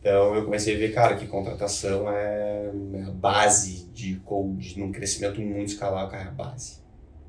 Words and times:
Então 0.00 0.34
eu 0.34 0.44
comecei 0.44 0.76
a 0.76 0.78
ver, 0.78 0.94
cara, 0.94 1.16
que 1.16 1.26
contratação 1.26 2.08
é 2.10 2.48
é 2.94 3.02
a 3.02 3.10
base 3.10 3.86
de 3.92 4.16
code, 4.16 4.78
num 4.78 4.92
crescimento 4.92 5.40
muito 5.40 5.72
escalar, 5.72 6.08
cara, 6.08 6.24
é 6.24 6.28
a 6.28 6.30
base. 6.30 6.78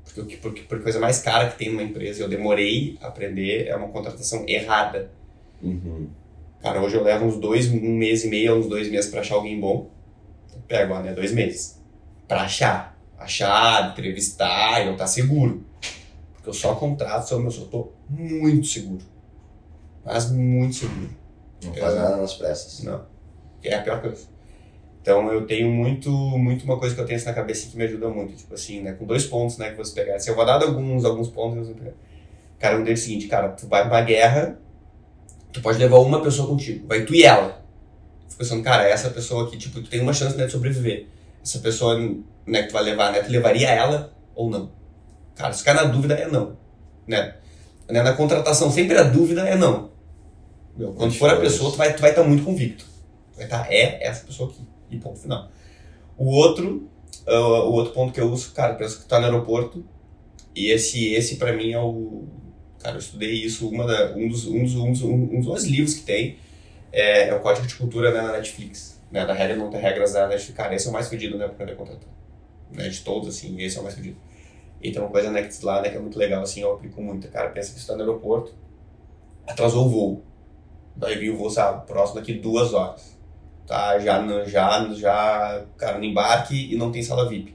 Porque, 0.04 0.36
porque, 0.36 0.62
porque 0.62 0.80
a 0.80 0.84
coisa 0.84 1.00
mais 1.00 1.20
cara 1.20 1.48
que 1.50 1.58
tem 1.58 1.70
numa 1.70 1.82
empresa, 1.82 2.22
eu 2.22 2.28
demorei 2.28 2.98
a 3.00 3.08
aprender, 3.08 3.66
é 3.66 3.76
uma 3.76 3.88
contratação 3.88 4.44
errada. 4.48 5.10
Uhum. 5.62 6.08
Cara, 6.60 6.80
hoje 6.82 6.96
eu 6.96 7.02
levo 7.02 7.26
uns 7.26 7.38
dois, 7.38 7.70
um 7.70 7.96
mês 7.96 8.24
e 8.24 8.28
meio, 8.28 8.56
uns 8.56 8.66
dois 8.66 8.90
meses 8.90 9.10
pra 9.10 9.20
achar 9.20 9.36
alguém 9.36 9.58
bom. 9.58 9.88
Pego, 10.66 10.98
né, 11.00 11.12
dois 11.12 11.32
meses. 11.32 11.80
Pra 12.28 12.42
achar. 12.42 12.98
Achar, 13.18 13.90
entrevistar 13.90 14.82
e 14.82 14.88
eu 14.88 14.96
tá 14.96 15.06
seguro. 15.06 15.64
Porque 16.34 16.48
eu 16.48 16.54
só 16.54 16.74
contrato 16.74 17.26
se 17.26 17.34
eu 17.34 17.42
eu 17.42 17.66
tô 17.66 17.92
muito 18.08 18.66
seguro. 18.66 19.04
Mas 20.04 20.30
muito 20.30 20.74
seguro. 20.74 21.19
Não 21.64 21.74
faz 21.74 21.94
nada 21.94 22.16
nas 22.16 22.34
pressas. 22.34 22.82
Não. 22.82 23.04
É 23.62 23.74
a 23.74 23.82
pior 23.82 24.00
coisa. 24.00 24.26
Então 25.02 25.32
eu 25.32 25.46
tenho 25.46 25.70
muito, 25.70 26.10
muito 26.10 26.64
uma 26.64 26.78
coisa 26.78 26.94
que 26.94 27.00
eu 27.00 27.06
tenho 27.06 27.24
na 27.24 27.32
cabeça 27.32 27.68
que 27.70 27.76
me 27.76 27.84
ajuda 27.84 28.08
muito, 28.08 28.34
tipo 28.34 28.52
assim, 28.52 28.82
né, 28.82 28.92
com 28.92 29.06
dois 29.06 29.24
pontos, 29.24 29.56
né, 29.56 29.70
que 29.70 29.76
você 29.76 29.94
pegar. 29.94 30.18
Se 30.18 30.30
eu 30.30 30.34
vou 30.34 30.44
dar 30.44 30.62
alguns, 30.62 31.04
alguns 31.04 31.28
pontos, 31.28 31.58
eu 31.58 31.64
vou 31.64 31.74
pegar. 31.74 31.94
Cara, 32.58 32.76
um 32.76 32.84
deles 32.84 33.00
é 33.00 33.02
o 33.02 33.06
seguinte, 33.06 33.26
cara, 33.26 33.48
tu 33.48 33.66
vai 33.66 33.80
pra 33.82 33.90
uma 33.90 34.02
guerra, 34.02 34.58
tu 35.50 35.62
pode 35.62 35.78
levar 35.78 35.98
uma 35.98 36.22
pessoa 36.22 36.46
contigo, 36.46 36.86
vai 36.86 37.04
tu 37.04 37.14
e 37.14 37.22
ela. 37.22 37.64
Fico 38.28 38.38
pensando, 38.38 38.62
cara, 38.62 38.86
essa 38.86 39.08
pessoa 39.08 39.46
aqui, 39.46 39.56
tipo, 39.56 39.80
tu 39.80 39.88
tem 39.88 40.00
uma 40.00 40.12
chance, 40.12 40.36
né, 40.36 40.44
de 40.44 40.52
sobreviver. 40.52 41.06
Essa 41.42 41.58
pessoa, 41.60 41.98
né, 42.46 42.62
que 42.62 42.68
tu 42.68 42.72
vai 42.74 42.82
levar, 42.82 43.10
né, 43.10 43.22
tu 43.22 43.30
levaria 43.30 43.70
ela 43.70 44.12
ou 44.34 44.50
não? 44.50 44.70
Cara, 45.34 45.54
se 45.54 45.60
ficar 45.60 45.72
na 45.72 45.84
dúvida, 45.84 46.14
é 46.14 46.28
não, 46.28 46.58
né? 47.06 47.36
Né, 47.88 48.02
Na 48.02 48.12
contratação, 48.12 48.70
sempre 48.70 48.98
a 48.98 49.02
dúvida 49.02 49.40
é 49.48 49.56
não. 49.56 49.90
Meu, 50.76 50.92
quando 50.92 51.12
for 51.14 51.30
a 51.30 51.36
pessoa, 51.36 51.70
tu 51.70 51.76
vai 51.76 51.88
estar 51.88 52.00
vai 52.00 52.14
tá 52.14 52.22
muito 52.22 52.44
convicto. 52.44 52.84
Vai 53.36 53.44
estar, 53.44 53.72
é 53.72 54.02
essa 54.02 54.24
pessoa 54.24 54.50
aqui. 54.50 54.62
E 54.90 54.98
ponto 54.98 55.18
final. 55.18 55.50
O 56.16 56.34
outro, 56.34 56.88
ah, 57.26 57.64
o 57.64 57.72
outro 57.72 57.92
ponto 57.92 58.12
que 58.12 58.20
eu 58.20 58.30
uso, 58.30 58.52
cara, 58.52 58.74
pensa 58.74 58.96
que 58.96 59.02
tu 59.02 59.08
tá 59.08 59.18
no 59.18 59.26
aeroporto. 59.26 59.84
E 60.54 60.70
esse, 60.70 61.12
esse 61.14 61.36
para 61.36 61.52
mim 61.52 61.72
é 61.72 61.80
o. 61.80 62.24
Cara, 62.78 62.96
eu 62.96 63.00
estudei 63.00 63.32
isso, 63.32 63.68
uma 63.68 63.86
da, 63.86 64.16
um, 64.16 64.28
dos, 64.28 64.46
um, 64.46 64.62
dos, 64.62 64.74
um, 64.74 64.92
dos, 64.92 65.02
um 65.02 65.40
dos 65.40 65.64
livros 65.64 65.94
que 65.94 66.02
tem 66.02 66.38
é, 66.92 67.28
é 67.28 67.34
o 67.34 67.40
Código 67.40 67.66
de 67.66 67.74
Cultura 67.74 68.12
né, 68.12 68.22
na 68.22 68.32
Netflix. 68.32 69.00
Né, 69.10 69.26
da 69.26 69.32
regra 69.32 69.56
não 69.56 69.70
ter 69.70 69.78
regras 69.78 70.12
da 70.12 70.28
Netflix. 70.28 70.56
Cara, 70.56 70.74
esse 70.74 70.86
é 70.86 70.90
o 70.90 70.92
mais 70.92 71.08
fedido, 71.08 71.36
né, 71.36 71.46
pra 71.46 71.56
poder 71.56 71.76
contratar. 71.76 72.08
Né, 72.70 72.88
de 72.88 73.00
todos, 73.00 73.28
assim, 73.28 73.60
esse 73.60 73.76
é 73.76 73.80
o 73.80 73.82
mais 73.82 73.94
fedido. 73.94 74.16
E 74.82 74.90
tem 74.90 75.00
uma 75.00 75.10
coisa 75.10 75.30
né, 75.30 75.48
lá, 75.62 75.82
né, 75.82 75.90
que 75.90 75.96
é 75.96 76.00
muito 76.00 76.18
legal, 76.18 76.42
assim, 76.42 76.60
eu 76.60 76.72
aplico 76.72 77.02
muito. 77.02 77.28
Cara, 77.28 77.50
pensa 77.50 77.74
que 77.74 77.80
você 77.80 77.86
tá 77.86 77.94
no 77.94 78.00
aeroporto, 78.00 78.54
atrasou 79.46 79.86
o 79.86 79.88
voo. 79.88 80.22
Daí 80.96 81.18
vem 81.18 81.30
o 81.30 81.36
voo, 81.36 81.50
sabe, 81.50 81.86
próximo 81.86 82.20
daqui 82.20 82.34
duas 82.34 82.74
horas. 82.74 83.18
Tá, 83.66 83.98
já, 83.98 84.20
já, 84.44 84.92
já, 84.94 85.64
cara, 85.76 85.98
no 85.98 86.04
embarque 86.04 86.72
e 86.72 86.76
não 86.76 86.90
tem 86.90 87.02
sala 87.02 87.28
VIP. 87.28 87.54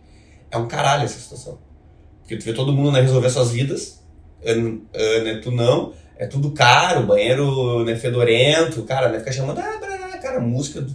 É 0.49 0.57
um 0.57 0.67
caralho 0.67 1.03
essa 1.03 1.19
situação. 1.19 1.59
Porque 2.21 2.37
tu 2.37 2.45
vê 2.45 2.53
todo 2.53 2.73
mundo 2.73 2.91
né, 2.91 3.01
resolver 3.01 3.29
suas 3.29 3.51
vidas, 3.51 4.03
né, 4.41 5.39
tu 5.43 5.51
não, 5.51 5.93
é 6.17 6.25
tudo 6.25 6.51
caro, 6.51 7.05
banheiro 7.05 7.83
né, 7.83 7.95
fedorento, 7.95 8.83
cara, 8.83 9.09
né, 9.09 9.19
fica 9.19 9.31
chamando, 9.31 9.59
ah, 9.59 9.77
brá, 9.79 10.17
cara, 10.17 10.39
música. 10.39 10.85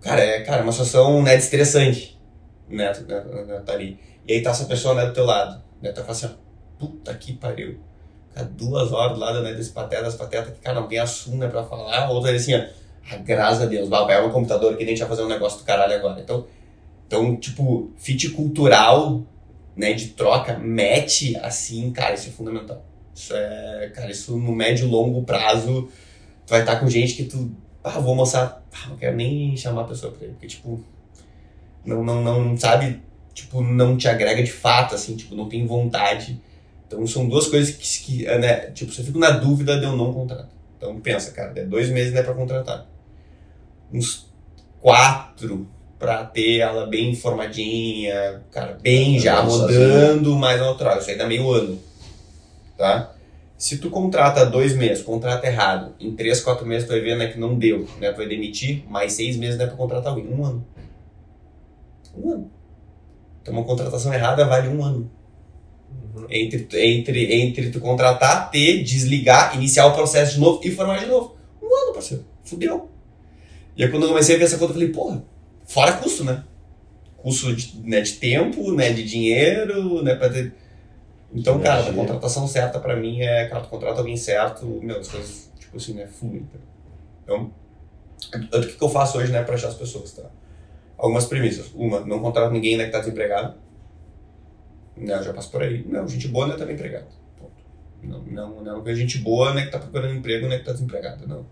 Cara, 0.00 0.20
é, 0.20 0.42
cara, 0.42 0.60
é 0.60 0.62
uma 0.62 0.72
situação 0.72 1.22
né, 1.22 1.36
estressante, 1.36 2.20
né, 2.68 2.92
né, 3.08 3.24
né, 3.46 3.62
tá 3.64 3.72
ali. 3.72 3.98
E 4.26 4.34
aí 4.34 4.42
tá 4.42 4.50
essa 4.50 4.66
pessoa 4.66 4.94
né, 4.94 5.06
do 5.06 5.12
teu 5.12 5.24
lado, 5.24 5.62
né, 5.82 5.90
tu 5.90 6.02
fala 6.02 6.12
assim, 6.12 6.30
puta 6.78 7.14
que 7.14 7.32
pariu. 7.32 7.80
Cara, 8.34 8.46
duas 8.46 8.92
horas 8.92 9.18
lado 9.18 9.42
né, 9.42 9.52
desse 9.54 9.70
pateta, 9.70 10.02
das 10.02 10.14
patetas 10.14 10.54
que, 10.54 10.60
cara, 10.60 10.80
não 10.80 10.88
tem 10.88 10.98
assunto 10.98 11.36
né, 11.36 11.48
pra 11.48 11.64
falar, 11.64 12.10
outra 12.10 12.34
assim, 12.34 12.54
ó, 12.54 12.64
ah, 13.10 13.16
graças 13.16 13.62
a 13.62 13.66
Deus, 13.66 13.88
vai 13.88 14.04
vai 14.04 14.24
o 14.24 14.30
computador 14.30 14.76
que 14.76 14.84
a 14.84 14.86
gente 14.86 14.98
vai 14.98 15.08
fazer 15.08 15.22
um 15.22 15.28
negócio 15.28 15.58
do 15.58 15.64
caralho 15.64 15.94
agora. 15.94 16.20
Então, 16.20 16.46
então 17.06 17.36
tipo, 17.36 17.90
fit 17.96 18.30
cultural, 18.30 19.22
né, 19.76 19.92
de 19.92 20.08
troca, 20.08 20.58
match, 20.58 21.34
assim, 21.42 21.90
cara, 21.90 22.14
isso 22.14 22.28
é 22.28 22.32
fundamental. 22.32 22.84
Isso 23.14 23.34
é, 23.34 23.90
cara, 23.94 24.10
isso 24.10 24.36
no 24.36 24.52
médio 24.52 24.86
e 24.86 24.90
longo 24.90 25.22
prazo, 25.24 25.88
tu 26.46 26.50
vai 26.50 26.60
estar 26.60 26.76
com 26.76 26.88
gente 26.88 27.14
que 27.14 27.24
tu, 27.24 27.50
ah, 27.82 27.98
vou 27.98 28.14
mostrar, 28.14 28.62
ah, 28.72 28.88
não 28.90 28.96
quero 28.96 29.16
nem 29.16 29.56
chamar 29.56 29.82
a 29.82 29.84
pessoa 29.84 30.12
pra 30.12 30.24
ele, 30.24 30.34
porque, 30.34 30.46
tipo, 30.46 30.80
não, 31.84 32.04
não, 32.04 32.22
não, 32.22 32.56
sabe, 32.56 33.02
tipo, 33.34 33.62
não 33.62 33.96
te 33.96 34.08
agrega 34.08 34.42
de 34.42 34.52
fato, 34.52 34.94
assim, 34.94 35.16
tipo, 35.16 35.34
não 35.34 35.48
tem 35.48 35.66
vontade. 35.66 36.40
Então, 36.90 37.06
são 37.06 37.28
duas 37.28 37.46
coisas 37.46 37.70
que, 37.70 38.02
que 38.02 38.24
né, 38.24 38.72
tipo, 38.72 38.90
se 38.90 39.00
eu 39.00 39.04
fico 39.04 39.18
na 39.20 39.30
dúvida 39.30 39.78
de 39.78 39.84
eu 39.84 39.96
não 39.96 40.12
contrato. 40.12 40.48
Então, 40.76 40.98
pensa, 40.98 41.30
cara, 41.30 41.52
é 41.54 41.64
dois 41.64 41.88
meses, 41.88 42.12
né, 42.12 42.20
pra 42.20 42.34
contratar. 42.34 42.84
Uns 43.92 44.28
quatro 44.80 45.68
pra 45.96 46.24
ter 46.24 46.58
ela 46.58 46.86
bem 46.86 47.10
informadinha, 47.10 48.42
cara, 48.50 48.76
bem 48.82 49.20
já 49.20 49.38
Andando 49.38 49.56
rodando, 49.56 50.34
mas 50.34 50.60
não 50.60 50.76
troca. 50.76 50.98
Isso 50.98 51.10
aí 51.10 51.16
dá 51.16 51.28
meio 51.28 51.48
ano, 51.48 51.78
tá? 52.76 53.12
Se 53.56 53.78
tu 53.78 53.88
contrata 53.88 54.44
dois 54.44 54.74
meses, 54.74 55.04
contrata 55.04 55.46
errado, 55.46 55.94
em 56.00 56.16
três, 56.16 56.40
quatro 56.40 56.66
meses 56.66 56.88
tu 56.88 56.90
vai 56.90 57.00
ver 57.00 57.16
né, 57.16 57.28
que 57.28 57.38
não 57.38 57.56
deu, 57.56 57.86
né? 58.00 58.10
Tu 58.10 58.16
vai 58.16 58.26
demitir, 58.26 58.84
mais 58.88 59.12
seis 59.12 59.36
meses 59.36 59.56
né, 59.56 59.66
pra 59.66 59.76
contratar 59.76 60.12
alguém. 60.12 60.26
Um 60.26 60.44
ano. 60.44 60.66
Um 62.16 62.32
ano. 62.32 62.50
Então 63.40 63.54
uma 63.54 63.62
contratação 63.62 64.12
errada 64.12 64.44
vale 64.44 64.66
um 64.66 64.82
ano. 64.82 65.08
Entre, 66.28 66.68
entre, 66.72 67.34
entre 67.34 67.70
tu 67.70 67.80
contratar, 67.80 68.50
ter, 68.50 68.82
desligar, 68.82 69.54
iniciar 69.56 69.86
o 69.86 69.94
processo 69.94 70.34
de 70.34 70.40
novo 70.40 70.60
e 70.64 70.70
formar 70.70 70.98
de 70.98 71.06
novo. 71.06 71.36
Um 71.62 71.66
ano, 71.66 71.92
parceiro. 71.92 72.24
Fudeu. 72.44 72.88
E 73.76 73.84
aí 73.84 73.90
quando 73.90 74.04
eu 74.04 74.08
comecei 74.10 74.34
a 74.34 74.38
ver 74.38 74.44
essa 74.44 74.58
conta, 74.58 74.72
eu 74.72 74.74
falei, 74.74 74.88
porra, 74.90 75.24
fora 75.64 75.92
custo, 75.94 76.24
né? 76.24 76.44
Custo 77.16 77.54
de, 77.54 77.80
né, 77.80 78.00
de 78.00 78.14
tempo, 78.14 78.72
né, 78.72 78.92
de 78.92 79.04
dinheiro, 79.04 80.02
né, 80.02 80.14
pra 80.14 80.28
ter... 80.28 80.52
Então, 81.32 81.60
cara, 81.60 81.88
a 81.88 81.92
contratação 81.92 82.46
certa 82.48 82.80
pra 82.80 82.96
mim 82.96 83.20
é, 83.20 83.46
cara, 83.46 83.62
tu 83.62 83.68
contrata 83.68 84.00
alguém 84.00 84.16
certo, 84.16 84.66
meu, 84.82 84.98
as 84.98 85.08
coisas, 85.08 85.50
tipo 85.58 85.76
assim, 85.76 85.94
né, 85.94 86.06
fluem. 86.06 86.42
tá? 86.42 86.58
Então, 87.22 87.52
o 88.52 88.60
que, 88.60 88.76
que 88.76 88.82
eu 88.82 88.88
faço 88.88 89.18
hoje, 89.18 89.30
né, 89.30 89.42
pra 89.42 89.54
achar 89.54 89.68
as 89.68 89.74
pessoas, 89.74 90.12
tá? 90.12 90.24
Algumas 90.98 91.26
premissas. 91.26 91.70
Uma, 91.74 92.00
não 92.00 92.18
contrato 92.20 92.52
ninguém, 92.52 92.76
né, 92.76 92.86
que 92.86 92.90
tá 92.90 92.98
desempregado. 92.98 93.54
Não, 95.00 95.14
eu 95.16 95.22
já 95.22 95.32
passo 95.32 95.50
por 95.50 95.62
aí. 95.62 95.84
Não, 95.86 96.06
gente 96.06 96.28
boa, 96.28 96.46
né, 96.46 96.56
tá 96.56 96.70
empregado. 96.70 97.06
Ponto. 97.38 97.52
Não, 98.02 98.22
não, 98.22 98.62
não, 98.62 98.74
porque 98.76 98.94
gente 98.94 99.18
boa, 99.18 99.54
né, 99.54 99.64
que 99.64 99.70
tá 99.72 99.78
procurando 99.78 100.14
emprego, 100.14 100.46
né, 100.46 100.58
que 100.58 100.64
tá 100.64 100.72
desempregado. 100.72 101.26
Não. 101.26 101.46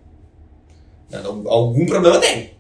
Não, 1.11 1.49
Algum 1.51 1.87
problema 1.87 2.21
tem. 2.21 2.59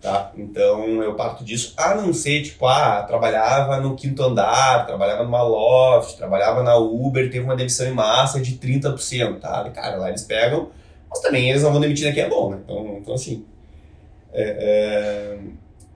Tá? 0.00 0.32
Então 0.36 1.02
eu 1.02 1.14
parto 1.14 1.42
disso, 1.42 1.74
a 1.76 1.92
não 1.96 2.12
ser, 2.14 2.42
tipo, 2.42 2.64
ah, 2.66 3.02
trabalhava 3.02 3.80
no 3.80 3.96
quinto 3.96 4.22
andar, 4.22 4.86
trabalhava 4.86 5.24
numa 5.24 5.42
loft, 5.42 6.16
trabalhava 6.16 6.62
na 6.62 6.76
Uber, 6.76 7.28
teve 7.28 7.44
uma 7.44 7.56
demissão 7.56 7.84
em 7.88 7.92
massa 7.92 8.40
de 8.40 8.58
30%, 8.58 9.40
tá? 9.40 9.68
Cara, 9.70 9.96
lá 9.96 10.08
eles 10.08 10.22
pegam, 10.22 10.70
mas 11.10 11.20
também 11.20 11.50
eles 11.50 11.64
não 11.64 11.72
vão 11.72 11.80
demitir 11.80 12.14
quem 12.14 12.22
é 12.22 12.28
bom, 12.28 12.50
né? 12.50 12.60
Então, 12.64 12.98
então 13.00 13.14
assim. 13.14 13.44
é, 14.32 15.36
é, 15.36 15.38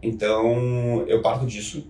então 0.02 1.04
eu 1.06 1.22
parto 1.22 1.46
disso. 1.46 1.86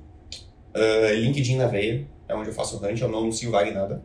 É, 0.75 1.15
LinkedIn 1.15 1.57
na 1.57 1.67
veia, 1.67 2.07
é 2.29 2.35
onde 2.35 2.49
eu 2.49 2.55
faço 2.55 2.85
hunt, 2.85 3.01
eu 3.01 3.09
não 3.09 3.21
anuncio 3.21 3.51
vaga 3.51 3.71
em 3.71 3.75
nada. 3.75 4.03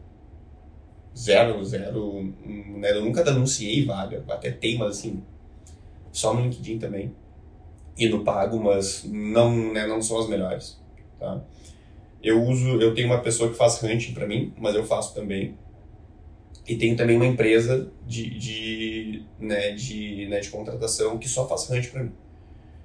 Zero, 1.16 1.63
zero. 1.63 2.33
né? 2.45 2.91
Eu 2.91 3.03
nunca 3.03 3.23
denunciei 3.23 3.85
vaga, 3.85 4.23
até 4.29 4.51
tem, 4.51 4.78
mas 4.78 4.97
assim, 4.97 5.23
só 6.11 6.33
no 6.33 6.41
LinkedIn 6.41 6.78
também. 6.78 7.13
E 7.97 8.07
no 8.07 8.23
pago, 8.23 8.59
mas 8.59 9.03
não, 9.05 9.73
né, 9.73 9.88
não 9.88 10.01
são 10.01 10.19
as 10.19 10.28
melhores, 10.28 10.79
tá? 11.19 11.41
Eu 12.22 12.44
uso, 12.44 12.79
eu 12.79 12.94
tenho 12.94 13.07
uma 13.07 13.22
pessoa 13.22 13.50
que 13.50 13.55
faz 13.55 13.81
hunting 13.81 14.13
para 14.13 14.28
mim, 14.28 14.53
mas 14.57 14.75
eu 14.75 14.84
faço 14.84 15.16
também. 15.16 15.57
E 16.67 16.75
tenho 16.75 16.95
também 16.95 17.16
uma 17.16 17.25
empresa 17.25 17.89
de, 18.05 18.29
de, 18.38 19.23
né, 19.39 19.72
de, 19.72 20.28
né, 20.28 20.39
de 20.39 20.49
contratação 20.49 21.17
que 21.17 21.28
só 21.28 21.47
faz 21.47 21.69
hunting 21.69 21.89
para 21.89 22.03
mim. 22.03 22.11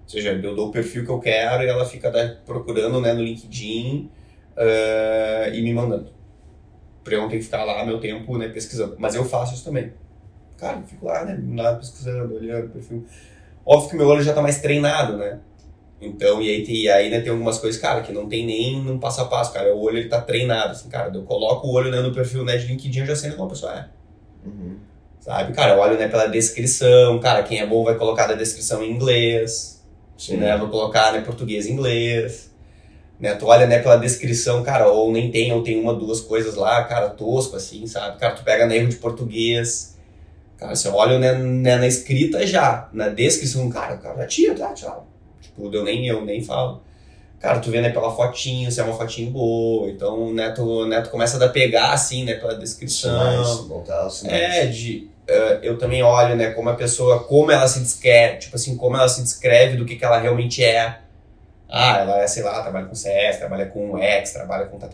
Ou 0.05 0.09
seja, 0.09 0.33
eu 0.33 0.55
dou 0.55 0.69
o 0.69 0.73
perfil 0.73 1.05
que 1.05 1.11
eu 1.11 1.19
quero 1.19 1.63
e 1.65 1.67
ela 1.67 1.85
fica 1.85 2.11
né, 2.11 2.39
procurando 2.47 3.01
né, 3.01 3.13
no 3.13 3.23
LinkedIn 3.23 4.11
ah, 4.57 5.49
e 5.53 5.63
me 5.63 5.73
mandando. 5.73 6.11
Pra 7.05 7.15
eu 7.15 7.23
não 7.23 7.29
ter 7.29 7.39
que 7.39 7.45
ficar 7.45 7.65
lá 7.65 7.85
meu 7.85 7.99
tempo 8.01 8.39
né, 8.39 8.49
pesquisando. 8.49 8.97
Mas 8.99 9.15
eu 9.15 9.25
faço 9.25 9.55
isso 9.55 9.65
também. 9.65 9.93
Cara, 10.57 10.79
eu 10.79 10.85
fico 10.85 11.07
lá, 11.07 11.25
né, 11.25 11.39
lá 11.61 11.75
pesquisando, 11.75 12.35
olhando 12.37 12.67
o 12.67 12.71
perfil. 12.71 13.05
Óbvio 13.67 13.91
que 13.91 13.97
meu 13.97 14.07
olho 14.07 14.23
já 14.23 14.33
tá 14.33 14.41
mais 14.43 14.61
treinado, 14.61 15.17
né? 15.17 15.41
Então, 16.01 16.43
e 16.43 16.49
aí, 16.49 16.65
tem- 16.65 16.77
e 16.77 16.89
aí 16.89 17.11
né, 17.11 17.21
tem 17.21 17.31
algumas 17.31 17.59
coisas, 17.59 17.81
cara, 17.81 18.01
que 18.03 18.13
não 18.13 18.29
tem 18.29 18.45
nem 18.45 18.77
um 18.91 18.99
passo 18.99 19.21
a 19.21 19.25
passo, 19.27 19.53
cara. 19.53 19.75
O 19.75 19.81
olho 19.81 19.99
ele 19.99 20.09
tá 20.09 20.21
treinado, 20.21 20.73
assim, 20.73 20.89
cara. 20.89 21.13
Eu 21.15 21.23
coloco 21.23 21.67
o 21.67 21.73
olho 21.73 21.91
né, 21.91 22.01
no 22.01 22.13
perfil 22.13 22.45
né, 22.45 22.57
de 22.57 22.67
LinkedIn, 22.67 23.01
eu 23.01 23.07
já 23.07 23.17
sei 23.17 23.31
como 23.33 23.45
a 23.45 23.49
pessoa 23.49 23.73
é. 23.73 23.89
Uhum. 24.45 24.77
Sabe, 25.21 25.53
cara, 25.53 25.75
eu 25.75 25.79
olho 25.81 25.97
né, 25.97 26.09
pela 26.09 26.27
descrição, 26.27 27.21
cara, 27.21 27.45
quem 27.45 27.61
é 27.61 27.67
bom 27.67 27.85
vai 27.85 27.97
colocar 27.97 28.27
da 28.27 28.35
descrição 28.35 28.83
em 28.83 28.91
inglês, 28.91 29.81
Sim. 30.19 30.39
né? 30.39 30.57
Vou 30.59 30.69
colocar 30.69 31.13
né, 31.13 31.21
português 31.21 31.67
e 31.67 31.73
inglês. 31.73 32.52
Né, 33.23 33.37
tu 33.37 33.47
olha 33.47 33.69
né, 33.69 33.79
pela 33.79 33.95
descrição, 33.95 34.65
cara, 34.65 34.89
ou 34.89 35.13
nem 35.13 35.31
tem, 35.31 35.53
ou 35.53 35.63
tem 35.63 35.81
uma, 35.81 35.95
duas 35.95 36.21
coisas 36.21 36.57
lá, 36.57 36.83
cara, 36.83 37.09
tosco, 37.09 37.55
assim, 37.55 37.87
sabe? 37.87 38.19
Cara, 38.19 38.35
tu 38.35 38.43
pega 38.43 38.75
erro 38.75 38.89
de 38.89 38.97
português. 38.97 39.97
Cara, 40.59 40.75
você 40.75 40.89
olha 40.89 41.21
né, 41.21 41.33
né, 41.33 41.77
na 41.77 41.87
escrita 41.87 42.45
já, 42.45 42.89
na 42.93 43.09
descrição, 43.09 43.71
cara, 43.71 43.95
o 43.95 43.99
cara 43.99 44.17
já 44.17 44.27
tira, 44.27 44.55
tá, 44.57 44.75
tchau. 44.75 45.07
Tipo, 45.41 45.73
eu 45.73 45.85
nem, 45.85 46.05
eu 46.09 46.25
nem 46.25 46.43
falo. 46.43 46.83
Cara, 47.39 47.61
tu 47.61 47.71
vê, 47.71 47.81
né, 47.81 47.91
pela 47.91 48.11
fotinho, 48.11 48.71
se 48.73 48.81
é 48.81 48.83
uma 48.83 48.95
fotinho 48.95 49.31
boa, 49.31 49.89
então, 49.89 50.35
né, 50.35 50.51
tu, 50.51 50.85
né, 50.87 51.01
tu 51.01 51.11
começa 51.11 51.45
a 51.45 51.49
pegar, 51.49 51.93
assim, 51.93 52.25
né, 52.25 52.35
pela 52.35 52.57
descrição. 52.57 53.13
Sinais, 53.13 53.69
montar 53.69 54.05
os 54.05 54.19
sinais. 54.19 54.43
É, 54.43 54.67
de, 54.67 55.09
uh, 55.29 55.63
eu 55.63 55.79
também 55.79 56.03
olho, 56.03 56.35
né, 56.35 56.51
como 56.51 56.71
a 56.71 56.75
pessoa, 56.75 57.23
como 57.23 57.53
ela 57.53 57.69
se 57.69 57.79
descreve, 57.79 58.39
tipo 58.39 58.57
assim, 58.57 58.77
como 58.77 58.97
ela 58.97 59.09
se 59.09 59.23
descreve 59.23 59.77
do 59.77 59.85
que, 59.85 59.95
que 59.95 60.05
ela 60.05 60.19
realmente 60.19 60.65
é. 60.65 61.02
Ah, 61.75 62.01
ela 62.01 62.23
é, 62.23 62.27
sei 62.27 62.43
lá, 62.43 62.61
trabalha 62.61 62.85
com 62.85 62.95
CS, 62.95 63.39
trabalha 63.39 63.65
com 63.65 63.97
X, 63.97 64.35
trabalha 64.35 64.67
com 64.67 64.79
tá, 64.79 64.91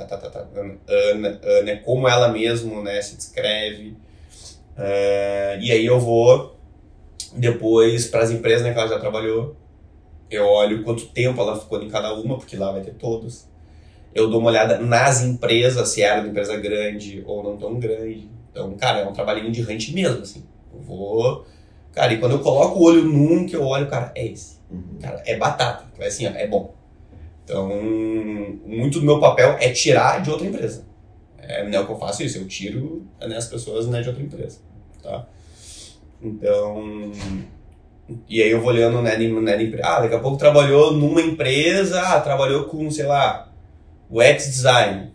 Ana, 0.88 1.40
Ana, 1.42 1.76
como 1.78 2.08
ela 2.08 2.28
mesmo, 2.28 2.80
né, 2.84 3.02
se 3.02 3.16
descreve. 3.16 3.96
Uh, 4.76 5.58
e 5.60 5.72
aí 5.72 5.84
eu 5.84 5.98
vou 5.98 6.56
depois 7.34 8.06
para 8.06 8.22
as 8.22 8.30
empresas 8.30 8.62
né, 8.62 8.72
que 8.72 8.78
ela 8.78 8.86
já 8.86 9.00
trabalhou. 9.00 9.56
Eu 10.30 10.46
olho 10.46 10.84
quanto 10.84 11.06
tempo 11.08 11.40
ela 11.40 11.58
ficou 11.58 11.82
em 11.82 11.88
cada 11.88 12.14
uma, 12.14 12.38
porque 12.38 12.56
lá 12.56 12.70
vai 12.70 12.82
ter 12.82 12.94
todas. 12.94 13.48
Eu 14.14 14.30
dou 14.30 14.38
uma 14.38 14.50
olhada 14.50 14.78
nas 14.78 15.20
empresas, 15.24 15.88
se 15.88 16.02
era 16.02 16.20
uma 16.20 16.28
empresa 16.28 16.56
grande 16.58 17.24
ou 17.26 17.42
não 17.42 17.56
tão 17.56 17.80
grande. 17.80 18.30
Então, 18.52 18.72
cara, 18.74 19.00
é 19.00 19.04
um 19.04 19.12
trabalhinho 19.12 19.50
de 19.50 19.62
hunt 19.62 19.88
mesmo, 19.92 20.22
assim. 20.22 20.44
Eu 20.72 20.80
vou. 20.80 21.44
Cara, 21.92 22.12
e 22.12 22.18
quando 22.18 22.32
eu 22.32 22.40
coloco 22.40 22.78
o 22.78 22.84
olho 22.84 23.02
num 23.02 23.46
que 23.46 23.56
eu 23.56 23.64
olho, 23.64 23.88
cara, 23.88 24.12
é 24.14 24.28
esse. 24.28 24.57
Uhum. 24.70 24.98
Cara, 25.00 25.22
é 25.26 25.36
batata. 25.36 25.84
É 25.98 26.06
assim, 26.06 26.26
ó, 26.26 26.30
é 26.30 26.46
bom. 26.46 26.74
Então, 27.44 27.68
muito 28.66 29.00
do 29.00 29.06
meu 29.06 29.18
papel 29.18 29.56
é 29.58 29.70
tirar 29.70 30.20
de 30.20 30.30
outra 30.30 30.46
empresa. 30.46 30.86
É, 31.38 31.64
não 31.64 31.78
é 31.78 31.80
o 31.80 31.86
que 31.86 31.92
eu 31.92 31.98
faço 31.98 32.22
isso, 32.22 32.36
eu 32.36 32.46
tiro 32.46 33.06
né, 33.20 33.36
as 33.36 33.46
pessoas 33.46 33.86
né, 33.88 34.02
de 34.02 34.08
outra 34.08 34.22
empresa. 34.22 34.58
Tá? 35.02 35.26
Então. 36.22 37.10
E 38.28 38.42
aí 38.42 38.50
eu 38.50 38.60
vou 38.60 38.70
olhando 38.70 39.00
né, 39.00 39.16
né. 39.16 39.80
Ah, 39.82 40.00
daqui 40.00 40.14
a 40.14 40.18
pouco 40.18 40.36
trabalhou 40.36 40.92
numa 40.92 41.22
empresa, 41.22 42.00
ah, 42.00 42.20
trabalhou 42.20 42.64
com, 42.64 42.90
sei 42.90 43.06
lá, 43.06 43.50
o 44.10 44.20
X-Design. 44.20 45.12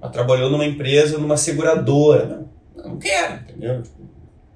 Ah, 0.00 0.08
trabalhou 0.08 0.50
numa 0.50 0.66
empresa, 0.66 1.18
numa 1.18 1.36
seguradora. 1.36 2.46
Não, 2.74 2.90
não 2.90 2.98
quero, 2.98 3.34
entendeu? 3.34 3.82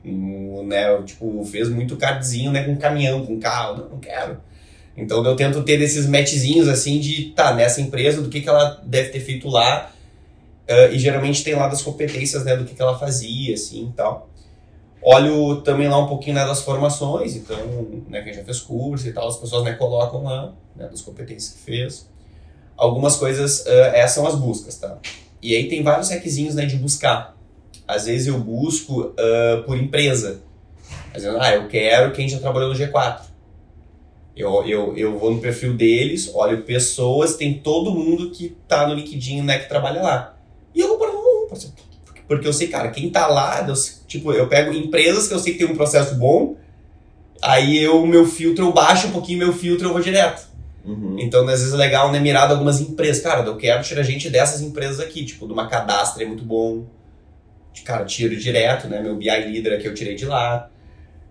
Né, 0.03 1.03
tipo, 1.03 1.45
fez 1.45 1.69
muito 1.69 1.97
cardzinho 1.97 2.51
né, 2.51 2.65
com 2.65 2.77
caminhão, 2.77 3.27
com 3.27 3.39
carro. 3.39 3.77
Não, 3.77 3.89
não 3.91 3.99
quero. 3.99 4.39
Então 4.97 5.25
eu 5.25 5.37
tento 5.37 5.63
ter 5.63 5.81
esses 5.81 6.07
matchzinhos 6.07 6.69
assim 6.69 6.99
de, 6.99 7.31
tá, 7.31 7.55
nessa 7.55 7.81
empresa, 7.81 8.21
do 8.21 8.29
que, 8.29 8.41
que 8.41 8.49
ela 8.49 8.81
deve 8.85 9.11
ter 9.11 9.21
feito 9.21 9.49
lá. 9.49 9.91
Uh, 10.69 10.93
e 10.93 10.99
geralmente 10.99 11.43
tem 11.43 11.55
lá 11.55 11.67
das 11.67 11.83
competências, 11.83 12.45
né, 12.45 12.57
do 12.57 12.65
que, 12.65 12.75
que 12.75 12.83
ela 12.83 12.97
fazia, 12.99 13.55
assim, 13.55 13.93
tal. 13.97 14.29
Olho 15.03 15.63
também 15.63 15.89
lá 15.89 15.99
um 15.99 16.07
pouquinho 16.07 16.37
né, 16.37 16.45
das 16.45 16.63
formações, 16.63 17.35
então, 17.35 17.57
né, 18.09 18.23
quem 18.23 18.35
já 18.35 18.45
fez 18.45 18.61
curso 18.61 19.09
e 19.09 19.13
tal, 19.13 19.27
as 19.27 19.37
pessoas 19.37 19.65
né, 19.65 19.73
colocam 19.73 20.23
lá, 20.23 20.53
né, 20.77 20.87
das 20.89 21.01
competências 21.01 21.55
que 21.55 21.63
fez. 21.63 22.09
Algumas 22.77 23.17
coisas, 23.17 23.61
uh, 23.67 23.95
essas 23.95 24.13
são 24.13 24.27
as 24.27 24.35
buscas, 24.37 24.77
tá? 24.77 24.99
E 25.43 25.57
aí 25.57 25.69
tem 25.69 25.83
vários 25.83 26.09
requisitos 26.11 26.55
né, 26.55 26.67
de 26.67 26.77
buscar. 26.77 27.37
Às 27.91 28.07
vezes 28.07 28.27
eu 28.27 28.39
busco 28.39 29.01
uh, 29.01 29.63
por 29.65 29.77
empresa. 29.77 30.43
Dizendo, 31.15 31.39
ah, 31.41 31.55
eu 31.55 31.69
quero 31.69 32.13
quem 32.13 32.29
já 32.29 32.39
trabalhou 32.39 32.73
no 32.73 32.79
G4. 32.79 33.23
Eu, 34.37 34.65
eu, 34.65 34.97
eu 34.97 35.19
vou 35.19 35.35
no 35.35 35.41
perfil 35.41 35.75
deles, 35.75 36.31
olho 36.35 36.63
pessoas, 36.63 37.37
tem 37.37 37.59
todo 37.59 37.91
mundo 37.91 38.31
que 38.31 38.57
tá 38.67 38.87
no 38.87 38.95
LinkedIn, 38.95 39.43
né, 39.43 39.59
que 39.59 39.69
trabalha 39.69 40.01
lá. 40.01 40.37
E 40.75 40.81
eu 40.81 40.89
vou 40.89 40.99
para 40.99 41.11
um, 41.11 41.49
porque 42.31 42.47
eu 42.47 42.53
sei, 42.53 42.69
cara, 42.69 42.91
quem 42.91 43.11
tá 43.11 43.27
lá, 43.27 43.67
eu, 43.67 43.75
tipo, 44.07 44.33
eu 44.33 44.47
pego 44.47 44.73
empresas 44.73 45.27
que 45.27 45.35
eu 45.35 45.39
sei 45.41 45.53
que 45.53 45.59
tem 45.59 45.67
um 45.67 45.77
processo 45.77 46.15
bom, 46.15 46.55
aí 47.43 47.77
eu, 47.77 48.07
meu 48.07 48.25
filtro, 48.25 48.67
eu 48.67 48.73
baixo 48.73 49.09
um 49.09 49.11
pouquinho 49.11 49.41
meu 49.41 49.53
filtro 49.53 49.89
eu 49.89 49.93
vou 49.93 50.01
direto. 50.01 50.49
Uhum. 50.85 51.17
Então, 51.19 51.41
às 51.49 51.61
vezes 51.61 51.75
é 51.75 51.77
legal, 51.77 52.13
né, 52.13 52.21
mirar 52.21 52.49
algumas 52.49 52.81
empresas. 52.81 53.21
Cara, 53.21 53.45
eu 53.45 53.57
quero 53.57 53.83
tirar 53.83 54.05
gente 54.05 54.31
dessas 54.31 54.61
empresas 54.61 55.01
aqui, 55.01 55.25
tipo, 55.25 55.45
de 55.45 55.53
uma 55.53 55.69
cadastra 55.69 56.23
é 56.23 56.27
muito 56.27 56.45
bom. 56.45 56.85
Cara, 57.85 58.05
tiro 58.05 58.37
direto, 58.37 58.89
né, 58.89 59.01
meu 59.01 59.17
BI 59.17 59.31
Leader 59.31 59.81
que 59.81 59.89
eu 59.89 59.95
tirei 59.95 60.15
de 60.15 60.27
lá. 60.27 60.71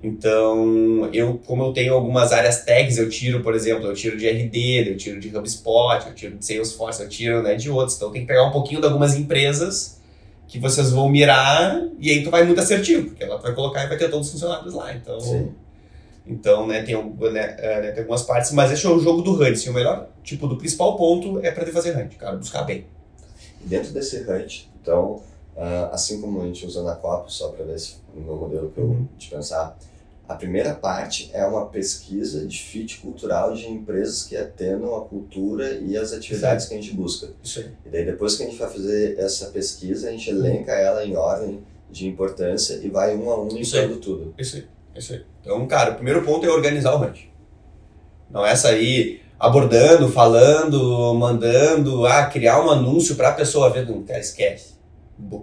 Então, 0.02 1.10
eu, 1.12 1.40
como 1.46 1.64
eu 1.64 1.74
tenho 1.74 1.94
algumas 1.94 2.32
áreas 2.32 2.64
tags, 2.64 2.98
eu 2.98 3.10
tiro, 3.10 3.42
por 3.44 3.54
exemplo, 3.54 3.86
eu 3.86 3.94
tiro 3.94 4.18
de 4.18 4.28
RD, 4.30 4.92
eu 4.92 4.98
tiro 4.98 5.20
de 5.20 5.36
HubSpot, 5.36 6.08
eu 6.08 6.16
tiro 6.16 6.38
de 6.38 6.46
Salesforce, 6.46 7.04
eu 7.04 7.10
tiro 7.10 7.44
né, 7.44 7.56
de 7.56 7.70
outros. 7.70 7.98
Então, 7.98 8.12
tem 8.12 8.22
que 8.22 8.28
pegar 8.28 8.46
um 8.46 8.52
pouquinho 8.52 8.80
de 8.80 8.88
algumas 8.88 9.16
empresas 9.16 10.00
que 10.50 10.58
vocês 10.58 10.92
vão 10.92 11.08
mirar 11.08 11.80
e 12.00 12.10
aí 12.10 12.24
tu 12.24 12.32
vai 12.32 12.44
muito 12.44 12.60
assertivo, 12.60 13.10
porque 13.10 13.24
ela 13.24 13.38
vai 13.38 13.54
colocar 13.54 13.84
e 13.84 13.88
vai 13.88 13.98
ter 13.98 14.10
todos 14.10 14.28
os 14.28 14.34
funcionários 14.34 14.74
lá. 14.74 14.94
Então, 14.94 15.20
Sim. 15.20 15.52
então 16.26 16.66
né, 16.66 16.82
tem, 16.82 16.96
né, 16.96 17.56
é, 17.60 17.82
né, 17.82 17.92
tem 17.92 18.00
algumas 18.00 18.24
partes, 18.24 18.52
mas 18.52 18.72
esse 18.72 18.84
é 18.86 18.90
o 18.90 19.00
jogo 19.00 19.22
do 19.22 19.34
hunt. 19.36 19.54
Assim, 19.54 19.70
o 19.70 19.74
melhor, 19.74 20.10
tipo, 20.24 20.48
do 20.48 20.58
principal 20.58 20.98
ponto 20.98 21.40
é 21.46 21.52
para 21.52 21.66
fazer 21.68 21.96
hunt, 21.96 22.16
cara, 22.16 22.36
buscar 22.36 22.64
bem. 22.64 22.86
Dentro 23.62 23.94
desse 23.94 24.22
hunt, 24.22 24.64
então, 24.82 25.22
uh, 25.60 25.94
assim 25.94 26.22
como 26.22 26.42
a 26.42 26.46
gente 26.46 26.66
usa 26.66 26.82
na 26.82 26.96
COP, 26.96 27.32
só 27.32 27.50
para 27.50 27.66
ver 27.66 27.78
se 27.78 27.98
no 28.16 28.36
modelo 28.38 28.72
que 28.72 28.80
eu 28.80 28.86
Uhum. 28.86 29.08
de 29.18 29.28
pensar, 29.28 29.78
a 30.28 30.36
primeira 30.36 30.74
parte 30.74 31.30
é 31.34 31.44
uma 31.46 31.66
pesquisa 31.66 32.46
de 32.46 32.60
fit 32.62 33.00
cultural 33.00 33.54
de 33.54 33.68
empresas 33.68 34.24
que 34.24 34.38
atendam 34.38 34.96
a 34.96 35.02
cultura 35.02 35.74
e 35.74 35.98
as 35.98 36.14
atividades 36.14 36.68
que 36.68 36.74
a 36.76 36.78
gente 36.78 36.94
busca. 36.94 37.30
Isso 37.44 37.60
aí. 37.60 37.72
E 37.86 37.90
daí 37.90 38.06
depois 38.06 38.36
que 38.36 38.44
a 38.44 38.46
gente 38.46 38.58
vai 38.58 38.70
fazer 38.70 39.18
essa 39.20 39.48
pesquisa, 39.48 40.08
a 40.08 40.12
gente 40.12 40.30
elenca 40.30 40.72
ela 40.72 41.04
em 41.04 41.16
ordem 41.16 41.60
de 41.92 42.08
importância 42.08 42.76
e 42.84 42.90
vai 42.90 43.16
um 43.16 43.30
a 43.32 43.42
um 43.42 43.48
Isso 43.58 43.76
aí. 43.76 43.88
tudo. 43.98 44.34
Isso 44.38 44.58
aí, 44.58 44.66
isso 44.96 45.14
aí. 45.14 45.26
Então, 45.42 45.66
cara, 45.68 45.92
o 45.92 45.96
primeiro 45.96 46.22
ponto 46.24 46.46
é 46.46 46.50
organizar 46.50 46.94
o 46.94 47.04
hunt. 47.04 47.22
Não 48.30 48.46
é 48.46 48.56
sair 48.56 49.24
abordando, 49.40 50.10
falando, 50.10 51.14
mandando, 51.16 52.06
ah, 52.06 52.26
criar 52.28 52.64
um 52.64 52.70
anúncio 52.70 53.16
pra 53.16 53.32
pessoa 53.32 53.72
ver. 53.72 53.88
Cara, 54.06 54.20
esquece. 54.20 54.79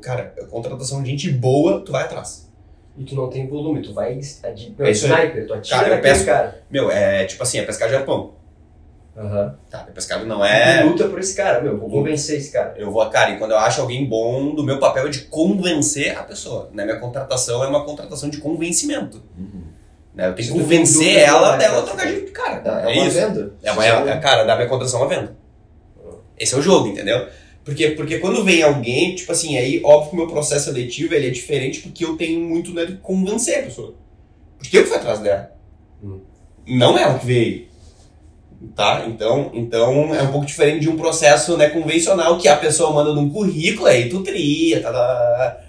Cara, 0.03 0.35
contratação 0.51 1.03
de 1.03 1.11
gente 1.11 1.31
boa, 1.31 1.81
tu 1.81 1.93
vai 1.93 2.05
atrás. 2.05 2.51
E 2.97 3.05
tu 3.05 3.15
não 3.15 3.29
tem 3.29 3.47
volume, 3.47 3.83
tu 3.83 3.93
vai. 3.93 4.15
É 4.15 4.19
isso 4.19 4.41
aí. 4.43 4.73
sniper, 4.93 5.47
tu 5.47 5.55
atira 5.55 5.81
Cara, 5.81 6.09
eu 6.09 6.25
cara. 6.25 6.63
Meu, 6.71 6.91
é 6.91 7.25
tipo 7.27 7.43
assim, 7.43 7.59
é 7.59 7.63
pescar 7.63 7.89
de 7.89 7.95
arpão. 7.95 8.35
Aham. 9.17 9.55
Tá, 9.71 9.79
pescado 9.95 10.27
não 10.27 10.45
é. 10.45 10.83
Tu 10.83 10.89
luta 10.89 11.09
por 11.09 11.19
esse 11.19 11.35
cara, 11.35 11.61
meu, 11.63 11.79
vou 11.79 11.89
convencer 11.89 12.37
esse 12.37 12.53
cara. 12.53 12.75
Eu 12.77 12.91
vou, 12.91 13.05
cara, 13.09 13.31
e 13.31 13.39
quando 13.39 13.53
eu 13.53 13.59
acho 13.59 13.81
alguém 13.81 14.07
bom, 14.07 14.55
do 14.55 14.63
meu 14.63 14.79
papel 14.79 15.07
é 15.07 15.11
de 15.11 15.23
convencer 15.23 16.17
a 16.17 16.23
pessoa. 16.23 16.69
Né? 16.73 16.85
Minha 16.85 16.99
contratação 16.99 17.65
é 17.65 17.67
uma 17.67 17.85
contratação 17.85 18.29
de 18.29 18.39
convencimento. 18.39 19.23
Uhum. 19.37 19.63
Né? 20.15 20.29
Eu 20.29 20.35
tenho 20.35 20.53
que 20.53 20.61
convencer 20.61 21.17
ela 21.17 21.51
vai, 21.51 21.59
dela 21.59 21.83
trocar 21.83 22.07
de 22.07 22.21
cara. 22.31 22.63
É, 22.65 22.93
é 22.93 22.97
É 22.97 23.01
uma 23.01 23.07
isso. 23.07 23.17
venda. 23.17 23.53
É 23.63 23.73
uma, 23.73 23.87
é, 23.87 24.17
cara, 24.19 24.45
da 24.45 24.55
minha 24.55 24.69
contratação 24.69 25.01
é 25.01 25.03
uma 25.05 25.09
venda. 25.09 25.37
Esse 26.39 26.55
é 26.55 26.59
o 26.59 26.63
jogo, 26.63 26.89
entendeu? 26.89 27.27
Porque, 27.67 27.91
porque 27.91 28.21
quando 28.21 28.45
vem 28.45 28.63
alguém, 28.63 29.17
tipo 29.17 29.33
assim, 29.33 29.59
aí 29.59 29.81
óbvio 29.85 30.11
que 30.11 30.15
o 30.15 30.19
meu 30.21 30.29
processo 30.29 30.67
seletivo 30.67 31.13
ele 31.13 31.27
é 31.27 31.31
diferente 31.31 31.81
porque 31.81 32.05
eu 32.05 32.17
tenho 32.17 32.39
muito 32.39 32.73
né, 32.73 32.85
de 32.85 32.95
convencer 32.99 33.59
a 33.59 33.63
pessoa. 33.65 33.93
Porque 34.57 34.79
eu 34.79 34.85
que 34.85 34.89
fui 34.89 34.97
atrás 34.97 35.19
dela. 35.19 35.51
Hum. 36.01 36.21
Não 36.65 36.97
é 36.97 37.03
ela 37.03 37.19
que 37.19 37.27
veio. 37.27 37.67
Tá? 38.77 39.05
Então, 39.09 39.51
então 39.53 40.15
é 40.15 40.23
um 40.23 40.31
pouco 40.31 40.47
diferente 40.47 40.83
de 40.83 40.89
um 40.89 40.97
processo 40.97 41.57
né, 41.57 41.69
convencional 41.69 42.39
que 42.39 42.47
a 42.47 42.55
pessoa 42.55 42.93
manda 42.93 43.13
num 43.13 43.29
currículo, 43.29 43.89
aí 43.89 44.09
tu 44.09 44.23
tria, 44.23 44.81
tá, 44.81 44.93
tá, 44.93 44.99
tá. 44.99 45.61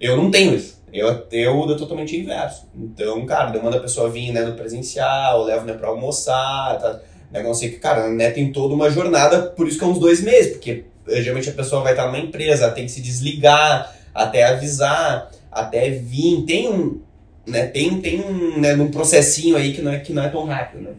Eu 0.00 0.16
não 0.16 0.32
tenho 0.32 0.56
isso. 0.56 0.82
Eu, 0.92 1.24
eu, 1.30 1.68
eu 1.68 1.76
totalmente 1.76 2.16
inverso. 2.16 2.66
Então, 2.74 3.24
cara, 3.26 3.56
eu 3.56 3.62
mando 3.62 3.76
a 3.76 3.80
pessoa 3.80 4.10
vir 4.10 4.32
né, 4.32 4.42
no 4.42 4.56
presencial, 4.56 5.38
eu 5.38 5.44
levo 5.44 5.66
né, 5.66 5.74
pra 5.74 5.88
almoçar, 5.88 6.80
tá? 6.80 7.00
Né, 7.30 7.44
não 7.44 7.54
sei 7.54 7.70
que, 7.70 7.78
cara, 7.78 8.08
né, 8.08 8.32
tem 8.32 8.50
toda 8.50 8.74
uma 8.74 8.90
jornada, 8.90 9.42
por 9.42 9.68
isso 9.68 9.78
que 9.78 9.84
é 9.84 9.86
uns 9.86 10.00
dois 10.00 10.20
meses, 10.20 10.52
porque 10.54 10.86
geralmente 11.08 11.50
a 11.50 11.54
pessoa 11.54 11.82
vai 11.82 11.92
estar 11.92 12.06
numa 12.06 12.18
empresa, 12.18 12.70
tem 12.70 12.86
que 12.86 12.92
se 12.92 13.00
desligar, 13.00 13.94
até 14.14 14.44
avisar, 14.44 15.30
até 15.50 15.90
vir. 15.90 16.44
Tem 16.44 16.68
um, 16.68 17.00
né, 17.46 17.66
tem, 17.66 18.00
tem 18.00 18.20
um, 18.20 18.60
né, 18.60 18.74
um 18.74 18.90
processinho 18.90 19.56
aí 19.56 19.72
que 19.72 19.82
não 19.82 19.92
é, 19.92 20.00
que 20.00 20.12
não 20.12 20.22
é 20.22 20.28
tão 20.28 20.44
rápido, 20.44 20.82
né? 20.82 20.94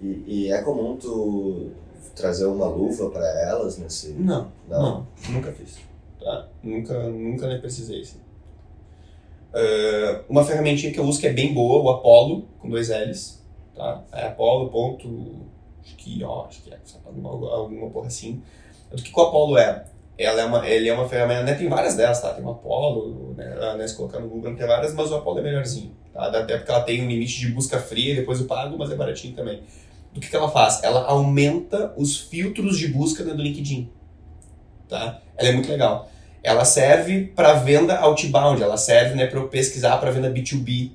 E, 0.00 0.24
e 0.26 0.52
é 0.52 0.60
comum 0.62 0.96
tu 0.96 1.70
trazer 2.14 2.46
uma 2.46 2.66
luva 2.66 3.10
para 3.10 3.26
elas 3.48 3.78
nesse. 3.78 4.12
Não, 4.12 4.52
Não. 4.68 4.82
não, 4.82 5.06
nunca 5.30 5.52
fiz. 5.52 5.78
Tá? 6.20 6.48
Nunca, 6.62 6.98
nunca 7.10 7.48
nem 7.48 7.60
precisei, 7.60 8.00
assim. 8.00 8.18
Eh, 9.54 10.20
uma 10.28 10.44
ferramentinha 10.44 10.92
que 10.92 10.98
eu 10.98 11.04
uso 11.04 11.20
que 11.20 11.28
é 11.28 11.32
bem 11.32 11.54
boa, 11.54 11.82
o 11.82 11.88
Apollo, 11.88 12.44
com 12.58 12.68
dois 12.68 12.88
L's, 12.88 13.40
tá? 13.74 14.02
É 14.12 14.26
Apollo 14.26 14.68
ponto, 14.68 15.46
acho 15.80 15.96
que, 15.96 16.24
ó, 16.24 16.46
acho 16.46 16.62
que 16.62 16.74
é, 16.74 16.78
alguma, 17.06 17.30
alguma 17.30 17.90
porra 17.90 18.08
assim. 18.08 18.42
O 18.94 19.02
que 19.02 19.12
o 19.14 19.22
Apollo 19.22 19.58
é? 19.58 19.84
Ela 20.16 20.42
é 20.42 20.44
uma, 20.44 20.68
ele 20.68 20.88
é 20.88 20.94
uma 20.94 21.08
ferramenta, 21.08 21.42
né, 21.42 21.54
tem 21.54 21.68
várias 21.68 21.96
delas, 21.96 22.22
tá? 22.22 22.32
Tem 22.32 22.44
o 22.44 22.50
Apollo, 22.50 23.34
né, 23.36 23.74
né, 23.76 23.86
se 23.86 23.96
colocar 23.96 24.20
no 24.20 24.28
Google 24.28 24.54
tem 24.54 24.66
várias, 24.66 24.94
mas 24.94 25.10
o 25.10 25.16
Apollo 25.16 25.40
é 25.40 25.42
melhorzinho, 25.42 25.90
tá? 26.12 26.26
Até 26.26 26.56
porque 26.56 26.70
ela 26.70 26.82
tem 26.82 27.02
um 27.02 27.08
limite 27.08 27.40
de 27.40 27.48
busca 27.48 27.80
fria 27.80 28.14
depois 28.14 28.38
eu 28.40 28.46
pago, 28.46 28.78
mas 28.78 28.90
é 28.92 28.94
baratinho 28.94 29.34
também. 29.34 29.62
Do 30.12 30.20
que 30.20 30.28
que 30.30 30.36
ela 30.36 30.48
faz? 30.48 30.80
Ela 30.84 31.04
aumenta 31.06 31.92
os 31.96 32.16
filtros 32.16 32.78
de 32.78 32.86
busca 32.86 33.24
né, 33.24 33.34
do 33.34 33.42
LinkedIn, 33.42 33.90
tá? 34.88 35.20
Ela 35.36 35.48
é 35.48 35.52
muito 35.52 35.68
legal. 35.68 36.08
ela 36.44 36.64
serve 36.64 37.32
para 37.34 37.54
venda 37.54 37.96
outbound, 37.98 38.62
ela 38.62 38.76
serve, 38.76 39.16
né, 39.16 39.26
para 39.26 39.40
eu 39.40 39.48
pesquisar 39.48 39.96
para 39.96 40.10
venda 40.10 40.30
B2B. 40.30 40.92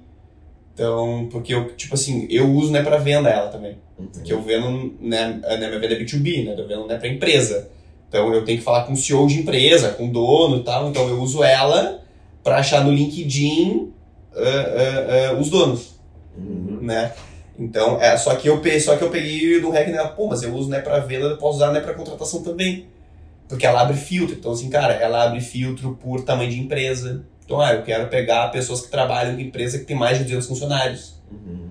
Então, 0.74 1.28
porque 1.30 1.54
eu, 1.54 1.76
tipo 1.76 1.96
assim, 1.96 2.26
eu 2.30 2.50
uso, 2.50 2.72
né, 2.72 2.82
para 2.82 2.98
venda 2.98 3.28
ela 3.30 3.50
também. 3.50 3.78
Uhum. 3.98 4.06
Porque 4.08 4.32
eu 4.32 4.42
vendo, 4.42 4.96
né, 5.02 5.42
a 5.44 5.58
minha 5.58 5.78
venda 5.78 5.94
é 5.96 6.00
B2B, 6.00 6.46
né, 6.46 6.56
eu 6.58 6.68
vendo, 6.68 6.88
né, 6.88 6.98
para 6.98 7.10
empresa. 7.10 7.70
Então, 8.10 8.34
eu 8.34 8.44
tenho 8.44 8.58
que 8.58 8.64
falar 8.64 8.84
com 8.84 8.94
o 8.94 8.98
CEO 8.98 9.28
de 9.28 9.40
empresa, 9.40 9.90
com 9.90 10.10
o 10.10 10.12
dono 10.12 10.58
e 10.58 10.64
tal, 10.64 10.90
então 10.90 11.08
eu 11.08 11.22
uso 11.22 11.44
ela 11.44 12.02
para 12.44 12.58
achar 12.58 12.84
no 12.84 12.92
LinkedIn 12.92 13.94
uh, 14.34 15.34
uh, 15.34 15.36
uh, 15.36 15.40
os 15.40 15.50
donos, 15.50 16.00
Uhum. 16.36 16.80
né? 16.82 17.14
Então, 17.58 18.02
é, 18.02 18.16
só 18.18 18.34
que 18.36 18.48
eu 18.48 18.60
peguei, 18.62 18.80
só 18.80 18.96
que 18.96 19.04
eu 19.04 19.10
peguei 19.10 19.60
do 19.60 19.70
REC, 19.70 19.90
né, 19.90 20.02
pô, 20.16 20.28
mas 20.28 20.42
eu 20.42 20.54
uso, 20.56 20.70
né, 20.70 20.80
para 20.80 21.00
venda, 21.00 21.26
eu 21.26 21.38
posso 21.38 21.58
usar, 21.58 21.72
né, 21.74 21.82
para 21.82 21.94
contratação 21.94 22.42
também. 22.42 22.88
Porque 23.50 23.66
ela 23.66 23.82
abre 23.82 23.98
filtro. 23.98 24.36
Então, 24.36 24.52
assim, 24.54 24.70
cara, 24.70 24.94
ela 24.94 25.26
abre 25.26 25.42
filtro 25.42 25.98
por 26.02 26.22
tamanho 26.22 26.50
de 26.50 26.60
empresa. 26.60 27.26
Então, 27.44 27.60
ah, 27.60 27.74
eu 27.74 27.84
quero 27.84 28.08
pegar 28.08 28.48
pessoas 28.50 28.82
que 28.82 28.90
trabalham 28.90 29.38
em 29.38 29.48
empresa 29.48 29.78
que 29.78 29.86
tem 29.86 29.96
mais 29.98 30.18
de 30.20 30.24
200 30.24 30.48
funcionários. 30.48 31.16
Uhum. 31.30 31.68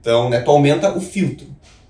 Então, 0.00 0.28
né, 0.28 0.40
tu 0.40 0.50
aumenta 0.50 0.90
o 0.96 1.00
filtro, 1.00 1.46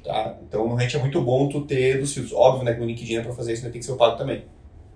tá? 0.09 0.37
Então, 0.43 0.65
realmente 0.65 0.97
é 0.97 0.99
muito 0.99 1.21
bom 1.21 1.49
tu 1.49 1.61
ter 1.63 2.01
dos 2.01 2.13
filtros. 2.15 2.33
Óbvio, 2.33 2.65
né, 2.65 2.73
que 2.75 2.81
no 2.81 2.87
LinkedIn 2.87 3.17
é 3.17 3.23
pra 3.23 3.33
fazer 3.33 3.53
isso, 3.53 3.63
né, 3.65 3.71
tem 3.71 3.79
que 3.79 3.85
ser 3.87 3.93
o 3.93 3.97
pago 3.97 4.17
também. 4.17 4.45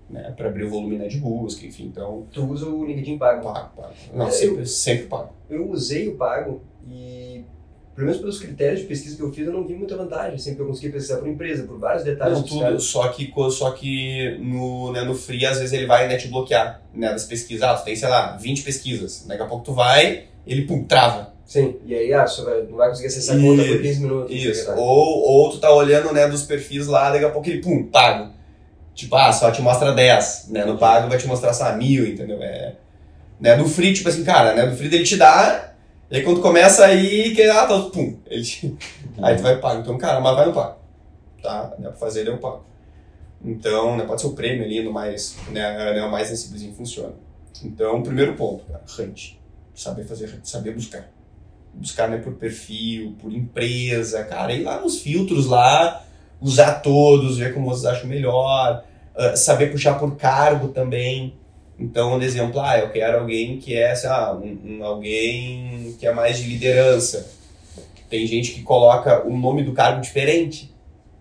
Né, 0.09 0.33
pra 0.35 0.49
abrir 0.49 0.65
o 0.65 0.69
volume 0.69 0.97
né, 0.97 1.07
de 1.07 1.17
busca, 1.17 1.65
enfim, 1.65 1.85
então, 1.85 2.27
Tu 2.31 2.43
usa 2.45 2.67
o 2.67 2.85
LinkedIn 2.85 3.17
pago. 3.17 3.41
pago, 3.43 3.69
pago. 3.75 3.93
Não, 4.13 4.27
É, 4.27 4.31
sempre, 4.31 4.65
sempre 4.65 5.05
pago. 5.05 5.33
Eu 5.49 5.69
usei 5.71 6.07
o 6.09 6.15
pago 6.17 6.61
e, 6.85 7.43
pelo 7.95 8.07
menos 8.07 8.19
pelos 8.21 8.39
critérios 8.39 8.81
de 8.81 8.85
pesquisa 8.87 9.15
que 9.15 9.21
eu 9.23 9.31
fiz, 9.31 9.47
eu 9.47 9.53
não 9.53 9.65
vi 9.65 9.73
muita 9.75 9.95
vantagem. 9.95 10.37
Sempre 10.37 10.57
que 10.57 10.61
eu 10.63 10.67
consegui 10.67 10.89
pesquisar 10.91 11.17
por 11.19 11.27
empresa, 11.27 11.63
por 11.63 11.79
vários 11.79 12.03
detalhes 12.03 12.37
Não, 12.39 12.43
tudo, 12.43 12.59
caras. 12.59 12.83
só 12.83 13.07
que, 13.07 13.31
só 13.51 13.71
que 13.71 14.37
no, 14.41 14.91
né, 14.91 15.03
no 15.03 15.15
free, 15.15 15.45
às 15.45 15.57
vezes 15.59 15.73
ele 15.73 15.85
vai 15.87 16.07
né, 16.07 16.17
te 16.17 16.27
bloquear, 16.27 16.81
né, 16.93 17.09
das 17.11 17.23
pesquisas. 17.25 17.63
Ah, 17.63 17.75
tu 17.75 17.85
tem, 17.85 17.95
sei 17.95 18.09
lá, 18.09 18.35
20 18.37 18.61
pesquisas. 18.63 19.25
Daqui 19.25 19.41
a 19.41 19.45
pouco 19.47 19.63
tu 19.63 19.73
vai, 19.73 20.25
ele, 20.45 20.63
pum, 20.63 20.83
trava. 20.83 21.32
Sim, 21.53 21.75
e 21.85 21.93
aí, 21.93 22.11
ah, 22.11 22.25
você 22.25 22.41
vai- 22.41 22.63
não 22.63 22.77
vai 22.77 22.89
conseguir 22.89 23.09
acessar 23.09 23.37
a 23.37 23.39
conta 23.39 23.61
por 23.61 23.69
Isso, 23.69 23.81
15 23.83 24.01
minutos. 24.01 24.35
Isso. 24.35 24.65
Tá? 24.65 24.73
Ou, 24.75 25.19
ou 25.19 25.51
tu 25.51 25.59
tá 25.59 25.71
olhando, 25.71 26.11
né, 26.11 26.27
dos 26.27 26.41
perfis 26.41 26.87
lá, 26.87 27.11
daqui 27.11 27.23
a 27.25 27.29
pouco 27.29 27.47
ele, 27.47 27.61
pum, 27.61 27.83
pago. 27.91 28.33
Tipo, 28.95 29.15
ah, 29.15 29.31
só 29.31 29.51
te 29.51 29.61
mostra 29.61 29.91
10, 29.93 30.47
né? 30.49 30.65
No 30.65 30.79
pago 30.79 31.07
vai 31.07 31.19
te 31.19 31.27
mostrar, 31.27 31.55
lá, 31.55 31.77
mil, 31.77 32.07
entendeu? 32.07 32.41
É, 32.41 32.73
né, 33.39 33.55
no 33.55 33.69
free, 33.69 33.93
tipo 33.93 34.09
assim, 34.09 34.23
cara, 34.23 34.55
né? 34.55 34.65
No 34.65 34.75
free 34.75 34.87
ele 34.87 35.03
te 35.03 35.15
dá, 35.15 35.75
e 36.09 36.15
aí 36.17 36.23
quando 36.23 36.41
começa 36.41 36.85
aí, 36.85 37.35
que, 37.35 37.43
ah, 37.43 37.67
tá, 37.67 37.79
pum, 37.81 38.17
ele 38.25 38.41
te, 38.43 38.75
aí 39.21 39.35
tu 39.35 39.43
vai 39.43 39.59
pago. 39.59 39.81
Então, 39.81 39.95
cara, 39.95 40.19
mas 40.19 40.35
vai 40.35 40.47
no 40.47 40.53
pago. 40.53 40.77
Tá? 41.43 41.71
Né, 41.77 41.87
pra 41.89 41.97
fazer 41.99 42.21
ele 42.21 42.31
eu 42.31 42.39
pago. 42.39 42.65
Então, 43.45 43.95
né, 43.95 44.05
pode 44.05 44.21
ser 44.21 44.27
o 44.27 44.33
prêmio 44.33 44.65
ali, 44.65 44.81
no 44.81 44.91
mais, 44.91 45.35
né, 45.51 45.93
né, 45.93 46.03
o 46.03 46.09
mais 46.09 46.29
simplesinho 46.29 46.73
funciona. 46.73 47.13
Então, 47.63 48.01
primeiro 48.01 48.33
ponto, 48.33 48.65
cara, 48.65 48.81
hunt. 48.99 49.33
Saber 49.75 50.03
fazer 50.03 50.25
hunt, 50.25 50.45
saber 50.45 50.73
buscar 50.73 51.12
buscar 51.73 52.07
né, 52.09 52.17
por 52.17 52.33
perfil, 52.33 53.15
por 53.19 53.31
empresa, 53.33 54.23
cara, 54.23 54.53
ir 54.53 54.63
lá 54.63 54.79
nos 54.79 54.99
filtros 55.01 55.47
lá, 55.47 56.03
usar 56.41 56.73
todos, 56.81 57.37
ver 57.37 57.53
como 57.53 57.67
vocês 57.69 57.85
acham 57.85 58.07
melhor, 58.07 58.83
ah, 59.15 59.35
saber 59.35 59.71
puxar 59.71 59.95
por 59.95 60.15
cargo 60.15 60.69
também. 60.69 61.33
Então, 61.79 62.13
um 62.17 62.21
exemplo, 62.21 62.59
ah, 62.61 62.77
eu 62.77 62.89
quero 62.91 63.19
alguém 63.19 63.57
que 63.57 63.75
é, 63.75 63.93
sei 63.95 64.09
lá, 64.09 64.33
um, 64.35 64.57
um- 64.63 64.83
alguém 64.85 65.95
que 65.99 66.05
é 66.05 66.13
mais 66.13 66.37
de 66.37 66.47
liderança. 66.47 67.29
Tem 68.09 68.25
gente 68.27 68.51
que 68.51 68.61
coloca 68.61 69.25
o 69.27 69.35
nome 69.35 69.63
do 69.63 69.71
cargo 69.73 69.99
diferente. 69.99 70.71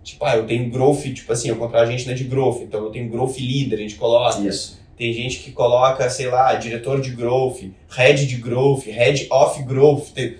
Tipo, 0.05 0.25
ah, 0.25 0.37
eu 0.37 0.47
tenho 0.47 0.69
growth, 0.71 1.03
tipo 1.15 1.33
assim, 1.33 1.49
eu 1.49 1.57
contrato 1.57 1.89
gente 1.91 2.07
né, 2.07 2.13
de 2.15 2.25
growth, 2.25 2.61
então 2.63 2.85
eu 2.85 2.91
tenho 2.91 3.09
growth 3.09 3.37
leader, 3.39 3.79
a 3.79 3.83
gente 3.83 3.95
coloca. 3.95 4.41
Isso. 4.41 4.81
Tem 4.97 5.13
gente 5.15 5.39
que 5.39 5.53
coloca, 5.53 6.09
sei 6.11 6.27
lá, 6.29 6.55
diretor 6.55 7.01
de 7.01 7.11
growth, 7.13 7.61
head 7.89 8.27
de 8.27 8.37
growth, 8.37 8.85
head 8.85 9.27
of 9.31 9.63
growth. 9.63 10.11
Tem- 10.15 10.37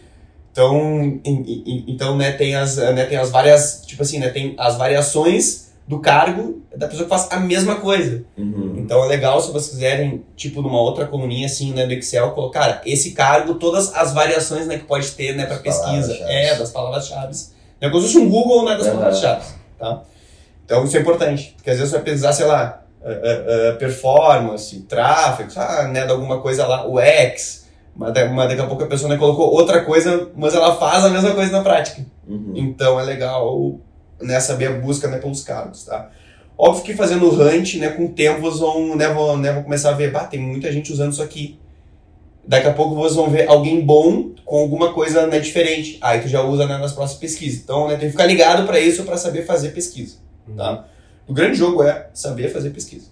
Então, 0.53 0.77
em- 0.77 1.23
em- 1.25 1.85
então 1.89 2.17
né, 2.17 2.33
tem 2.33 2.55
as, 2.55 2.77
né, 2.77 3.07
tem 3.07 3.17
as 3.17 3.31
várias, 3.31 3.83
tipo 3.87 4.03
assim, 4.03 4.19
né, 4.19 4.29
tem 4.29 4.55
as 4.59 4.77
variações 4.77 5.73
do 5.89 5.99
cargo 5.99 6.63
da 6.77 6.87
pessoa 6.87 7.05
que 7.05 7.09
faz 7.11 7.27
a 7.31 7.41
mesma 7.41 7.77
coisa. 7.77 8.23
Uhum. 8.37 8.75
Então 8.77 9.03
é 9.03 9.09
legal 9.09 9.41
se 9.41 9.51
vocês 9.51 9.71
quiserem, 9.71 10.23
tipo, 10.37 10.61
numa 10.63 10.79
outra 10.81 11.07
coluninha 11.07 11.47
assim, 11.47 11.73
né, 11.73 11.87
do 11.87 11.93
Excel, 11.95 12.31
colocar, 12.33 12.83
esse 12.85 13.13
cargo, 13.13 13.55
todas 13.55 13.95
as 13.95 14.13
variações, 14.13 14.67
né, 14.67 14.77
que 14.79 14.85
pode 14.85 15.11
ter, 15.13 15.35
né, 15.35 15.47
para 15.47 15.57
pesquisa. 15.59 16.13
É, 16.29 16.55
das 16.57 16.71
palavras-chave. 16.71 17.35
É 17.81 17.89
como 17.89 18.01
se 18.03 18.09
fosse 18.13 18.19
um 18.19 18.29
Google, 18.29 18.65
né, 18.67 18.77
das 18.77 18.87
palavras-chave, 18.89 19.45
tá? 19.79 20.03
Então 20.65 20.85
isso 20.85 20.97
é 20.97 21.01
importante, 21.01 21.55
porque 21.57 21.71
às 21.71 21.77
vezes 21.79 21.91
você 21.91 21.97
vai 21.97 22.05
pesquisar, 22.05 22.33
sei 22.33 22.47
lá, 22.47 22.83
ah, 23.05 23.09
ah, 23.09 23.77
performance, 23.77 24.79
tráfego, 24.83 25.51
ah, 25.57 25.89
né, 25.89 26.05
de 26.05 26.13
alguma 26.13 26.41
coisa 26.41 26.67
lá, 26.67 26.87
o 26.87 27.01
X, 27.01 27.62
mas, 27.95 28.13
mas 28.33 28.49
daqui 28.49 28.61
a 28.61 28.67
pouco 28.67 28.85
a 28.85 28.87
pessoa 28.87 29.11
né, 29.11 29.19
colocou 29.19 29.53
outra 29.53 29.85
coisa, 29.85 30.31
mas 30.35 30.55
ela 30.55 30.75
faz 30.77 31.05
a 31.05 31.11
mesma 31.11 31.33
coisa 31.35 31.53
na 31.53 31.63
prática. 31.63 32.05
Uhum. 32.27 32.53
Então 32.55 32.99
é 32.99 33.05
legal 33.05 33.79
né, 34.21 34.41
saber 34.41 34.67
a 34.67 34.73
busca 34.73 35.09
né, 35.09 35.19
pelos 35.19 35.43
cargos, 35.43 35.85
tá? 35.85 36.11
Óbvio 36.57 36.85
que 36.85 36.95
fazendo 36.95 37.29
hunt, 37.29 37.75
né, 37.75 37.89
com 37.91 38.07
o 38.07 38.09
tempo 38.11 38.41
vocês 38.41 38.61
vão, 38.61 38.95
né, 38.97 39.09
vão, 39.09 39.37
né, 39.37 39.53
vão 39.53 39.63
começar 39.63 39.91
a 39.91 39.95
ver, 39.95 40.11
bah, 40.11 40.25
tem 40.25 40.41
muita 40.41 40.71
gente 40.71 40.93
usando 40.93 41.13
isso 41.13 41.23
aqui. 41.23 41.59
Daqui 42.47 42.67
a 42.67 42.73
pouco 42.73 42.95
vocês 42.95 43.15
vão 43.15 43.31
ver 43.31 43.49
alguém 43.49 43.85
bom 43.85 44.31
com 44.45 44.59
alguma 44.59 44.93
coisa 44.93 45.27
né, 45.27 45.39
diferente. 45.39 45.99
Aí 46.01 46.21
tu 46.21 46.29
já 46.29 46.43
usa 46.43 46.67
né, 46.67 46.79
nas 46.79 46.93
próximas 46.93 47.21
pesquisas. 47.21 47.61
Então, 47.63 47.89
né, 47.89 47.97
tem 47.97 48.07
que 48.07 48.13
ficar 48.13 48.27
ligado 48.27 48.67
para 48.67 48.81
isso 48.81 49.05
para 49.05 49.17
saber 49.17 49.45
fazer 49.45 49.71
pesquisa, 49.71 50.17
tá? 50.57 50.87
O 51.27 51.33
grande 51.33 51.57
jogo 51.57 51.83
é 51.83 52.09
saber 52.13 52.49
fazer 52.49 52.71
pesquisa. 52.71 53.07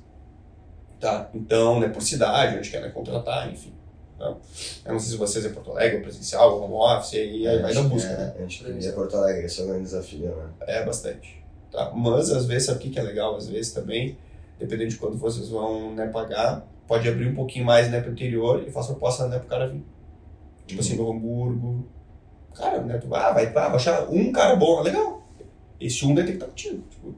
Tá? 0.98 1.30
Então, 1.34 1.80
né, 1.80 1.88
por 1.88 2.02
cidade, 2.02 2.58
onde 2.58 2.70
quer 2.70 2.82
né, 2.82 2.88
contratar, 2.88 3.50
enfim. 3.50 3.72
Tá? 4.20 4.36
Eu 4.84 4.92
não 4.92 5.00
sei 5.00 5.12
se 5.12 5.16
vocês 5.16 5.46
é 5.46 5.48
Porto 5.48 5.70
Alegre, 5.70 5.96
ou 5.96 6.02
presencial, 6.02 6.52
ou 6.52 6.62
home 6.62 6.74
office, 6.74 7.14
e 7.14 7.48
aí 7.48 7.62
vai 7.62 7.72
que 7.72 7.82
busca, 7.84 8.10
é, 8.10 8.16
né? 8.18 8.34
A 8.36 8.40
gente 8.42 8.62
queria 8.62 8.92
Porto 8.92 9.16
Alegre, 9.16 9.46
esse 9.46 9.60
é 9.60 9.64
o 9.64 9.66
grande 9.66 9.84
desafio, 9.84 10.36
né? 10.36 10.50
É 10.66 10.84
bastante. 10.84 11.42
Tá? 11.72 11.90
Mas 11.94 12.30
às 12.30 12.44
vezes, 12.44 12.66
sabe 12.66 12.86
o 12.86 12.90
que 12.90 12.98
é 12.98 13.02
legal? 13.02 13.34
Às 13.34 13.48
vezes 13.48 13.72
também, 13.72 14.18
dependendo 14.58 14.90
de 14.90 14.96
quanto 14.98 15.16
vocês 15.16 15.48
vão 15.48 15.94
né, 15.94 16.06
pagar, 16.08 16.66
pode 16.86 17.08
abrir 17.08 17.28
um 17.28 17.34
pouquinho 17.34 17.64
mais 17.64 17.90
né, 17.90 17.98
pro 18.02 18.12
interior 18.12 18.62
e 18.66 18.70
faça 18.70 18.88
proposta 18.88 19.26
né, 19.26 19.38
pro 19.38 19.48
cara 19.48 19.68
vir. 19.68 19.82
Tipo 20.66 20.80
assim, 20.82 20.96
Novo 20.96 21.12
Hamburgo. 21.12 21.86
Cara, 22.54 22.82
né, 22.82 22.98
tu 22.98 23.08
vai, 23.08 23.22
ah, 23.22 23.32
vai, 23.32 23.46
ah, 23.46 23.50
vai 23.50 23.76
achar 23.76 24.06
um 24.10 24.30
cara 24.32 24.54
bom, 24.54 24.82
legal. 24.82 25.22
Esse 25.80 26.04
um 26.04 26.14
daí 26.14 26.26
tem 26.26 26.36
que 26.36 26.44
estar 26.44 26.46
contigo. 26.46 26.82
Tipo, 26.90 27.14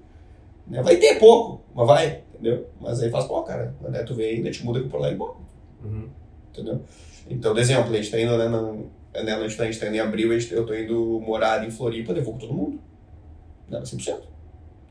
né, 0.68 0.80
vai 0.82 0.96
ter 0.98 1.18
pouco, 1.18 1.62
mas 1.74 1.86
vai, 1.86 2.22
entendeu? 2.32 2.68
Mas 2.80 3.02
aí 3.02 3.10
faz, 3.10 3.24
pô, 3.24 3.42
cara, 3.42 3.74
né, 3.80 4.04
tu 4.04 4.14
vem, 4.14 4.40
né, 4.40 4.52
te 4.52 4.64
muda 4.64 4.78
aqui 4.78 4.88
por 4.88 5.00
lá 5.00 5.10
e 5.10 5.16
bom, 5.16 5.42
Uhum. 5.82 6.08
Entendeu? 6.52 6.82
Então, 7.28 7.54
de 7.54 7.60
exemplo, 7.60 7.92
a 7.92 7.96
gente 7.96 8.10
tá 8.10 8.20
indo, 8.20 8.36
né, 8.36 8.48
no, 8.48 8.90
né, 9.14 9.34
a 9.34 9.48
gente 9.48 9.56
tá, 9.56 9.64
tá 9.64 9.86
indo 9.86 9.96
em 9.96 10.00
abril, 10.00 10.38
gente, 10.38 10.52
eu 10.52 10.66
tô 10.66 10.74
indo 10.74 11.20
morar 11.20 11.66
em 11.66 11.70
Floripa, 11.70 12.14
devolvo 12.14 12.38
todo 12.38 12.54
mundo. 12.54 12.80
Né, 13.68 13.80
100%. 13.80 14.20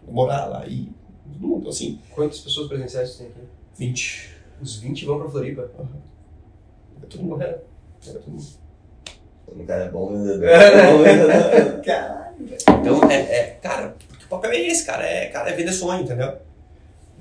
Vou 0.04 0.14
morar 0.14 0.46
lá 0.46 0.66
e 0.68 0.90
todo 1.32 1.48
mundo, 1.48 1.70
assim, 1.70 2.00
Quantas 2.12 2.40
pessoas 2.40 2.68
presenciais 2.68 3.12
você 3.12 3.24
tem 3.24 3.28
aqui? 3.28 3.48
20. 3.78 4.36
Os 4.62 4.76
20 4.78 5.06
vão 5.06 5.20
pra 5.20 5.30
Floripa. 5.30 5.70
É 7.02 7.06
todo 7.06 7.24
mundo. 7.24 7.42
É 7.42 7.60
todo 8.04 8.28
mundo. 8.28 8.46
O 9.48 9.66
cara 9.66 9.84
é 9.86 9.90
bom 9.90 10.08
vendedor. 10.08 10.44
é 10.48 10.92
bom 10.92 11.04
vendedor. 11.04 11.82
Caralho. 11.82 12.22
Então, 12.80 13.12
é, 13.12 13.16
é, 13.16 13.60
cara, 13.62 13.96
porque 14.08 14.26
o 14.26 14.28
papel 14.28 14.52
é 14.52 14.60
esse, 14.60 14.86
cara, 14.86 15.06
é, 15.06 15.28
cara, 15.28 15.50
é 15.50 15.54
vender 15.54 15.74
sonho, 15.74 16.04
entendeu? 16.04 16.38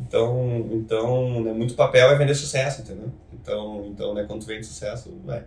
Então, 0.00 0.68
então 0.72 1.42
né, 1.42 1.52
muito 1.52 1.74
papel 1.74 2.10
é 2.10 2.16
vender 2.16 2.34
sucesso, 2.34 2.82
entendeu? 2.82 3.10
Então, 3.32 3.86
então 3.86 4.14
né, 4.14 4.24
quando 4.26 4.40
tu 4.40 4.46
vende 4.46 4.66
sucesso, 4.66 5.12
vai. 5.24 5.44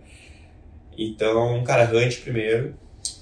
Então, 0.97 1.63
cara, 1.63 1.89
hunt 1.91 2.21
primeiro. 2.21 2.75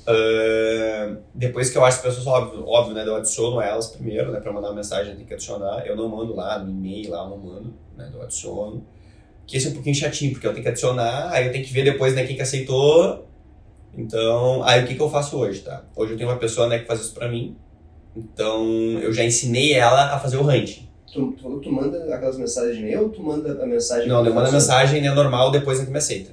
Ah, 0.05 1.15
depois 1.33 1.69
que 1.69 1.77
eu 1.77 1.85
acho 1.85 1.97
as 1.97 2.03
pessoas, 2.03 2.27
óbvio, 2.27 2.67
óbvio, 2.67 2.93
né, 2.93 3.05
eu 3.05 3.15
adiciono 3.15 3.61
elas 3.61 3.87
primeiro, 3.87 4.31
né, 4.31 4.39
pra 4.39 4.51
mandar 4.51 4.69
uma 4.69 4.75
mensagem 4.75 5.15
tem 5.15 5.25
que 5.25 5.33
adicionar. 5.33 5.85
Eu 5.85 5.95
não 5.95 6.09
mando 6.09 6.35
lá 6.35 6.59
no 6.59 6.69
e-mail, 6.69 7.11
lá 7.11 7.23
eu 7.23 7.29
não 7.29 7.37
mando, 7.37 7.73
né, 7.95 8.11
eu 8.13 8.21
adiciono. 8.21 8.85
Que 9.47 9.57
esse 9.57 9.67
é 9.67 9.69
um 9.71 9.73
pouquinho 9.73 9.95
chatinho, 9.95 10.31
porque 10.31 10.47
eu 10.47 10.51
tenho 10.51 10.63
que 10.63 10.69
adicionar, 10.69 11.31
aí 11.31 11.45
eu 11.47 11.51
tenho 11.51 11.65
que 11.65 11.73
ver 11.73 11.83
depois, 11.83 12.15
né, 12.15 12.25
quem 12.25 12.35
que 12.35 12.41
aceitou. 12.41 13.27
Então, 13.97 14.63
aí 14.63 14.83
o 14.83 14.87
que 14.87 14.95
que 14.95 15.01
eu 15.01 15.09
faço 15.09 15.37
hoje, 15.37 15.61
tá? 15.61 15.83
Hoje 15.95 16.13
eu 16.13 16.17
tenho 16.17 16.29
uma 16.29 16.37
pessoa, 16.37 16.67
né, 16.67 16.79
que 16.79 16.85
faz 16.85 17.01
isso 17.01 17.13
pra 17.13 17.27
mim. 17.27 17.57
Então, 18.15 18.65
eu 19.01 19.13
já 19.13 19.23
ensinei 19.23 19.73
ela 19.73 20.13
a 20.13 20.19
fazer 20.19 20.37
o 20.37 20.49
hunting. 20.49 20.90
Tu, 21.11 21.31
tu 21.33 21.59
tu 21.59 21.71
manda 21.71 21.97
aquelas 22.15 22.37
mensagens 22.37 22.75
de 22.77 22.81
e-mail 22.83 23.03
ou 23.03 23.09
tu 23.09 23.21
manda 23.21 23.61
a 23.61 23.65
mensagem? 23.65 24.07
Não, 24.07 24.25
eu 24.25 24.33
mando 24.33 24.47
a 24.49 24.51
mensagem, 24.51 25.01
né, 25.01 25.11
normal, 25.13 25.51
depois 25.51 25.79
ele 25.81 25.91
me 25.91 25.97
aceita. 25.97 26.31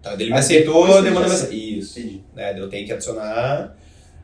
Tá? 0.00 0.12
Ele 0.14 0.30
me 0.30 0.38
aceitou, 0.38 0.86
depois 0.86 1.02
que 1.02 1.08
eu 1.08 1.14
mando 1.14 1.26
a 1.26 1.28
mensagem. 1.28 1.78
Isso. 1.78 1.98
Entendi. 1.98 2.24
né? 2.34 2.58
Eu 2.60 2.68
tenho 2.68 2.86
que 2.86 2.92
adicionar, 2.92 3.76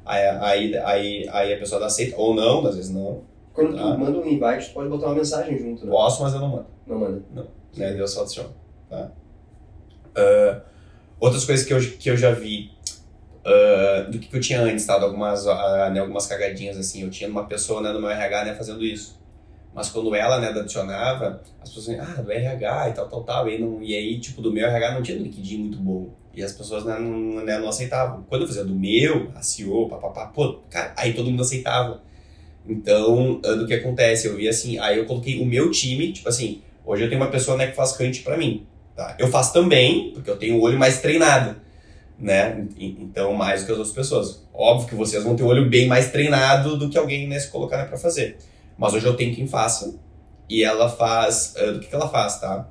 aí, 0.04 0.22
aí, 0.28 0.76
aí, 0.78 1.28
aí 1.30 1.54
a 1.54 1.58
pessoa 1.58 1.84
aceita, 1.84 2.16
ou 2.16 2.34
não, 2.34 2.64
às 2.66 2.76
vezes 2.76 2.90
não. 2.92 3.22
Quando 3.52 3.76
Tá. 3.76 3.92
tu 3.92 3.98
manda 3.98 4.18
um 4.18 4.26
invite, 4.26 4.68
tu 4.68 4.74
pode 4.74 4.88
botar 4.88 5.06
uma 5.06 5.16
mensagem 5.16 5.58
junto, 5.58 5.84
né? 5.84 5.90
Posso, 5.90 6.22
mas 6.22 6.32
eu 6.32 6.40
não 6.40 6.48
mando. 6.48 6.66
Não 6.86 6.98
manda. 6.98 7.22
Né? 7.76 7.94
Eu 7.98 8.06
só 8.06 8.22
adiciono. 8.22 8.50
Tá? 8.88 9.10
Ah, 10.14 10.60
outras 11.20 11.44
coisas 11.44 11.66
que 11.66 11.72
eu, 11.74 11.80
que 11.80 12.08
eu 12.10 12.16
já 12.16 12.30
vi 12.32 12.70
ah, 13.44 14.06
do 14.08 14.18
que, 14.18 14.28
que 14.28 14.36
eu 14.36 14.40
tinha 14.40 14.60
antes, 14.62 14.86
tá? 14.86 14.96
De 14.98 15.04
algumas, 15.04 15.46
ah, 15.46 15.90
né, 15.92 16.00
algumas 16.00 16.26
cagadinhas 16.26 16.76
assim. 16.78 17.02
Eu 17.02 17.10
tinha 17.10 17.28
uma 17.28 17.46
pessoa 17.46 17.80
né, 17.82 17.92
no 17.92 18.00
meu 18.00 18.08
RH 18.10 18.44
né, 18.44 18.54
fazendo 18.54 18.84
isso. 18.84 19.20
Mas 19.74 19.88
quando 19.88 20.14
ela, 20.14 20.38
né, 20.38 20.48
adicionava, 20.48 21.42
as 21.60 21.70
pessoas 21.70 21.86
diziam, 21.86 22.04
ah, 22.04 22.22
do 22.22 22.30
RH 22.30 22.88
e 22.90 22.92
tal, 22.92 23.08
tal, 23.08 23.24
tal. 23.24 23.48
E 23.48 23.58
não, 23.58 23.82
e 23.82 23.94
aí 23.94 24.20
tipo, 24.20 24.42
do 24.42 24.52
meu 24.52 24.66
RH 24.66 24.94
não 24.94 25.02
tinha 25.02 25.18
um 25.18 25.22
LinkedIn 25.22 25.58
muito 25.58 25.78
bom. 25.78 26.10
E 26.34 26.42
as 26.42 26.52
pessoas 26.52 26.84
né, 26.84 26.98
não, 26.98 27.44
né, 27.44 27.58
não 27.58 27.68
aceitavam. 27.68 28.24
Quando 28.28 28.42
eu 28.42 28.48
fazia 28.48 28.64
do 28.64 28.74
meu, 28.74 29.30
a 29.34 29.42
CEO, 29.42 29.88
papapá, 29.88 30.26
pô, 30.26 30.60
cara, 30.70 30.92
aí 30.96 31.14
todo 31.14 31.30
mundo 31.30 31.42
aceitava. 31.42 32.02
Então, 32.66 33.40
ah, 33.44 33.52
do 33.52 33.66
que 33.66 33.74
acontece? 33.74 34.26
Eu 34.26 34.36
vi 34.36 34.48
assim, 34.48 34.78
aí 34.78 34.98
eu 34.98 35.06
coloquei 35.06 35.40
o 35.40 35.46
meu 35.46 35.70
time, 35.70 36.12
tipo 36.12 36.28
assim, 36.28 36.62
hoje 36.84 37.04
eu 37.04 37.08
tenho 37.08 37.20
uma 37.20 37.30
pessoa 37.30 37.56
né, 37.56 37.66
que 37.66 37.76
faz 37.76 37.98
hunt 37.98 38.22
pra 38.22 38.36
mim. 38.36 38.66
Tá? 38.94 39.16
Eu 39.18 39.28
faço 39.28 39.52
também, 39.54 40.12
porque 40.12 40.30
eu 40.30 40.36
tenho 40.36 40.58
o 40.58 40.60
olho 40.60 40.78
mais 40.78 41.00
treinado, 41.00 41.56
né? 42.18 42.66
Então, 42.78 43.32
mais 43.32 43.62
do 43.62 43.66
que 43.66 43.72
as 43.72 43.78
outras 43.78 43.94
pessoas. 43.94 44.46
Óbvio 44.52 44.88
que 44.88 44.94
vocês 44.94 45.24
vão 45.24 45.34
ter 45.34 45.42
o 45.42 45.46
olho 45.46 45.68
bem 45.68 45.86
mais 45.86 46.10
treinado 46.10 46.76
do 46.76 46.90
que 46.90 46.98
alguém 46.98 47.26
né, 47.26 47.38
se 47.38 47.48
colocar 47.48 47.78
né, 47.78 47.84
pra 47.84 47.96
fazer. 47.96 48.36
Mas 48.76 48.94
hoje 48.94 49.06
eu 49.06 49.16
tenho 49.16 49.34
quem 49.34 49.46
faça. 49.46 49.98
E 50.48 50.62
ela 50.62 50.88
faz. 50.88 51.54
Uh, 51.56 51.72
do 51.72 51.80
que, 51.80 51.86
que 51.88 51.94
ela 51.94 52.08
faz, 52.08 52.40
tá? 52.40 52.68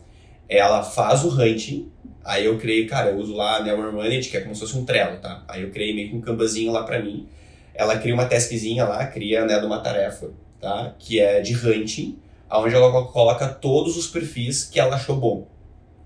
Ela 0.48 0.84
faz 0.84 1.24
o 1.24 1.30
hunting. 1.30 1.92
Aí 2.24 2.46
eu 2.46 2.58
criei, 2.58 2.86
cara, 2.86 3.10
eu 3.10 3.18
uso 3.18 3.34
lá 3.34 3.64
né, 3.64 3.74
o 3.74 3.94
Managed, 3.94 4.30
que 4.30 4.38
é 4.38 4.42
como 4.42 4.54
se 4.54 4.62
fosse 4.62 4.78
um 4.78 4.86
Trello, 4.86 5.20
tá? 5.20 5.44
Aí 5.48 5.64
eu 5.64 5.72
criei 5.72 5.94
meio 5.96 6.10
que 6.10 6.16
um 6.16 6.22
canvazinho 6.22 6.72
lá 6.72 6.84
pra 6.84 7.02
mim. 7.02 7.28
Ela 7.74 7.98
cria 7.98 8.14
uma 8.14 8.26
taskzinha 8.26 8.86
lá, 8.86 9.08
cria 9.08 9.46
né, 9.46 9.60
de 9.60 9.66
uma 9.66 9.80
tarefa, 9.80 10.30
tá? 10.60 10.94
Que 11.00 11.20
é 11.20 11.42
de 11.42 11.56
hunting, 11.56 12.20
onde 12.52 12.76
ela 12.76 13.06
coloca 13.08 13.48
todos 13.48 13.98
os 13.98 14.08
perfis 14.08 14.66
que 14.66 14.80
ela 14.80 14.96
achou 14.96 15.16
bom. 15.16 15.48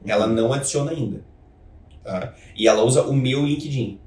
Ela 0.05 0.27
não 0.27 0.53
adiciona 0.53 0.91
ainda. 0.91 1.21
Tá? 2.03 2.33
E 2.55 2.67
ela 2.67 2.83
usa 2.83 3.01
o 3.03 3.13
meu 3.13 3.45
LinkedIn. 3.45 3.99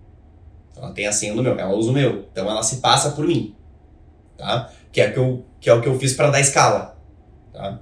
Ela 0.76 0.92
tem 0.92 1.07
a 1.07 1.12
senha 1.12 1.35
do 1.35 1.42
meu, 1.42 1.59
ela 1.59 1.75
usa 1.75 1.90
o 1.90 1.92
meu. 1.92 2.26
Então 2.33 2.49
ela 2.49 2.62
se 2.62 2.76
passa 2.76 3.11
por 3.11 3.26
mim. 3.26 3.54
Tá? 4.37 4.71
Que, 4.92 5.00
é 5.00 5.11
que, 5.11 5.18
eu, 5.18 5.45
que 5.60 5.68
é 5.68 5.74
o 5.74 5.80
que 5.80 5.88
eu 5.88 5.98
fiz 5.98 6.14
para 6.14 6.30
dar 6.30 6.40
escala. 6.40 6.96
Tá? 7.52 7.80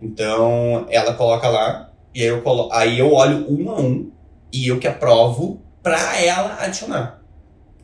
Então 0.00 0.86
ela 0.90 1.14
coloca 1.14 1.48
lá, 1.48 1.90
e 2.14 2.22
aí 2.22 2.28
eu, 2.28 2.42
colo 2.42 2.68
aí 2.72 2.98
eu 2.98 3.12
olho 3.12 3.46
um 3.48 3.70
a 3.70 3.80
um 3.80 4.10
e 4.52 4.68
eu 4.68 4.78
que 4.78 4.86
aprovo 4.86 5.62
para 5.82 6.20
ela 6.20 6.56
adicionar. 6.60 7.20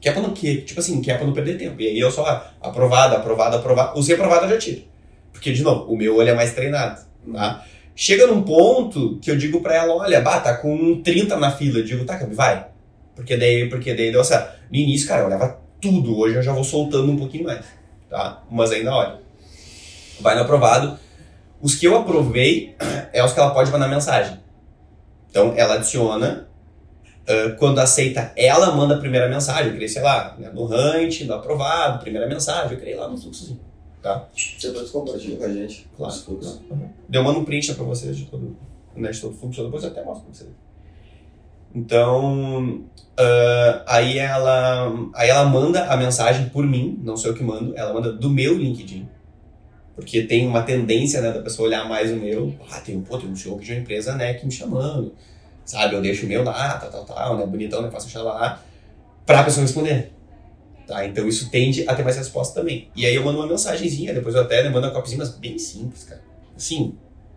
Que 0.01 0.09
é 0.09 0.13
pra 0.13 0.23
não, 0.23 0.31
que, 0.31 0.63
tipo 0.63 0.81
assim, 0.81 1.03
que 1.03 1.11
é 1.11 1.17
pra 1.17 1.27
não 1.27 1.35
perder 1.35 1.59
tempo. 1.59 1.81
E 1.81 1.87
aí 1.87 1.99
eu 1.99 2.11
só, 2.11 2.25
ah, 2.25 2.51
aprovado, 2.63 3.17
aprovado, 3.17 3.57
aprovado. 3.57 3.99
Usei 3.99 4.15
aprovado, 4.15 4.47
eu 4.47 4.51
já 4.51 4.59
tiro. 4.59 4.83
Porque, 5.31 5.53
de 5.53 5.63
novo, 5.63 5.93
o 5.93 5.97
meu 5.97 6.17
olho 6.17 6.31
é 6.31 6.35
mais 6.35 6.55
treinado, 6.55 7.03
tá? 7.33 7.65
Chega 7.95 8.27
num 8.27 8.43
ponto 8.43 9.19
que 9.21 9.31
eu 9.31 9.37
digo 9.37 9.61
pra 9.61 9.75
ela, 9.77 9.95
olha, 9.95 10.23
bah, 10.23 10.41
tá 10.41 10.57
com 10.57 11.03
30 11.03 11.37
na 11.37 11.51
fila. 11.51 11.81
Eu 11.81 11.85
digo, 11.85 12.05
tá, 12.07 12.19
vai. 12.33 12.67
Porque 13.15 13.37
daí, 13.37 13.69
porque 13.69 13.93
daí 13.93 14.11
deu 14.11 14.25
certo. 14.25 14.59
No 14.71 14.79
início, 14.79 15.07
cara, 15.07 15.21
eu 15.21 15.27
olhava 15.27 15.61
tudo. 15.81 16.19
Hoje 16.19 16.37
eu 16.37 16.43
já 16.43 16.53
vou 16.53 16.65
soltando 16.65 17.13
um 17.13 17.17
pouquinho 17.17 17.45
mais, 17.45 17.61
tá? 18.11 18.43
Mas 18.51 18.73
ainda 18.73 18.93
olha. 18.93 19.21
Vai 20.21 20.35
no 20.35 20.43
aprovado. 20.43 20.99
Os 21.63 21.75
que 21.75 21.87
eu 21.87 21.97
aprovei 21.97 22.75
é 23.13 23.25
os 23.25 23.33
que 23.33 23.41
ela 23.41 23.55
pode 23.55 23.71
mandar 23.71 23.89
mensagem. 23.89 24.39
Então, 25.31 25.55
ela 25.57 25.75
adiciona. 25.75 26.49
Uh, 27.21 27.55
quando 27.59 27.79
aceita, 27.79 28.33
ela 28.35 28.75
manda 28.75 28.97
a 28.97 28.99
primeira 28.99 29.29
mensagem. 29.29 29.67
Eu 29.67 29.73
criei, 29.75 29.89
sei 29.89 30.03
lá, 30.03 30.35
né, 30.37 30.51
no 30.53 30.65
Hunt, 30.65 31.21
no 31.21 31.35
aprovado, 31.35 32.01
primeira 32.01 32.27
mensagem. 32.27 32.73
Eu 32.73 32.81
criei 32.81 32.97
lá 32.97 33.09
no 33.09 33.17
fluxozinho. 33.17 33.61
Tá? 34.03 34.27
Depois 34.61 34.91
compartilha 34.91 35.37
com 35.37 35.45
a 35.45 35.49
gente. 35.49 35.87
Claro. 35.97 36.15
claro. 36.23 36.61
Uhum. 36.71 36.91
Eu 37.13 37.23
mando 37.23 37.41
um 37.41 37.45
print 37.45 37.73
pra 37.75 37.85
vocês 37.85 38.17
de 38.17 38.25
todo, 38.25 38.57
né, 38.97 39.11
de 39.11 39.21
todo 39.21 39.33
o 39.33 39.37
fluxo, 39.37 39.63
depois 39.63 39.85
eu 39.85 39.91
até 39.91 40.03
mostro 40.03 40.25
pra 40.25 40.35
vocês. 40.35 40.51
Então, 41.75 42.85
uh, 43.19 43.83
aí, 43.87 44.19
ela, 44.19 44.93
aí 45.15 45.29
ela 45.29 45.45
manda 45.45 45.85
a 45.87 45.97
mensagem 45.97 46.49
por 46.49 46.67
mim, 46.67 46.99
não 47.03 47.17
sei 47.17 47.31
o 47.31 47.35
que 47.35 47.43
mando, 47.43 47.77
ela 47.77 47.93
manda 47.93 48.13
do 48.13 48.29
meu 48.29 48.57
LinkedIn. 48.57 49.09
Porque 49.95 50.23
tem 50.23 50.47
uma 50.47 50.63
tendência 50.63 51.21
né, 51.21 51.31
da 51.31 51.43
pessoa 51.43 51.69
olhar 51.69 51.89
mais 51.89 52.11
o 52.11 52.17
meu. 52.17 52.55
Ah, 52.71 52.81
tem, 52.81 53.01
pô, 53.01 53.19
tem 53.19 53.29
um 53.29 53.37
show 53.37 53.59
de 53.61 53.73
uma 53.73 53.81
empresa 53.81 54.15
né, 54.15 54.35
que 54.35 54.47
me 54.47 54.53
chamando. 54.53 55.15
Sabe, 55.65 55.95
eu 55.95 56.01
deixo 56.01 56.25
o 56.25 56.29
meu 56.29 56.43
lá, 56.43 56.79
tal, 56.79 56.91
tal, 56.91 57.05
tal, 57.05 57.37
né, 57.37 57.47
bonitão, 57.47 57.83
né, 57.83 57.91
faço 57.91 58.09
achar 58.09 58.23
lá, 58.23 58.63
pra 59.25 59.45
pessoa 59.45 59.63
responder. 59.63 60.13
Tá? 60.87 61.07
Então 61.07 61.29
isso 61.29 61.51
tende 61.51 61.89
a 61.89 61.95
ter 61.95 62.03
mais 62.03 62.17
resposta 62.17 62.59
também. 62.59 62.89
E 62.97 63.07
aí 63.07 63.15
eu 63.15 63.23
mando 63.23 63.39
uma 63.39 63.47
mensagenzinha, 63.47 64.13
depois 64.13 64.35
eu 64.35 64.43
até 64.43 64.63
né, 64.63 64.71
mando 64.71 64.89
uma 64.89 64.93
copinha, 64.93 65.19
mas 65.19 65.31
bem 65.37 65.59
simples, 65.59 66.03
cara. 66.05 66.23
Assim, 66.57 66.97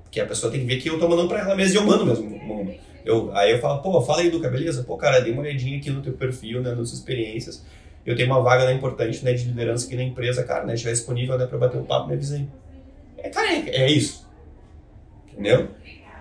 que 0.10 0.20
a 0.20 0.26
pessoa 0.26 0.52
tem 0.52 0.62
que 0.62 0.66
ver 0.66 0.78
que 0.78 0.90
eu 0.90 0.98
tô 0.98 1.08
mandando 1.08 1.28
pra 1.28 1.40
ela 1.40 1.56
mesmo 1.56 1.76
e 1.76 1.78
eu 1.78 1.86
mando 1.86 2.06
mesmo. 2.06 2.80
Eu, 3.06 3.36
aí 3.36 3.52
eu 3.52 3.60
falo, 3.60 3.82
pô, 3.82 4.02
fala 4.02 4.22
aí, 4.22 4.30
Luca, 4.30 4.50
beleza? 4.50 4.84
Pô, 4.84 4.96
cara, 4.98 5.20
dei 5.20 5.34
uma 5.34 5.42
olhadinha 5.42 5.78
aqui 5.78 5.90
no 5.90 6.02
teu 6.02 6.14
perfil, 6.14 6.62
né, 6.62 6.74
nas 6.74 6.92
experiências. 6.92 7.64
Eu 8.06 8.16
tenho 8.16 8.30
uma 8.30 8.42
vaga 8.42 8.66
né, 8.66 8.74
importante 8.74 9.24
né, 9.24 9.34
de 9.34 9.46
liderança 9.46 9.86
aqui 9.86 9.96
na 9.96 10.04
empresa, 10.04 10.44
cara, 10.44 10.66
né? 10.66 10.74
Estiver 10.74 10.92
disponível 10.92 11.38
né, 11.38 11.46
pra 11.46 11.58
bater 11.58 11.78
um 11.78 11.86
papo, 11.86 12.08
me 12.08 12.14
avisa 12.14 12.36
aí. 12.36 12.48
É, 13.18 13.30
cara, 13.30 13.54
é, 13.54 13.70
é 13.70 13.92
isso. 13.92 14.28
Entendeu? 15.32 15.70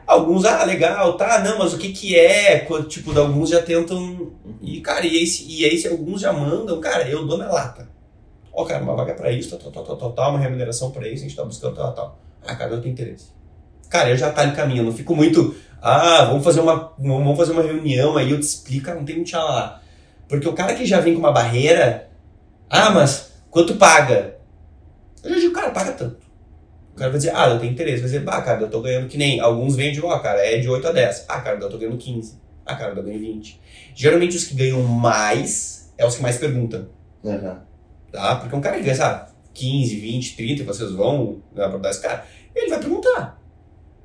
Alguns, 0.06 0.44
ah, 0.44 0.64
legal, 0.64 1.16
tá, 1.16 1.42
não, 1.42 1.58
mas 1.58 1.72
o 1.72 1.78
que 1.78 1.92
que 1.92 2.18
é? 2.18 2.66
Tipo, 2.88 3.18
alguns 3.18 3.50
já 3.50 3.62
tentam. 3.62 4.32
E, 4.60 4.80
cara, 4.80 5.06
e 5.06 5.16
aí, 5.16 5.24
e 5.48 5.64
aí 5.64 5.78
se 5.78 5.88
alguns 5.88 6.20
já 6.20 6.32
mandam, 6.32 6.80
cara, 6.80 7.08
eu 7.08 7.26
dou 7.26 7.38
na 7.38 7.50
lata. 7.50 7.88
Ó, 8.52 8.62
oh, 8.62 8.66
cara, 8.66 8.82
uma 8.82 8.94
vaga 8.94 9.14
pra 9.14 9.32
isso, 9.32 9.56
tal, 9.56 9.72
tal, 9.72 9.82
tal, 9.82 9.96
tal, 9.96 10.12
tal, 10.12 10.30
uma 10.30 10.38
remuneração 10.38 10.90
pra 10.90 11.08
isso, 11.08 11.24
a 11.24 11.28
gente 11.28 11.36
tá 11.36 11.44
buscando 11.44 11.74
tal, 11.74 11.92
tal. 11.94 12.18
Ah, 12.46 12.54
cara, 12.54 12.72
eu 12.72 12.80
tenho 12.80 12.92
interesse. 12.92 13.28
Cara, 13.88 14.10
eu 14.10 14.16
já 14.16 14.30
tá 14.30 14.44
no 14.46 14.54
caminho, 14.54 14.82
não 14.82 14.92
fico 14.92 15.14
muito. 15.14 15.54
Ah, 15.82 16.26
vamos 16.26 16.44
fazer 16.44 16.60
uma, 16.60 16.92
vamos 16.96 17.36
fazer 17.36 17.52
uma 17.52 17.62
reunião 17.62 18.16
aí, 18.16 18.30
eu 18.30 18.38
te 18.38 18.44
explico, 18.44 18.86
cara, 18.86 18.98
não 18.98 19.04
tem 19.04 19.16
muito 19.16 19.34
lá. 19.36 19.82
Porque 20.28 20.48
o 20.48 20.52
cara 20.52 20.74
que 20.74 20.86
já 20.86 21.00
vem 21.00 21.12
com 21.12 21.18
uma 21.18 21.32
barreira, 21.32 22.08
ah, 22.70 22.90
mas 22.90 23.32
quanto 23.50 23.74
paga? 23.74 24.36
Eu 25.24 25.34
já 25.34 25.40
digo, 25.40 25.52
cara, 25.52 25.70
paga 25.70 25.92
tanto. 25.92 26.22
O 26.92 26.96
cara 26.96 27.10
vai 27.10 27.18
dizer, 27.18 27.32
ah, 27.34 27.48
eu 27.48 27.58
tenho 27.58 27.72
interesse. 27.72 28.00
Vai 28.00 28.10
dizer, 28.10 28.24
ah, 28.26 28.42
cara, 28.42 28.60
eu 28.60 28.70
tô 28.70 28.80
ganhando 28.80 29.08
que 29.08 29.18
nem. 29.18 29.40
Alguns 29.40 29.74
vendem, 29.74 30.00
ó, 30.02 30.14
oh, 30.14 30.20
cara, 30.20 30.40
é 30.40 30.58
de 30.58 30.68
8 30.68 30.86
a 30.88 30.92
10. 30.92 31.24
Ah, 31.28 31.40
cara, 31.40 31.58
eu 31.58 31.68
tô 31.68 31.78
ganhando 31.78 31.96
15. 31.96 32.40
Ah, 32.64 32.76
cara, 32.76 32.94
eu 32.94 33.02
ganho 33.02 33.18
20. 33.18 33.60
Geralmente 33.94 34.36
os 34.36 34.44
que 34.44 34.54
ganham 34.54 34.82
mais 34.82 35.92
é 35.98 36.06
os 36.06 36.16
que 36.16 36.22
mais 36.22 36.38
perguntam. 36.38 36.86
Uhum. 37.24 37.56
Tá? 38.10 38.36
Porque 38.36 38.54
um 38.54 38.60
cara 38.60 38.76
que 38.76 38.82
ganha, 38.82 38.94
sabe, 38.94 39.30
15, 39.54 39.96
20, 39.96 40.36
30, 40.36 40.64
vocês 40.64 40.92
vão 40.92 41.42
abordar 41.56 41.90
esse 41.90 42.00
cara, 42.00 42.26
ele 42.54 42.68
vai 42.68 42.78
perguntar. 42.78 43.41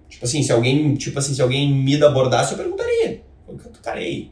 Tipo 0.10 0.26
assim, 0.26 0.42
se 0.42 0.52
alguém, 0.52 0.96
tipo 0.96 1.18
assim, 1.20 1.34
se 1.34 1.42
alguém 1.42 1.72
me 1.72 2.02
abordasse, 2.04 2.54
eu 2.54 2.58
perguntaria. 2.58 3.22
Eu, 3.48 3.58
cara, 3.84 4.00
aí, 4.00 4.32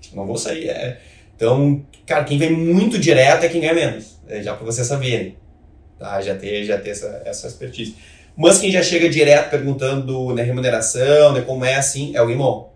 tipo, 0.00 0.16
não 0.16 0.26
vou 0.26 0.36
sair. 0.36 0.68
É... 0.68 1.00
Então, 1.34 1.84
cara, 2.06 2.24
quem 2.24 2.38
vem 2.38 2.50
muito 2.50 2.98
direto 2.98 3.44
é 3.44 3.48
quem 3.48 3.60
ganha 3.60 3.74
menos. 3.74 4.16
É 4.26 4.42
já 4.42 4.54
pra 4.54 4.64
vocês 4.64 4.86
saberem 4.86 5.36
tá? 5.98 6.20
Já 6.20 6.36
ter, 6.36 6.64
já 6.64 6.78
ter 6.78 6.90
essa, 6.90 7.22
essa 7.24 7.46
expertise. 7.46 7.96
Mas 8.36 8.58
quem 8.58 8.70
já 8.70 8.82
chega 8.82 9.08
direto 9.08 9.50
perguntando 9.50 10.34
né, 10.34 10.42
remuneração, 10.42 11.32
né, 11.32 11.40
como 11.40 11.64
é 11.64 11.74
assim, 11.76 12.14
é 12.14 12.18
alguém 12.18 12.36
bom. 12.36 12.74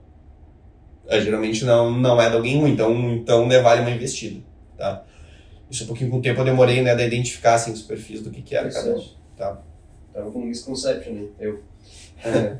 É, 1.06 1.20
geralmente 1.20 1.64
não, 1.64 1.90
não 1.90 2.20
é 2.20 2.30
de 2.30 2.37
alguém 2.37 2.59
ruim, 2.59 2.72
então, 2.72 3.12
então 3.12 3.46
né, 3.46 3.61
vale 3.61 3.83
uma 3.83 3.90
investida, 3.90 4.40
tá? 4.76 5.04
Isso 5.68 5.85
um 5.85 5.87
pouquinho 5.87 6.11
com 6.11 6.18
o 6.18 6.22
tempo 6.22 6.40
eu 6.40 6.44
demorei, 6.44 6.83
né, 6.83 6.94
de 6.94 7.04
identificar, 7.04 7.54
assim, 7.54 7.72
os 7.72 7.83
perfis 7.83 8.22
do 8.22 8.30
que 8.30 8.42
que 8.42 8.54
era 8.54 8.70
cada 8.70 8.96
um, 8.96 9.04
tá? 9.37 9.61
Tava 10.14 10.30
com 10.30 10.40
misconception, 10.40 11.12
né? 11.12 11.26
Eu. 11.38 11.62
É. 12.24 12.56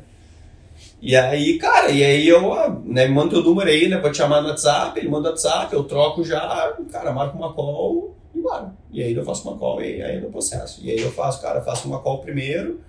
E 1.03 1.17
aí, 1.17 1.59
cara, 1.59 1.91
e 1.91 2.05
aí 2.05 2.29
eu, 2.29 2.43
né, 2.85 3.07
me 3.07 3.15
manda 3.15 3.31
teu 3.31 3.43
número 3.43 3.71
aí, 3.71 3.89
né, 3.89 3.99
vou 3.99 4.11
te 4.11 4.19
chamar 4.19 4.43
no 4.43 4.49
WhatsApp, 4.49 4.99
ele 4.99 5.09
manda 5.09 5.31
WhatsApp, 5.31 5.73
eu 5.73 5.85
troco 5.85 6.23
já, 6.23 6.75
cara, 6.93 7.11
marco 7.11 7.39
uma 7.39 7.55
call, 7.55 8.15
embora. 8.35 8.75
E 8.93 9.03
aí 9.03 9.15
eu 9.15 9.25
faço 9.25 9.49
uma 9.49 9.59
call 9.59 9.83
e 9.83 10.03
aí 10.03 10.23
eu 10.23 10.31
processo. 10.31 10.85
E 10.85 10.91
aí 10.91 11.01
eu 11.01 11.11
faço, 11.11 11.41
cara, 11.41 11.63
faço 11.63 11.89
uma 11.89 12.01
call 12.01 12.19
primeiro. 12.19 12.81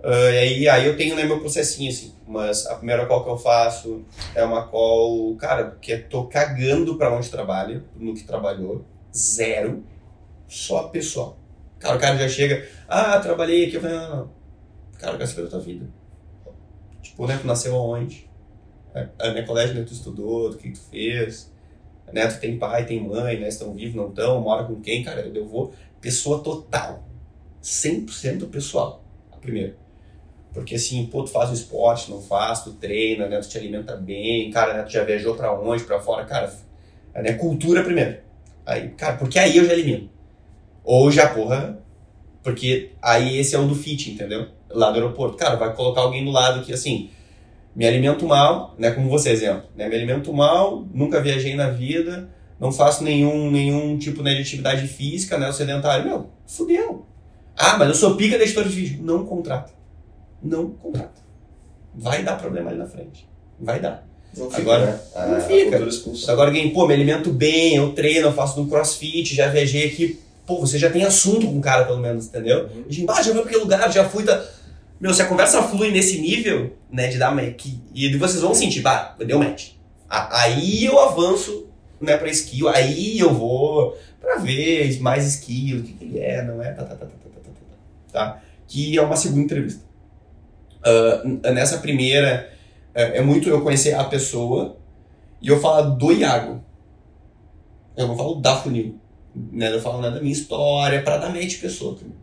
Uh, 0.00 0.32
e 0.32 0.38
aí, 0.38 0.68
aí 0.68 0.86
eu 0.86 0.96
tenho 0.96 1.14
né, 1.14 1.24
meu 1.24 1.40
processinho, 1.40 1.90
assim. 1.90 2.12
Mas 2.26 2.66
a 2.66 2.74
primeira 2.74 3.06
call 3.06 3.24
que 3.24 3.30
eu 3.30 3.38
faço 3.38 4.02
é 4.34 4.44
uma 4.44 4.66
call, 4.66 5.34
cara, 5.36 5.76
que 5.80 5.92
é 5.92 5.98
tô 5.98 6.24
cagando 6.24 6.96
pra 6.96 7.14
onde 7.14 7.28
trabalha, 7.30 7.82
no 7.96 8.14
que 8.14 8.24
trabalhou. 8.24 8.84
Zero. 9.14 9.82
Só 10.48 10.84
pessoal. 10.84 11.36
Cara, 11.78 11.96
o 11.96 12.00
cara 12.00 12.16
já 12.18 12.28
chega, 12.28 12.66
ah, 12.88 13.18
trabalhei 13.18 13.66
aqui. 13.66 13.76
Eu 13.76 13.80
falei, 13.80 13.96
não, 13.96 14.16
não. 14.16 14.39
Cara, 15.00 15.14
eu 15.14 15.18
quero 15.18 15.30
saber 15.30 15.42
da 15.42 15.50
tua 15.50 15.60
vida. 15.60 15.86
Tipo, 17.02 17.26
né, 17.26 17.38
tu 17.40 17.46
nasceu 17.46 17.74
aonde? 17.74 18.28
A, 18.94 19.28
a 19.28 19.30
minha 19.32 19.46
colégio, 19.46 19.74
né, 19.74 19.82
tu 19.82 19.92
estudou, 19.92 20.50
do 20.50 20.58
que 20.58 20.70
tu 20.70 20.80
fez 20.80 21.50
né? 22.12 22.26
Tu 22.26 22.40
tem 22.40 22.58
pai, 22.58 22.84
tem 22.84 23.00
mãe, 23.00 23.38
né? 23.38 23.48
Estão 23.48 23.72
vivos, 23.72 23.94
não 23.94 24.08
estão, 24.08 24.40
mora 24.40 24.64
com 24.64 24.80
quem, 24.80 25.02
cara? 25.02 25.20
Eu 25.34 25.46
vou. 25.46 25.72
Pessoa 26.00 26.42
total. 26.42 27.04
100% 27.62 28.48
pessoal. 28.48 29.04
Primeiro. 29.40 29.74
Porque 30.52 30.74
assim, 30.74 31.06
pô, 31.06 31.22
tu 31.22 31.30
faz 31.30 31.50
o 31.50 31.54
esporte, 31.54 32.10
não 32.10 32.20
faz, 32.20 32.64
tu 32.64 32.72
treina, 32.72 33.28
né? 33.28 33.38
Tu 33.40 33.48
te 33.48 33.58
alimenta 33.58 33.96
bem, 33.96 34.50
cara, 34.50 34.74
né? 34.74 34.82
Tu 34.82 34.92
já 34.92 35.04
viajou 35.04 35.36
pra 35.36 35.58
onde, 35.58 35.84
pra 35.84 36.00
fora, 36.00 36.24
cara. 36.24 36.52
Né? 37.14 37.34
Cultura 37.34 37.82
primeiro. 37.82 38.18
Aí, 38.66 38.90
cara, 38.90 39.16
porque 39.16 39.38
aí 39.38 39.56
eu 39.56 39.64
já 39.64 39.72
elimino. 39.72 40.10
Ou 40.84 41.10
já, 41.10 41.28
porra, 41.28 41.78
porque 42.42 42.92
aí 43.00 43.38
esse 43.38 43.54
é 43.54 43.58
o 43.58 43.66
do 43.66 43.74
fit, 43.74 44.10
entendeu? 44.10 44.48
Lá 44.70 44.90
do 44.90 44.96
aeroporto. 44.96 45.36
Cara, 45.36 45.56
vai 45.56 45.74
colocar 45.74 46.02
alguém 46.02 46.24
do 46.24 46.30
lado 46.30 46.64
que, 46.64 46.72
assim, 46.72 47.10
me 47.74 47.86
alimento 47.86 48.26
mal, 48.26 48.74
né, 48.78 48.90
como 48.90 49.08
você 49.08 49.30
exemplo, 49.30 49.64
né, 49.76 49.88
me 49.88 49.94
alimento 49.94 50.32
mal, 50.32 50.84
nunca 50.92 51.20
viajei 51.20 51.54
na 51.54 51.70
vida, 51.70 52.28
não 52.58 52.72
faço 52.72 53.02
nenhum, 53.02 53.50
nenhum 53.50 53.96
tipo 53.98 54.22
né, 54.22 54.34
de 54.34 54.42
atividade 54.42 54.86
física, 54.86 55.38
né, 55.38 55.48
o 55.48 55.52
sedentário, 55.52 56.04
meu, 56.04 56.30
fudeu. 56.46 57.06
Ah, 57.56 57.76
mas 57.78 57.88
eu 57.88 57.94
sou 57.94 58.16
pica 58.16 58.36
de 58.36 58.44
editor 58.44 58.64
de 58.64 58.70
vídeo. 58.70 59.02
Não 59.02 59.24
contrata. 59.24 59.72
Não 60.42 60.70
contrata. 60.70 61.20
Vai 61.94 62.22
dar 62.22 62.38
problema 62.38 62.70
ali 62.70 62.78
na 62.78 62.86
frente. 62.86 63.28
Vai 63.58 63.80
dar. 63.80 64.06
Não 64.36 64.48
fica, 64.48 64.62
Agora, 64.62 64.86
né? 64.86 65.00
Não 65.26 65.36
a 65.36 65.40
fica. 65.40 66.32
Agora 66.32 66.48
alguém, 66.48 66.70
pô, 66.70 66.86
me 66.86 66.94
alimento 66.94 67.30
bem, 67.30 67.76
eu 67.76 67.92
treino, 67.92 68.28
eu 68.28 68.32
faço 68.32 68.56
do 68.56 68.68
crossfit, 68.68 69.34
já 69.34 69.48
viajei 69.48 69.86
aqui. 69.86 70.20
Pô, 70.46 70.58
você 70.60 70.78
já 70.78 70.88
tem 70.88 71.04
assunto 71.04 71.46
com 71.46 71.58
o 71.58 71.60
cara, 71.60 71.84
pelo 71.84 71.98
menos, 71.98 72.26
entendeu? 72.26 72.64
Uhum. 72.64 72.84
A 72.88 72.92
gente, 72.92 73.10
ah, 73.10 73.22
já 73.22 73.24
foi 73.24 73.34
pra 73.34 73.42
aquele 73.42 73.62
lugar, 73.62 73.92
já 73.92 74.08
fui, 74.08 74.24
tá... 74.24 74.42
Meu, 75.00 75.14
se 75.14 75.22
a 75.22 75.26
conversa 75.26 75.62
flui 75.62 75.90
nesse 75.90 76.20
nível, 76.20 76.76
né, 76.90 77.08
de 77.08 77.16
dar 77.18 77.34
match, 77.34 77.66
e 77.94 78.16
vocês 78.18 78.42
vão 78.42 78.54
sentir, 78.54 78.80
bah, 78.80 79.16
deu 79.18 79.38
match. 79.38 79.70
Aí 80.08 80.84
eu 80.84 80.98
avanço, 80.98 81.68
né, 82.00 82.16
pra 82.16 82.28
skill, 82.28 82.68
aí 82.68 83.18
eu 83.18 83.32
vou 83.32 83.96
pra 84.20 84.36
ver 84.36 85.00
mais 85.00 85.24
skill, 85.26 85.80
o 85.80 85.82
que 85.82 85.92
que 85.94 86.04
ele 86.04 86.18
é, 86.18 86.42
não 86.44 86.62
é, 86.62 86.72
tá, 86.72 86.84
tá, 86.84 86.94
tá, 86.96 87.06
tá, 87.06 87.06
tá, 87.06 87.30
tá, 87.30 87.40
tá, 87.40 87.50
tá, 88.12 88.34
tá. 88.34 88.42
Que 88.68 88.98
é 88.98 89.02
uma 89.02 89.16
segunda 89.16 89.42
entrevista. 89.42 89.82
N- 91.24 91.40
nessa 91.52 91.78
primeira, 91.78 92.52
é, 92.94 93.18
é 93.18 93.22
muito 93.22 93.48
eu 93.48 93.62
conhecer 93.62 93.94
a 93.94 94.04
pessoa 94.04 94.76
e 95.40 95.48
eu 95.48 95.60
falar 95.60 95.82
do 95.82 96.12
Iago. 96.12 96.62
Eu 97.96 98.06
não 98.08 98.16
falo 98.16 98.34
da 98.36 98.56
funil, 98.56 98.98
né, 99.34 99.72
eu 99.74 99.80
falo 99.80 100.00
né, 100.02 100.10
da 100.10 100.20
minha 100.20 100.32
história, 100.32 101.02
pra 101.02 101.16
dar 101.18 101.28
match 101.30 101.58
pessoa 101.60 101.96
também, 101.96 102.16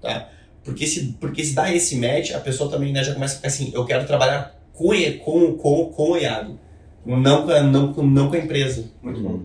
tá? 0.00 0.28
Porque 0.64 0.86
se, 0.86 1.16
porque 1.20 1.44
se 1.44 1.54
dá 1.54 1.72
esse 1.74 1.96
match, 1.96 2.32
a 2.32 2.38
pessoa 2.40 2.70
também 2.70 2.92
né, 2.92 3.02
já 3.02 3.12
começa 3.14 3.34
a 3.34 3.36
ficar 3.36 3.48
assim, 3.48 3.70
eu 3.74 3.84
quero 3.84 4.06
trabalhar 4.06 4.56
com, 4.72 4.90
com, 5.24 5.54
com, 5.54 5.84
com 5.86 6.10
o 6.12 6.16
Iago, 6.16 6.58
não, 7.04 7.44
com 7.44 7.50
a- 7.50 7.62
não, 7.62 7.92
não 7.92 8.28
com 8.28 8.36
a 8.36 8.38
empresa. 8.38 8.84
Muito 9.02 9.20
bom. 9.20 9.40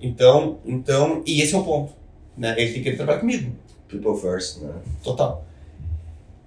Então, 0.00 0.58
então, 0.64 1.22
e 1.26 1.42
esse 1.42 1.54
é 1.54 1.58
o 1.58 1.62
ponto. 1.64 1.92
Né? 2.36 2.54
Ele 2.56 2.72
tem 2.72 2.82
que 2.82 2.92
trabalhar 2.96 3.18
comigo, 3.20 3.52
People 3.88 4.16
first, 4.18 4.58
né? 4.62 4.72
total. 5.04 5.44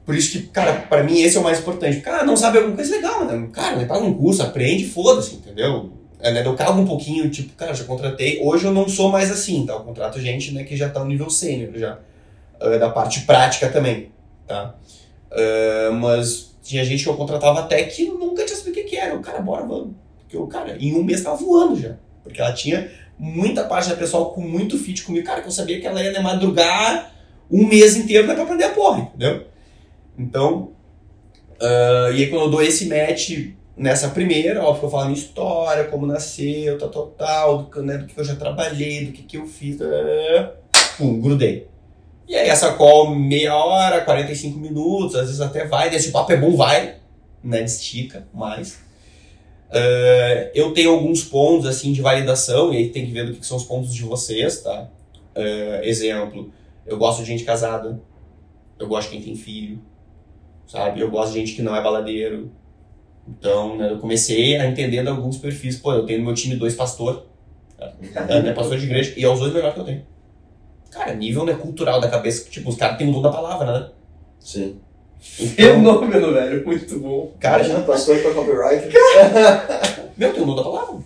Por 0.05 0.15
isso 0.15 0.31
que, 0.31 0.47
cara, 0.47 0.73
pra 0.73 1.03
mim 1.03 1.19
esse 1.21 1.38
é 1.38 1.39
o 1.39 1.43
mais 1.43 1.59
importante. 1.59 1.99
Cara, 2.01 2.23
não 2.23 2.35
sabe 2.38 2.57
alguma 2.57 2.75
coisa 2.75 2.95
legal, 2.95 3.25
né? 3.25 3.47
Cara, 3.51 3.75
né, 3.77 3.85
paga 3.85 4.03
um 4.03 4.13
curso, 4.13 4.41
aprende, 4.43 4.85
foda-se, 4.85 5.35
entendeu? 5.35 5.91
É, 6.19 6.31
né, 6.31 6.45
eu 6.45 6.55
cago 6.55 6.79
um 6.79 6.85
pouquinho, 6.85 7.29
tipo, 7.29 7.53
cara, 7.53 7.73
já 7.73 7.83
contratei. 7.83 8.39
Hoje 8.41 8.65
eu 8.65 8.71
não 8.73 8.88
sou 8.88 9.09
mais 9.11 9.31
assim, 9.31 9.65
tá? 9.65 9.73
Eu 9.73 9.79
contrato 9.81 10.19
gente 10.19 10.51
né, 10.51 10.63
que 10.63 10.75
já 10.75 10.89
tá 10.89 10.99
no 10.99 11.07
nível 11.07 11.29
sênior 11.29 11.71
já. 11.75 11.99
Ah, 12.59 12.77
da 12.77 12.89
parte 12.89 13.21
prática 13.21 13.67
também, 13.69 14.09
tá? 14.47 14.75
Ah, 15.31 15.91
mas 15.91 16.55
tinha 16.63 16.84
gente 16.84 17.03
que 17.03 17.10
eu 17.10 17.15
contratava 17.15 17.60
até 17.60 17.84
que 17.84 18.05
nunca 18.05 18.45
tinha 18.45 18.58
sabido 18.58 18.71
o 18.71 18.75
que 18.75 18.84
que 18.84 18.97
era. 18.97 19.15
O 19.15 19.21
cara, 19.21 19.41
bora, 19.41 19.65
vamos. 19.65 19.93
Porque 20.19 20.38
o 20.38 20.47
cara, 20.47 20.77
em 20.79 20.95
um 20.95 21.03
mês 21.03 21.21
tava 21.21 21.36
voando 21.36 21.79
já. 21.79 21.95
Porque 22.23 22.41
ela 22.41 22.53
tinha 22.53 22.89
muita 23.17 23.63
parte 23.65 23.89
da 23.89 23.95
pessoal 23.95 24.31
com 24.34 24.41
muito 24.41 24.77
fit 24.77 25.03
comigo. 25.03 25.25
Cara, 25.25 25.41
que 25.41 25.47
eu 25.47 25.51
sabia 25.51 25.79
que 25.79 25.86
ela 25.86 26.01
ia 26.01 26.21
madrugar 26.21 27.13
um 27.51 27.67
mês 27.67 27.95
inteiro 27.95 28.27
né, 28.27 28.34
pra 28.34 28.43
aprender 28.43 28.63
a 28.63 28.73
porra, 28.73 29.01
entendeu? 29.01 29.45
Então, 30.17 30.71
ah, 31.62 32.10
e 32.12 32.23
aí 32.23 32.29
quando 32.29 32.45
eu 32.45 32.51
dou 32.51 32.62
esse 32.62 32.88
match 32.88 33.51
nessa 33.77 34.10
primeira, 34.10 34.62
eu 34.62 34.75
falo 34.75 35.05
minha 35.05 35.17
história, 35.17 35.84
como 35.86 36.08
nasceu, 36.08 36.77
tal, 36.77 36.89
tal, 36.89 37.08
tal, 37.08 37.63
do, 37.63 37.84
né, 37.84 37.97
do 37.97 38.05
que 38.05 38.17
eu 38.17 38.23
já 38.23 38.36
trabalhei, 38.36 39.05
do 39.05 39.12
que, 39.12 39.23
que 39.23 39.38
eu 39.38 39.45
fiz, 39.45 39.77
ah, 39.81 40.53
pum, 40.97 41.19
grudei. 41.19 41.67
E 42.27 42.35
aí 42.35 42.49
essa 42.49 42.73
call 42.73 43.13
meia 43.13 43.55
hora, 43.55 44.01
45 44.01 44.57
minutos, 44.57 45.15
às 45.15 45.27
vezes 45.27 45.41
até 45.41 45.65
vai, 45.65 45.89
desse 45.89 46.11
papo 46.11 46.31
é 46.31 46.38
bom, 46.38 46.55
vai, 46.55 46.95
né, 47.43 47.63
estica 47.63 48.27
mais. 48.33 48.79
Ah, 49.71 50.49
eu 50.53 50.73
tenho 50.73 50.91
alguns 50.91 51.23
pontos, 51.23 51.67
assim, 51.67 51.91
de 51.91 52.01
validação, 52.01 52.73
e 52.73 52.77
aí 52.77 52.89
tem 52.89 53.05
que 53.05 53.11
ver 53.11 53.25
do 53.25 53.33
que, 53.33 53.45
são 53.45 53.57
os 53.57 53.63
pontos 53.63 53.93
de 53.93 54.03
vocês, 54.03 54.61
tá? 54.61 54.89
Ah, 55.35 55.81
exemplo, 55.83 56.51
eu 56.85 56.97
gosto 56.97 57.21
de 57.21 57.27
gente 57.27 57.43
casada, 57.43 58.01
eu 58.79 58.88
gosto 58.88 59.09
de 59.09 59.17
quem 59.17 59.25
tem 59.25 59.35
filho, 59.35 59.79
sabe? 60.67 61.01
Eu 61.01 61.09
gosto 61.11 61.33
de 61.33 61.39
gente 61.39 61.53
que 61.55 61.61
não 61.61 61.75
é 61.75 61.81
baladeiro. 61.81 62.51
Então, 63.27 63.75
né, 63.77 63.91
eu 63.91 63.99
comecei 63.99 64.55
a 64.57 64.67
entender 64.67 65.07
alguns 65.07 65.38
perfis. 65.38 65.77
Pô, 65.77 65.91
eu 65.93 66.05
tenho 66.05 66.19
no 66.19 66.25
meu 66.25 66.33
time 66.35 66.55
dois 66.55 66.75
pastor, 66.75 67.25
né, 68.43 68.53
pastor 68.53 68.77
de 68.77 68.85
igreja, 68.85 69.13
e 69.17 69.23
é 69.23 69.29
os 69.29 69.39
dois 69.39 69.53
melhores 69.53 69.73
que 69.73 69.79
eu 69.81 69.85
tenho. 69.85 70.14
Cara, 70.91 71.13
nível 71.13 71.45
né, 71.45 71.54
cultural 71.54 72.00
da 72.00 72.10
cabeça, 72.10 72.43
que, 72.43 72.52
tipo, 72.52 72.69
os 72.69 72.76
caras 72.76 72.98
têm 72.98 73.10
o 73.10 73.13
dom 73.13 73.21
da 73.21 73.32
palavra, 73.32 73.80
né? 73.80 73.89
Sim. 74.39 74.80
Então, 75.39 75.56
Fenômeno, 75.56 76.34
velho. 76.34 76.65
Muito 76.65 77.00
bom. 77.00 77.34
cara, 77.39 77.63
Imagina 77.63 77.86
pastor 77.86 78.19
pra 78.19 78.34
copyright. 78.34 78.88
meu, 80.15 80.34
tem 80.34 80.43
o 80.43 80.45
dom 80.45 80.56
da 80.56 80.63
palavra. 80.63 81.00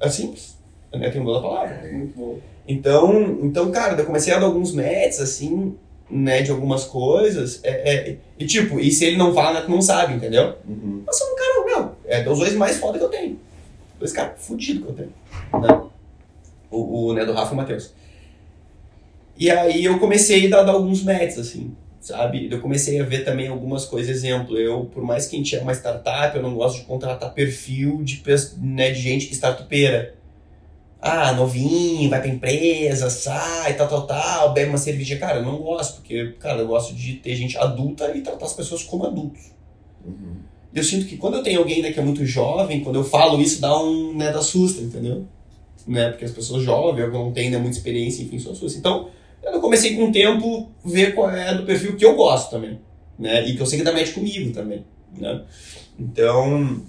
É 0.00 0.08
simples. 0.08 0.56
Né, 0.92 1.10
tem 1.10 1.20
o 1.20 1.24
dom 1.24 1.34
da 1.34 1.40
palavra. 1.40 1.80
Muito 1.92 2.16
bom. 2.16 2.38
Então, 2.68 3.38
então, 3.42 3.70
cara, 3.70 3.98
eu 3.98 4.04
comecei 4.04 4.32
a 4.34 4.38
dar 4.38 4.46
alguns 4.46 4.72
matches, 4.72 5.20
assim, 5.20 5.76
né, 6.10 6.42
de 6.42 6.50
algumas 6.50 6.84
coisas. 6.84 7.60
É, 7.62 7.94
é, 7.94 8.16
e 8.38 8.46
tipo, 8.46 8.80
e 8.80 8.90
se 8.90 9.04
ele 9.04 9.16
não 9.16 9.32
fala, 9.32 9.60
né, 9.60 9.64
tu 9.64 9.70
não 9.70 9.80
sabe, 9.80 10.14
entendeu? 10.14 10.56
Uhum. 10.68 11.02
Mas 11.06 11.16
são 11.16 11.32
um 11.32 11.36
cara, 11.36 11.64
meu, 11.64 11.92
é 12.06 12.22
dos 12.22 12.38
dois 12.38 12.54
mais 12.54 12.76
foda 12.78 12.98
que 12.98 13.04
eu 13.04 13.08
tenho. 13.08 13.38
Dois 13.98 14.12
caras 14.12 14.32
fudidos 14.38 14.82
que 14.82 14.88
eu 14.88 14.94
tenho. 14.94 15.12
Né? 15.62 15.80
O, 16.70 17.06
o 17.06 17.12
né, 17.14 17.24
do 17.24 17.32
Rafa 17.32 17.52
e 17.52 17.54
o 17.54 17.56
Matheus. 17.56 17.92
E 19.38 19.50
aí 19.50 19.84
eu 19.84 19.98
comecei 19.98 20.52
a 20.52 20.62
dar 20.62 20.72
alguns 20.72 21.02
matches, 21.02 21.38
assim, 21.38 21.74
sabe? 22.00 22.48
Eu 22.50 22.60
comecei 22.60 23.00
a 23.00 23.04
ver 23.04 23.24
também 23.24 23.48
algumas 23.48 23.84
coisas, 23.84 24.16
exemplo, 24.16 24.56
eu, 24.56 24.86
por 24.86 25.02
mais 25.02 25.26
que 25.26 25.36
a 25.36 25.38
gente 25.38 25.54
é 25.54 25.60
uma 25.60 25.72
startup, 25.72 26.34
eu 26.36 26.42
não 26.42 26.54
gosto 26.54 26.80
de 26.80 26.84
contratar 26.84 27.34
perfil 27.34 28.02
de, 28.02 28.22
né, 28.58 28.90
de 28.90 29.00
gente 29.00 29.32
startupeira. 29.32 30.14
Ah, 31.00 31.32
novinho, 31.32 32.08
vai 32.08 32.20
pra 32.20 32.28
empresa, 32.28 33.10
sai, 33.10 33.76
tal, 33.76 33.86
tal, 33.86 34.06
tal, 34.06 34.52
bebe 34.54 34.70
uma 34.70 34.78
cerveja. 34.78 35.16
Cara, 35.18 35.38
eu 35.38 35.44
não 35.44 35.58
gosto, 35.58 35.96
porque, 35.96 36.32
cara, 36.40 36.62
eu 36.62 36.66
gosto 36.66 36.94
de 36.94 37.14
ter 37.14 37.36
gente 37.36 37.56
adulta 37.58 38.16
e 38.16 38.22
tratar 38.22 38.46
as 38.46 38.54
pessoas 38.54 38.82
como 38.82 39.04
adultos. 39.04 39.52
Uhum. 40.04 40.36
Eu 40.74 40.82
sinto 40.82 41.06
que 41.06 41.16
quando 41.16 41.36
eu 41.36 41.42
tenho 41.42 41.58
alguém 41.58 41.82
né, 41.82 41.92
que 41.92 42.00
é 42.00 42.02
muito 42.02 42.24
jovem, 42.24 42.80
quando 42.80 42.96
eu 42.96 43.04
falo 43.04 43.40
isso, 43.40 43.60
dá 43.60 43.78
um, 43.80 44.14
né, 44.16 44.32
dá 44.32 44.42
susto, 44.42 44.82
entendeu? 44.82 45.24
Né, 45.86 46.10
porque 46.10 46.24
as 46.24 46.32
pessoas 46.32 46.64
jovens, 46.64 47.12
não 47.12 47.30
tenho 47.30 47.50
né, 47.50 47.58
muita 47.58 47.76
experiência, 47.76 48.22
enfim, 48.22 48.38
são 48.38 48.54
susto. 48.54 48.78
Então, 48.78 49.08
eu 49.52 49.60
comecei 49.60 49.96
com 49.96 50.08
o 50.08 50.12
tempo 50.12 50.70
ver 50.84 51.14
qual 51.14 51.30
é 51.30 51.54
do 51.54 51.64
perfil 51.64 51.96
que 51.96 52.04
eu 52.04 52.16
gosto 52.16 52.50
também, 52.50 52.80
né? 53.18 53.46
E 53.46 53.54
que 53.54 53.62
eu 53.62 53.66
sei 53.66 53.78
que 53.78 53.84
dá 53.84 53.92
match 53.92 54.12
comigo 54.12 54.52
também, 54.52 54.84
né? 55.16 55.42
Então, 55.98 56.82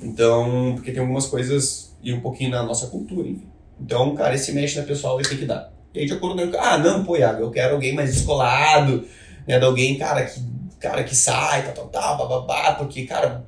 então, 0.00 0.72
porque 0.74 0.92
tem 0.92 1.00
algumas 1.00 1.26
coisas 1.26 1.94
e 2.02 2.12
um 2.12 2.20
pouquinho 2.20 2.50
na 2.50 2.62
nossa 2.62 2.88
cultura, 2.88 3.28
enfim. 3.28 3.48
Então, 3.80 4.14
cara, 4.14 4.34
esse 4.34 4.52
match 4.52 4.76
né, 4.76 4.82
pessoal 4.82 5.16
tem 5.18 5.38
que 5.38 5.44
dar. 5.44 5.72
E 5.94 6.00
aí, 6.00 6.06
de 6.06 6.12
acordo 6.12 6.50
com 6.50 6.58
ah, 6.58 6.78
não, 6.78 7.04
pô, 7.04 7.16
Iago, 7.16 7.42
eu 7.42 7.50
quero 7.50 7.74
alguém 7.74 7.94
mais 7.94 8.14
descolado, 8.14 9.06
né? 9.46 9.58
De 9.58 9.64
alguém, 9.64 9.96
cara, 9.96 10.24
que, 10.24 10.40
cara, 10.78 11.04
que 11.04 11.14
sai, 11.14 11.62
tal, 11.62 11.72
tal, 11.72 11.88
tal, 11.88 12.18
bababá, 12.18 12.74
porque, 12.74 13.04
cara, 13.06 13.44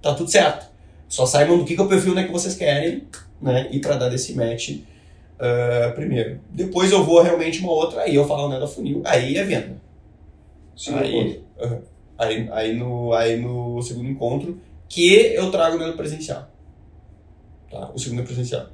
tá 0.00 0.14
tudo 0.14 0.30
certo. 0.30 0.66
Só 1.08 1.26
saibam 1.26 1.58
do 1.58 1.64
que, 1.64 1.74
que 1.74 1.80
é 1.80 1.84
o 1.84 1.88
perfil 1.88 2.14
né, 2.14 2.24
que 2.24 2.32
vocês 2.32 2.54
querem, 2.54 3.04
né? 3.40 3.68
E 3.70 3.78
pra 3.80 3.96
dar 3.96 4.08
desse 4.08 4.34
match 4.34 4.80
ah, 5.42 5.90
primeiro. 5.92 6.38
Depois 6.50 6.92
eu 6.92 7.02
vou 7.02 7.20
realmente 7.20 7.60
uma 7.60 7.72
outra, 7.72 8.02
aí 8.02 8.14
eu 8.14 8.24
falo 8.24 8.48
né, 8.48 8.60
da 8.60 8.66
funil, 8.66 9.02
aí 9.04 9.36
é 9.36 9.42
venda. 9.42 9.76
Segundo 10.76 11.02
Aí, 11.02 11.42
aí, 12.16 12.48
aí, 12.52 12.76
no, 12.76 13.12
aí 13.12 13.36
no 13.40 13.82
segundo 13.82 14.08
encontro, 14.08 14.60
que 14.88 15.34
eu 15.34 15.50
trago 15.50 15.76
no 15.78 15.96
presencial. 15.96 16.48
Tá? 17.68 17.90
O 17.92 17.98
segundo 17.98 18.22
é 18.22 18.24
presencial. 18.24 18.68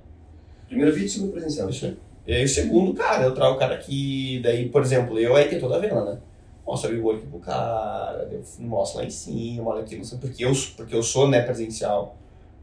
Primeiro 0.67 0.93
vídeo, 0.93 1.09
segundo 1.09 1.33
presencial. 1.33 1.71
Isso 1.71 1.87
aí. 1.87 1.97
E 2.27 2.35
aí 2.35 2.45
o 2.45 2.49
segundo, 2.49 2.93
cara, 2.93 3.25
eu 3.25 3.35
trago 3.35 3.55
o 3.55 3.59
cara 3.59 3.79
que, 3.79 4.39
daí, 4.43 4.69
por 4.69 4.83
exemplo, 4.83 5.19
eu 5.19 5.35
aí 5.35 5.49
tenho 5.49 5.63
toda 5.63 5.77
a 5.77 5.79
venda, 5.79 6.05
né? 6.05 6.19
Mostra 6.67 6.93
o 6.93 7.03
work 7.03 7.27
pro 7.29 7.39
cara, 7.39 8.29
eu 8.31 8.43
mostro 8.59 8.99
lá 8.99 9.07
em 9.07 9.11
cima, 9.11 9.71
olha 9.71 9.81
aqui, 9.81 9.97
não 9.97 10.05
sei, 10.05 10.19
porque 10.19 10.45
eu, 10.45 10.53
porque 10.77 10.95
eu 10.95 11.03
sou, 11.03 11.27
né, 11.27 11.41
presencial. 11.41 12.15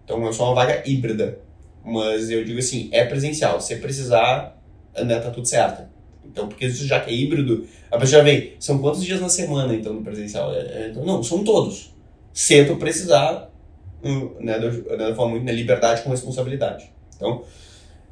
Então 0.04 0.24
eu 0.24 0.32
sou 0.32 0.46
uma 0.46 0.54
vaga 0.54 0.88
híbrida. 0.88 1.40
Mas 1.86 2.30
eu 2.32 2.44
digo 2.44 2.60
assim, 2.60 2.90
é 2.92 3.06
presencial. 3.06 3.62
Se 3.62 3.76
precisar, 3.76 4.60
né, 5.04 5.20
tá 5.20 5.30
tudo 5.30 5.48
certo. 5.48 5.84
Então, 6.26 6.48
porque 6.48 6.66
isso 6.66 6.86
já 6.86 7.00
que 7.00 7.12
é 7.12 7.14
híbrido, 7.14 7.68
a 7.92 7.98
pessoa 7.98 8.20
já 8.20 8.24
vem, 8.24 8.54
são 8.60 8.80
quantos 8.80 9.04
dias 9.04 9.22
na 9.22 9.30
semana, 9.30 9.74
então, 9.74 9.94
no 9.94 10.02
presencial? 10.02 10.54
É, 10.54 10.58
é, 10.58 10.88
então, 10.90 11.06
não, 11.06 11.22
são 11.22 11.44
todos. 11.44 11.94
Se 12.34 12.66
tu 12.66 12.76
precisar, 12.78 13.50
né, 14.40 14.60
eu, 14.62 14.98
eu 14.98 15.16
falo 15.16 15.30
muito 15.30 15.46
na 15.46 15.52
liberdade 15.52 16.02
com 16.02 16.10
responsabilidade. 16.10 16.92
Então, 17.16 17.44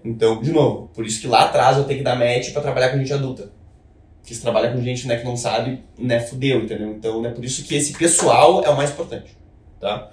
então, 0.06 0.42
de 0.42 0.52
novo, 0.52 0.90
por 0.94 1.06
isso 1.06 1.20
que 1.20 1.28
lá 1.28 1.46
atrás 1.46 1.78
eu 1.78 1.86
tenho 1.86 2.00
que 2.00 2.04
dar 2.04 2.16
match 2.16 2.52
pra 2.52 2.62
trabalhar 2.62 2.90
com 2.90 2.98
gente 2.98 3.14
adulta. 3.14 3.52
Porque 4.22 4.34
se 4.34 4.42
trabalha 4.42 4.72
com 4.72 4.82
gente 4.82 5.08
né, 5.08 5.18
que 5.18 5.26
não 5.26 5.36
sabe, 5.36 5.84
né, 5.98 6.20
fudeu, 6.20 6.62
entendeu? 6.62 6.92
Então, 6.92 7.22
né, 7.22 7.30
por 7.30 7.44
isso 7.44 7.64
que 7.64 7.76
esse 7.76 7.94
pessoal 7.94 8.64
é 8.64 8.70
o 8.70 8.78
mais 8.78 8.92
importante, 8.92 9.38
tá? 9.80 10.10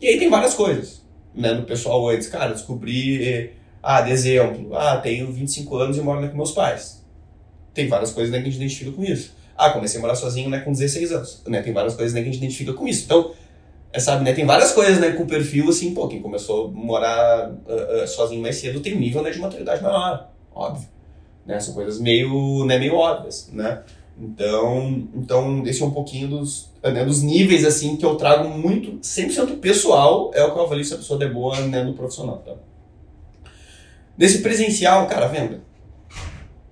E 0.00 0.08
aí 0.08 0.18
tem 0.18 0.28
várias 0.28 0.54
coisas, 0.54 1.01
né, 1.34 1.54
do 1.54 1.62
pessoal 1.62 2.08
antes. 2.08 2.28
Cara, 2.28 2.52
descobri, 2.52 3.52
ah, 3.82 4.00
de 4.00 4.10
exemplo, 4.10 4.74
ah, 4.76 4.96
tenho 4.98 5.30
25 5.32 5.76
anos 5.76 5.96
e 5.96 6.00
moro 6.00 6.20
né, 6.20 6.28
com 6.28 6.36
meus 6.36 6.52
pais. 6.52 7.02
Tem 7.74 7.88
várias 7.88 8.12
coisas 8.12 8.30
né, 8.30 8.38
que 8.38 8.48
a 8.48 8.50
gente 8.50 8.60
identifica 8.60 8.92
com 8.92 9.02
isso. 9.02 9.34
Ah, 9.56 9.70
comecei 9.70 9.98
a 9.98 10.02
morar 10.02 10.14
sozinho 10.14 10.48
né, 10.50 10.60
com 10.60 10.72
16 10.72 11.12
anos. 11.12 11.42
Né, 11.46 11.62
tem 11.62 11.72
várias 11.72 11.94
coisas 11.94 12.12
né, 12.14 12.22
que 12.22 12.28
a 12.28 12.32
gente 12.32 12.42
identifica 12.42 12.72
com 12.72 12.86
isso. 12.86 13.04
Então, 13.04 13.32
é, 13.92 14.00
sabe, 14.00 14.24
né, 14.24 14.32
tem 14.32 14.46
várias 14.46 14.72
coisas 14.72 14.98
né, 14.98 15.10
com 15.12 15.26
perfil, 15.26 15.68
assim, 15.68 15.92
pô, 15.92 16.08
quem 16.08 16.22
começou 16.22 16.68
a 16.68 16.70
morar 16.70 17.52
ah, 17.68 18.02
ah, 18.02 18.06
sozinho 18.06 18.40
mais 18.40 18.56
cedo 18.56 18.80
tem 18.80 18.96
um 18.96 19.00
nível 19.00 19.22
né, 19.22 19.30
de 19.30 19.38
maturidade 19.38 19.82
maior, 19.82 20.30
óbvio. 20.54 20.88
Né, 21.44 21.60
são 21.60 21.74
coisas 21.74 22.00
meio, 22.00 22.64
né, 22.64 22.78
meio 22.78 22.94
óbvias, 22.94 23.50
né? 23.52 23.82
Então, 24.22 25.08
então 25.16 25.66
esse 25.66 25.82
é 25.82 25.84
um 25.84 25.90
pouquinho 25.90 26.28
dos, 26.28 26.70
né, 26.80 27.04
dos 27.04 27.22
níveis 27.22 27.64
assim 27.64 27.96
que 27.96 28.04
eu 28.04 28.14
trago 28.14 28.48
muito, 28.48 29.00
100% 29.00 29.58
pessoal, 29.58 30.30
é 30.32 30.44
o 30.44 30.52
que 30.52 30.58
eu 30.58 30.62
avalio 30.62 30.84
se 30.84 30.94
a 30.94 30.98
pessoa 30.98 31.22
é 31.24 31.28
boa 31.28 31.60
né, 31.62 31.82
no 31.82 31.92
profissional, 31.92 32.38
tá? 32.38 32.54
Nesse 34.16 34.40
presencial, 34.40 35.08
cara, 35.08 35.26
venda. 35.26 35.60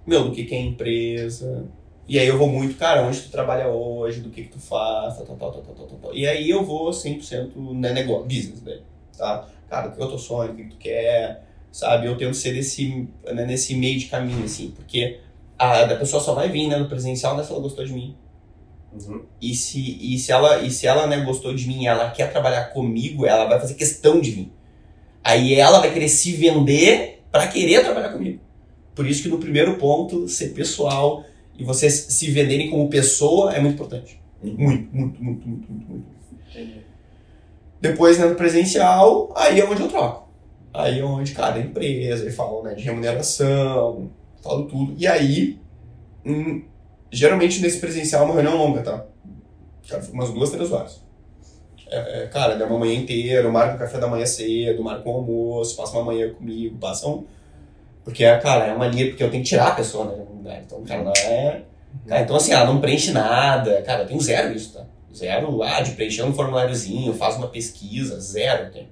Meu, 0.06 0.24
do 0.24 0.30
que, 0.30 0.44
que 0.44 0.54
é 0.54 0.60
empresa. 0.60 1.66
E 2.06 2.20
aí 2.20 2.28
eu 2.28 2.38
vou 2.38 2.48
muito, 2.48 2.76
cara, 2.76 3.02
onde 3.02 3.20
tu 3.20 3.30
trabalha 3.30 3.68
hoje, 3.68 4.20
do 4.20 4.30
que, 4.30 4.44
que 4.44 4.50
tu 4.50 4.60
faz, 4.60 5.16
tal, 5.16 5.26
tal, 5.26 5.36
tal, 5.36 5.62
tal, 5.62 5.74
tal, 5.74 5.98
tal. 5.98 6.14
E 6.14 6.28
aí 6.28 6.48
eu 6.48 6.64
vou 6.64 6.90
100% 6.90 7.50
né, 7.74 7.92
negócio, 7.92 8.26
business, 8.26 8.62
né? 8.62 8.78
Tá? 9.18 9.48
Cara, 9.68 9.88
o 9.88 9.92
que 9.92 10.00
eu 10.00 10.08
tô 10.08 10.18
sonhando, 10.18 10.52
o 10.52 10.56
que, 10.56 10.64
que 10.64 10.70
tu 10.70 10.76
quer, 10.76 11.44
sabe? 11.72 12.06
Eu 12.06 12.16
tento 12.16 12.34
ser 12.34 12.52
desse, 12.52 13.08
né, 13.24 13.44
nesse 13.44 13.74
meio 13.74 13.98
de 13.98 14.06
caminho, 14.06 14.44
assim, 14.44 14.72
porque 14.76 15.18
a, 15.60 15.84
a 15.84 15.96
pessoa 15.96 16.22
só 16.22 16.32
vai 16.32 16.48
vir 16.48 16.68
né, 16.68 16.78
no 16.78 16.88
presencial 16.88 17.36
né, 17.36 17.44
se 17.44 17.52
ela 17.52 17.60
gostou 17.60 17.84
de 17.84 17.92
mim. 17.92 18.16
Uhum. 18.92 19.22
E 19.40 19.54
se, 19.54 19.98
e 20.00 20.18
se 20.18 20.32
ela, 20.32 20.60
e 20.62 20.70
se 20.70 20.86
ela 20.86 21.06
né, 21.06 21.20
gostou 21.20 21.54
de 21.54 21.68
mim 21.68 21.82
e 21.82 21.86
ela 21.86 22.10
quer 22.10 22.32
trabalhar 22.32 22.72
comigo, 22.72 23.26
ela 23.26 23.44
vai 23.44 23.60
fazer 23.60 23.74
questão 23.74 24.20
de 24.20 24.30
vir. 24.30 24.52
Aí 25.22 25.54
ela 25.54 25.78
vai 25.80 25.92
querer 25.92 26.08
se 26.08 26.32
vender 26.32 27.22
para 27.30 27.46
querer 27.46 27.82
trabalhar 27.82 28.08
comigo. 28.08 28.40
Por 28.94 29.06
isso 29.06 29.22
que 29.22 29.28
no 29.28 29.38
primeiro 29.38 29.76
ponto, 29.76 30.26
ser 30.26 30.54
pessoal 30.54 31.24
e 31.58 31.62
vocês 31.62 31.92
se 32.08 32.30
venderem 32.30 32.70
como 32.70 32.88
pessoa 32.88 33.52
é 33.54 33.60
muito 33.60 33.74
importante. 33.74 34.18
Uhum. 34.42 34.54
Muito, 34.56 34.96
muito, 34.96 35.22
muito, 35.22 35.48
muito, 35.48 35.72
muito, 35.72 35.90
muito. 35.90 36.06
Entendi. 36.50 36.80
Depois, 37.82 38.18
né, 38.18 38.24
no 38.24 38.34
presencial, 38.34 39.30
aí 39.36 39.60
é 39.60 39.68
onde 39.68 39.82
eu 39.82 39.88
troco. 39.88 40.30
Aí 40.72 41.00
é 41.00 41.04
onde, 41.04 41.32
cara, 41.32 41.56
a 41.56 41.60
empresa, 41.60 42.24
eu 42.24 42.32
falo, 42.32 42.62
né, 42.62 42.74
de 42.74 42.82
remuneração, 42.82 44.10
falo 44.42 44.66
tudo. 44.66 44.94
E 44.96 45.06
aí, 45.06 45.58
hum, 46.24 46.62
geralmente 47.10 47.60
nesse 47.60 47.78
presencial 47.80 48.22
é 48.22 48.24
uma 48.26 48.34
reunião 48.34 48.56
longa, 48.56 48.82
tá? 48.82 49.04
Cara, 49.88 50.02
umas 50.12 50.30
duas, 50.32 50.50
três 50.50 50.70
horas. 50.72 51.02
É, 51.90 52.22
é, 52.22 52.26
cara, 52.28 52.54
dá 52.56 52.66
uma 52.66 52.78
manhã 52.78 52.94
inteira, 52.94 53.46
eu 53.48 53.52
marco 53.52 53.74
o 53.74 53.78
café 53.78 53.98
da 53.98 54.06
manhã 54.06 54.24
cedo, 54.24 54.82
marco 54.82 55.08
o 55.10 55.12
almoço, 55.12 55.76
passa 55.76 55.96
uma 55.96 56.04
manhã 56.04 56.32
comigo, 56.32 56.76
passa 56.78 57.08
um... 57.08 57.24
Porque, 58.04 58.24
cara, 58.38 58.66
é 58.66 58.72
uma 58.74 58.86
linha, 58.86 59.08
porque 59.08 59.22
eu 59.24 59.30
tenho 59.30 59.42
que 59.42 59.48
tirar 59.48 59.68
a 59.68 59.74
pessoa, 59.74 60.04
né, 60.06 60.24
unidade. 60.32 60.62
Então, 60.66 60.82
cara, 60.84 61.02
não 61.02 61.12
é... 61.12 61.62
Cara, 62.06 62.22
então, 62.22 62.36
assim, 62.36 62.52
ela 62.52 62.66
não 62.66 62.80
preenche 62.80 63.10
nada. 63.10 63.82
Cara, 63.82 64.02
eu 64.02 64.06
tenho 64.06 64.20
zero 64.20 64.54
isso, 64.54 64.72
tá? 64.74 64.86
Zero, 65.12 65.60
ah, 65.64 65.80
de 65.80 65.90
preencher 65.92 66.22
um 66.22 66.32
formuláriozinho, 66.32 67.12
faz 67.12 67.36
uma 67.36 67.48
pesquisa, 67.48 68.20
zero 68.20 68.70
tenho. 68.70 68.86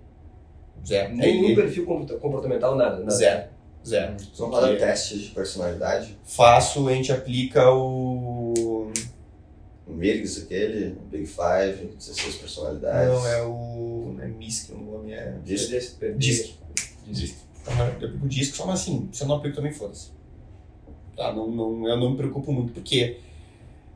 Zero. 0.85 1.15
Nenhum 1.15 1.53
É, 1.53 1.55
perfil 1.55 1.87
comport- 1.87 2.19
comportamental, 2.21 2.75
nada. 2.75 2.99
nada. 2.99 3.11
Zero. 3.13 3.45
Zero. 3.89 4.17
Só 4.33 4.49
roda 4.49 4.77
testes 4.77 5.21
de 5.23 5.31
personalidade. 5.31 6.17
Faço, 6.25 6.87
a 6.89 6.93
gente 6.93 7.11
aplica 7.13 7.71
o. 7.71 8.93
O 9.87 9.93
Mirgs, 9.93 10.43
aquele, 10.43 10.93
o 10.99 11.01
Big 11.11 11.27
Five, 11.27 11.87
16 11.97 12.37
personalidades. 12.37 13.09
Não, 13.09 13.27
é 13.27 13.43
o. 13.43 14.13
Não 14.17 14.23
é 14.23 14.29
MISC, 14.29 14.73
o 14.73 14.79
nome 14.79 15.13
é. 15.13 15.35
Disc. 15.43 15.71
Disc. 16.17 16.55
Disc. 17.07 17.37
Aham, 17.67 17.85
Eu 18.01 18.09
aplico 18.09 18.25
o 18.27 18.29
disco, 18.29 18.57
só 18.57 18.67
mas 18.67 18.81
assim, 18.81 19.09
se 19.13 19.23
eu 19.23 19.29
não 19.29 19.37
aplico 19.37 19.57
também 19.57 19.73
foda-se. 19.73 20.11
Tá? 21.17 21.33
Não, 21.33 21.51
não, 21.51 21.89
eu 21.89 21.97
não 21.97 22.11
me 22.11 22.17
preocupo 22.17 22.53
muito, 22.53 22.73
porque 22.73 23.19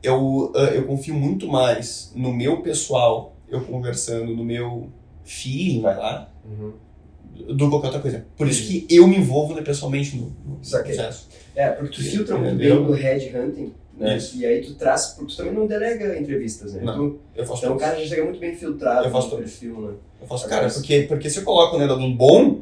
eu, 0.01 0.51
ah, 0.55 0.59
eu 0.73 0.85
confio 0.85 1.13
muito 1.15 1.47
mais 1.47 2.11
no 2.15 2.33
meu 2.33 2.61
pessoal, 2.61 3.35
eu 3.47 3.61
conversando, 3.61 4.35
no 4.35 4.43
meu 4.43 4.89
feeling, 5.23 5.81
vai 5.81 5.95
lá, 5.97 6.29
Uhum. 6.45 6.73
Do 7.33 7.65
que 7.65 7.69
qualquer 7.69 7.87
outra 7.87 8.01
coisa. 8.01 8.25
Por 8.37 8.47
isso 8.47 8.67
que 8.67 8.85
eu 8.89 9.07
me 9.07 9.17
envolvo 9.17 9.55
né, 9.55 9.61
pessoalmente 9.61 10.15
no, 10.15 10.33
no 10.45 10.55
processo. 10.57 11.27
É, 11.55 11.69
porque 11.69 11.95
tu 11.95 12.03
filtra 12.03 12.37
muito 12.37 12.55
bem 12.55 12.73
no 12.73 12.91
headhunting, 12.93 13.73
né? 13.97 14.17
Isso. 14.17 14.37
E 14.37 14.45
aí 14.45 14.61
tu 14.61 14.73
traz, 14.75 15.07
porque 15.07 15.33
tu 15.33 15.37
também 15.37 15.53
não 15.53 15.67
delega 15.67 16.17
entrevistas, 16.17 16.73
né? 16.73 16.81
Não. 16.83 17.09
Tu, 17.11 17.19
Eu 17.35 17.45
faço 17.45 17.59
então 17.59 17.71
o 17.71 17.77
tudo. 17.77 17.85
cara 17.85 17.99
já 17.99 18.07
chega 18.07 18.23
muito 18.23 18.39
bem 18.39 18.55
filtrado 18.55 19.05
Eu 19.05 19.11
faço 19.11 19.29
no 19.29 19.37
perfil, 19.37 19.81
né? 19.81 19.93
Eu 20.21 20.27
faço, 20.27 20.45
Agora, 20.45 20.61
cara, 20.61 20.73
porque, 20.73 21.01
porque 21.03 21.29
se 21.29 21.39
eu 21.39 21.43
coloco 21.43 21.77
né, 21.77 21.85
alguém 21.85 22.15
bom, 22.15 22.61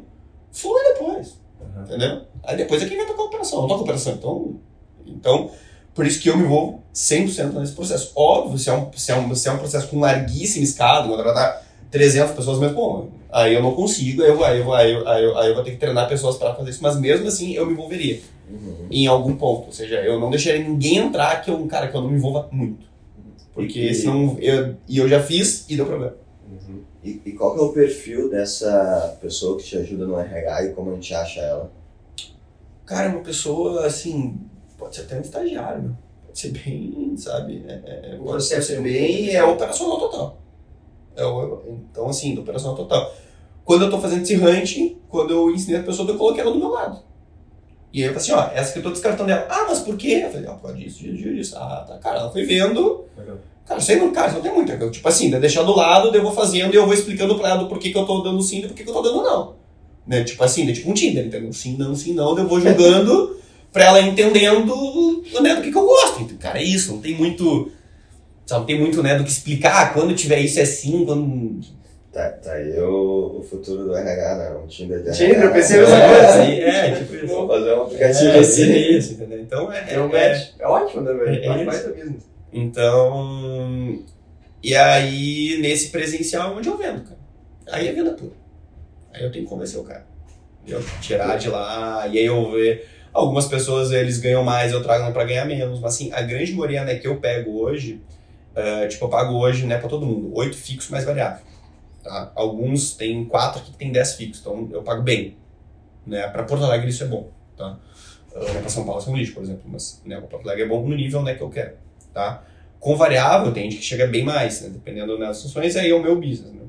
flui 0.50 0.82
depois. 0.92 1.38
Uhum. 1.60 1.82
Entendeu? 1.84 2.22
Aí 2.44 2.56
depois 2.56 2.82
é 2.82 2.86
quem 2.86 2.96
vai 2.96 3.06
tocar 3.06 3.22
a 3.22 3.26
operação. 3.26 3.58
Eu 3.58 3.62
não 3.62 3.68
toco 3.68 3.80
a 3.80 3.84
operação. 3.84 4.12
Então, 4.14 4.60
então, 5.06 5.50
por 5.94 6.06
isso 6.06 6.20
que 6.20 6.28
eu 6.28 6.36
me 6.36 6.44
envolvo 6.44 6.82
100% 6.94 7.52
nesse 7.54 7.72
processo. 7.72 8.12
Óbvio, 8.14 8.58
se 8.58 8.68
é 8.68 8.74
um, 8.74 8.92
se 8.92 9.12
é 9.12 9.16
um, 9.16 9.34
se 9.34 9.48
é 9.48 9.52
um 9.52 9.58
processo 9.58 9.88
com 9.88 10.00
larguíssima 10.00 10.64
escala, 10.64 11.06
vou 11.06 11.16
tratar 11.16 11.66
300 11.90 12.34
pessoas, 12.34 12.58
mas, 12.58 12.72
pô, 12.72 13.06
aí 13.32 13.54
eu 13.54 13.62
não 13.62 13.74
consigo, 13.74 14.22
aí 14.22 14.28
eu, 14.28 14.36
vou- 14.36 14.44
aí 14.44 14.60
eu, 14.60 14.72
aí 14.74 14.92
eu, 14.92 15.08
aí 15.08 15.24
eu, 15.24 15.38
aí 15.38 15.48
eu 15.48 15.54
vou 15.54 15.64
ter 15.64 15.70
que 15.72 15.76
treinar 15.78 16.08
pessoas 16.08 16.36
para 16.36 16.54
fazer 16.54 16.70
isso. 16.70 16.82
Mas 16.82 16.98
mesmo 17.00 17.26
assim, 17.26 17.52
eu 17.54 17.66
me 17.66 17.72
envolveria 17.72 18.20
Uhum. 18.50 18.86
em 18.90 19.06
algum 19.06 19.34
ponto. 19.34 19.66
Ou 19.66 19.72
seja, 19.72 19.96
eu 20.02 20.20
não 20.20 20.30
deixaria 20.30 20.62
ninguém 20.62 20.98
entrar 20.98 21.40
que 21.42 21.50
eu, 21.50 21.56
um 21.56 21.66
cara 21.66 21.88
que 21.88 21.96
eu 21.96 22.02
não 22.02 22.10
me 22.10 22.16
envolva 22.18 22.48
muito. 22.52 22.86
Porque 23.54 23.80
E- 23.80 23.94
senão, 23.94 24.36
eu, 24.40 24.76
e 24.88 24.98
eu 24.98 25.08
já 25.08 25.20
fiz 25.22 25.64
e 25.68 25.76
deu 25.76 25.86
problema. 25.86 26.14
Uhum. 26.50 26.80
E, 27.02 27.20
e 27.24 27.32
qual 27.32 27.54
que 27.54 27.60
é 27.60 27.62
o 27.62 27.72
perfil 27.72 28.28
dessa 28.30 29.16
pessoa 29.20 29.56
que 29.58 29.64
te 29.64 29.76
ajuda 29.76 30.06
no 30.06 30.18
RH 30.18 30.64
e 30.66 30.72
como 30.72 30.90
a 30.90 30.94
gente 30.94 31.14
acha 31.14 31.40
ela? 31.40 31.70
Cara, 32.84 33.06
é 33.06 33.10
uma 33.10 33.20
pessoa, 33.20 33.86
assim, 33.86 34.38
pode 34.78 34.94
ser 34.96 35.02
até 35.02 35.16
um 35.16 35.20
estagiário, 35.20 35.82
meu. 35.82 35.92
Pode 36.26 36.38
ser 36.38 36.50
bem, 36.50 37.14
sabe? 37.16 37.64
É, 37.68 37.72
é, 38.12 38.16
O 38.20 38.24
pode 38.24 38.42
ser 38.44 38.74
é 38.74 38.80
bem, 38.80 39.30
é 39.34 39.44
operacional 39.44 39.98
total. 39.98 40.38
É 41.14 41.22
então, 41.70 42.08
assim, 42.08 42.34
do 42.34 42.40
operacional 42.40 42.76
total. 42.76 43.14
Quando 43.64 43.84
eu 43.84 43.90
tô 43.90 44.00
fazendo 44.00 44.22
esse 44.22 44.36
hunting, 44.36 44.98
quando 45.08 45.32
eu 45.32 45.50
ensinei 45.50 45.80
a 45.80 45.82
pessoa, 45.82 46.08
eu 46.08 46.16
coloquei 46.16 46.42
ela 46.42 46.52
do 46.52 46.58
meu 46.58 46.68
lado. 46.68 47.00
E 47.92 48.02
aí 48.02 48.08
eu 48.08 48.14
falei 48.14 48.22
assim, 48.22 48.32
ó, 48.32 48.58
essa 48.58 48.72
que 48.72 48.78
eu 48.78 48.82
tô 48.82 48.90
descartando 48.90 49.30
ela. 49.30 49.46
Ah, 49.50 49.66
mas 49.68 49.80
por 49.80 49.96
quê? 49.96 50.22
Eu 50.24 50.30
falei, 50.30 50.48
ó, 50.48 50.54
por 50.54 50.62
causa 50.62 50.78
disso, 50.78 51.02
disso, 51.04 51.34
disso. 51.34 51.56
Ah, 51.56 51.84
tá, 51.86 51.98
cara, 51.98 52.20
ela 52.20 52.30
foi 52.30 52.44
vendo. 52.44 53.04
Legal. 53.16 53.36
Cara, 53.66 53.78
isso 53.78 53.90
aí 53.92 53.98
não, 53.98 54.12
cara, 54.12 54.32
não 54.32 54.40
tem 54.40 54.52
muita 54.52 54.76
coisa. 54.76 54.92
Tipo 54.92 55.08
assim, 55.08 55.30
de 55.30 55.38
deixar 55.38 55.62
do 55.62 55.76
lado, 55.76 56.10
daí 56.10 56.18
eu 56.18 56.24
vou 56.24 56.32
fazendo 56.32 56.72
e 56.72 56.76
eu 56.76 56.84
vou 56.84 56.94
explicando 56.94 57.38
pra 57.38 57.50
ela 57.50 57.58
do 57.62 57.68
porquê 57.68 57.90
que 57.90 57.98
eu 57.98 58.06
tô 58.06 58.20
dando 58.20 58.42
sim 58.42 58.58
e 58.58 58.62
do 58.62 58.68
porquê 58.68 58.82
que 58.82 58.90
eu 58.90 58.94
tô 58.94 59.02
dando 59.02 59.22
não. 59.22 59.54
Né? 60.06 60.24
Tipo 60.24 60.42
assim, 60.42 60.64
né? 60.64 60.72
tipo 60.72 60.90
um 60.90 60.94
Tinder, 60.94 61.26
entendeu? 61.26 61.52
Sim, 61.52 61.76
não, 61.76 61.94
sim, 61.94 62.12
não, 62.14 62.36
eu 62.36 62.48
vou 62.48 62.60
julgando 62.60 63.36
pra 63.72 63.84
ela 63.84 64.00
entendendo 64.00 65.22
né, 65.40 65.54
do 65.54 65.62
que, 65.62 65.70
que 65.70 65.78
eu 65.78 65.86
gosto. 65.86 66.22
Então, 66.22 66.36
cara, 66.38 66.58
é 66.58 66.64
isso, 66.64 66.92
não 66.92 67.00
tem 67.00 67.14
muito. 67.14 67.70
Sabe, 68.44 68.60
não 68.60 68.66
tem 68.66 68.80
muito, 68.80 69.02
né, 69.02 69.16
do 69.16 69.22
que 69.22 69.30
explicar. 69.30 69.82
Ah, 69.82 69.86
quando 69.90 70.14
tiver 70.14 70.40
isso 70.40 70.58
é 70.58 70.64
sim, 70.64 71.04
quando. 71.04 71.60
Tá, 72.12 72.28
tá 72.30 72.52
aí 72.52 72.78
o, 72.78 73.38
o 73.38 73.42
futuro 73.42 73.84
do 73.84 73.96
RH, 73.96 74.34
né? 74.36 74.50
Um 74.62 74.66
Tinder 74.66 75.02
de 75.02 75.12
Tinder, 75.12 75.36
RH. 75.36 75.44
eu 75.46 75.52
pensei 75.52 75.78
É, 75.78 75.82
a 75.82 75.86
mesma 75.86 76.08
coisa. 76.08 76.28
assim, 76.28 76.52
é, 76.60 76.90
tipo 76.94 77.14
isso. 77.14 77.26
Vamos 77.26 77.48
fazer 77.56 77.72
um 77.74 77.82
aplicativo 77.82 78.30
É, 78.30 78.38
assim. 78.38 78.62
é 78.72 78.78
isso, 78.90 79.12
entendeu? 79.14 79.40
Então 79.40 79.72
é. 79.72 79.94
É 79.94 79.98
um 80.00 80.14
é- 80.16 80.28
match. 80.30 80.48
É 80.58 80.66
ótimo, 80.66 81.00
né, 81.02 81.12
velho? 81.14 81.42
É 81.42 81.56
isso. 81.56 81.64
vai 81.64 81.78
teu 81.82 81.94
business. 81.94 82.22
Então. 82.52 83.98
E 84.62 84.74
aí, 84.76 85.58
nesse 85.60 85.88
presencial 85.88 86.52
é 86.52 86.56
onde 86.56 86.68
eu 86.68 86.76
vendo, 86.76 87.02
cara. 87.02 87.18
Aí 87.70 87.88
é 87.88 87.92
venda 87.92 88.12
pura. 88.12 88.32
Aí 89.12 89.24
eu 89.24 89.32
tenho 89.32 89.44
que 89.44 89.50
convencer 89.50 89.80
o 89.80 89.84
cara. 89.84 90.04
Eu 90.66 90.80
tirar 91.00 91.36
de 91.36 91.48
lá, 91.48 92.06
e 92.08 92.18
aí 92.18 92.24
eu 92.26 92.36
vou 92.36 92.52
ver. 92.52 92.86
Algumas 93.12 93.46
pessoas 93.46 93.90
eles 93.90 94.18
ganham 94.18 94.44
mais, 94.44 94.72
eu 94.72 94.82
trago 94.82 95.12
pra 95.12 95.24
ganhar 95.24 95.44
menos. 95.44 95.80
Mas 95.80 95.94
assim, 95.94 96.12
a 96.12 96.22
grande 96.22 96.52
maioria 96.52 96.84
né, 96.84 96.94
que 96.96 97.06
eu 97.08 97.16
pego 97.16 97.58
hoje, 97.60 98.00
eh, 98.54 98.86
tipo, 98.86 99.04
eu 99.04 99.08
pago 99.08 99.34
hoje 99.34 99.66
né, 99.66 99.76
pra 99.78 99.88
todo 99.88 100.06
mundo. 100.06 100.30
Oito 100.34 100.56
fixos 100.56 100.90
mais 100.90 101.04
variável. 101.04 101.40
Tá? 102.02 102.32
Alguns 102.34 102.94
tem 102.94 103.24
quatro 103.24 103.60
aqui 103.60 103.70
que 103.70 103.78
tem 103.78 103.92
dez 103.92 104.14
fixos, 104.14 104.40
então 104.40 104.68
eu 104.72 104.82
pago 104.82 105.02
bem. 105.02 105.36
Né? 106.06 106.26
Pra 106.28 106.42
Porto 106.42 106.64
Alegre 106.64 106.90
isso 106.90 107.04
é 107.04 107.06
bom. 107.06 107.30
Tá? 107.56 107.78
Uh, 108.34 108.60
pra 108.60 108.68
São 108.68 108.84
Paulo 108.84 109.00
isso 109.00 109.10
é 109.10 109.12
um 109.12 109.16
lixo, 109.16 109.34
por 109.34 109.42
exemplo. 109.42 109.62
Mas 109.66 110.02
né, 110.04 110.16
pra 110.18 110.26
Porto 110.26 110.44
Alegre 110.44 110.64
é 110.64 110.68
bom 110.68 110.86
no 110.86 110.94
nível 110.96 111.22
né, 111.22 111.34
que 111.34 111.42
eu 111.42 111.50
quero. 111.50 111.74
Tá? 112.12 112.42
Com 112.80 112.96
variável, 112.96 113.52
tem 113.52 113.70
gente 113.70 113.80
que 113.80 113.86
chega 113.86 114.06
bem 114.06 114.24
mais, 114.24 114.62
né? 114.62 114.70
dependendo 114.70 115.16
das 115.18 115.40
funções, 115.42 115.76
aí 115.76 115.90
é 115.90 115.94
o 115.94 116.02
meu 116.02 116.16
business. 116.16 116.52
Né? 116.52 116.62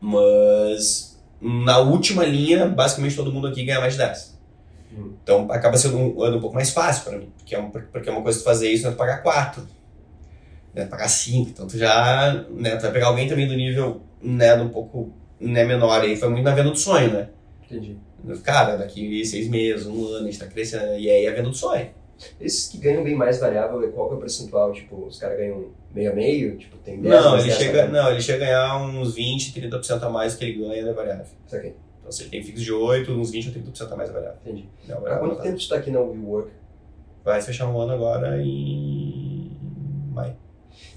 Mas 0.00 1.16
na 1.40 1.78
última 1.78 2.24
linha, 2.24 2.66
basicamente 2.66 3.16
todo 3.16 3.32
mundo 3.32 3.46
aqui 3.46 3.64
ganha 3.64 3.80
mais 3.80 3.94
de 3.94 3.98
10. 3.98 4.38
Hum. 4.92 5.12
Então 5.22 5.50
acaba 5.50 5.76
sendo 5.76 5.96
um 5.96 6.22
ano 6.22 6.38
um 6.38 6.40
pouco 6.40 6.54
mais 6.54 6.70
fácil 6.70 7.04
para 7.04 7.18
mim, 7.18 7.30
porque 7.36 7.54
é, 7.54 7.58
uma, 7.58 7.70
porque 7.70 8.08
é 8.08 8.12
uma 8.12 8.22
coisa 8.22 8.38
tu 8.38 8.44
fazer 8.44 8.70
isso, 8.70 8.84
né? 8.84 8.90
tu 8.92 8.96
pagar 8.96 9.22
4, 9.22 9.66
né? 10.74 10.86
pagar 10.86 11.08
5, 11.08 11.50
então 11.50 11.66
tu 11.66 11.76
já, 11.76 12.44
né? 12.50 12.76
tu 12.76 12.82
vai 12.82 12.92
pegar 12.92 13.06
alguém 13.08 13.28
também 13.28 13.46
do 13.46 13.54
nível, 13.54 14.02
né, 14.26 14.54
um 14.54 14.68
pouco 14.68 15.12
né, 15.40 15.64
menor, 15.64 16.00
aí 16.00 16.16
foi 16.16 16.28
muito 16.28 16.44
na 16.44 16.54
venda 16.54 16.70
do 16.70 16.76
sonho, 16.76 17.12
né? 17.12 17.28
Entendi. 17.64 17.96
Cara, 18.42 18.76
daqui 18.76 19.24
seis 19.24 19.48
meses, 19.48 19.86
um 19.86 20.06
ano, 20.06 20.26
a 20.26 20.30
gente 20.30 20.38
tá 20.38 20.46
crescendo, 20.46 20.98
e 20.98 21.08
aí 21.08 21.24
é 21.26 21.28
a 21.28 21.34
venda 21.34 21.48
do 21.48 21.54
sonho. 21.54 21.88
Esses 22.40 22.68
que 22.68 22.78
ganham 22.78 23.04
bem 23.04 23.14
mais 23.14 23.38
variável, 23.38 23.92
qual 23.92 24.08
que 24.08 24.14
é 24.14 24.16
o 24.16 24.20
percentual? 24.20 24.72
Tipo, 24.72 25.06
os 25.06 25.18
caras 25.18 25.36
ganham 25.36 25.66
meio 25.94 26.12
a 26.12 26.14
meio? 26.14 26.56
Tipo, 26.56 26.76
tem 26.78 27.00
10 27.00 27.14
Não, 27.14 27.34
ele 27.34 27.48
10 27.48 27.58
chega, 27.58 27.88
não, 27.88 28.10
ele 28.10 28.20
chega 28.20 28.44
a 28.44 28.46
ganhar 28.46 28.76
uns 28.86 29.14
20, 29.14 29.52
30% 29.60 30.02
a 30.02 30.08
mais 30.08 30.34
que 30.34 30.44
ele 30.44 30.58
ganha 30.66 30.84
da 30.84 30.92
variável. 30.92 31.26
Saquei. 31.46 31.74
Então 32.00 32.10
se 32.10 32.22
ele 32.22 32.30
tem 32.30 32.42
fixo 32.42 32.62
de 32.64 32.72
8, 32.72 33.12
uns 33.12 33.30
20 33.30 33.48
ou 33.48 33.54
30% 33.54 33.92
a 33.92 33.96
mais 33.96 34.08
da 34.08 34.14
variável. 34.14 34.38
Entendi. 34.44 34.68
Não, 34.88 34.94
a 34.94 34.98
Há 34.98 35.00
variável 35.02 35.28
quanto 35.28 35.36
tá- 35.36 35.42
tempo 35.42 35.58
tu 35.58 35.68
tá 35.68 35.76
aqui 35.76 35.90
na 35.90 36.00
WeWork? 36.00 36.50
Vai 37.24 37.42
fechar 37.42 37.68
um 37.68 37.78
ano 37.80 37.92
agora 37.92 38.42
em 38.42 39.50
maio. 40.12 40.36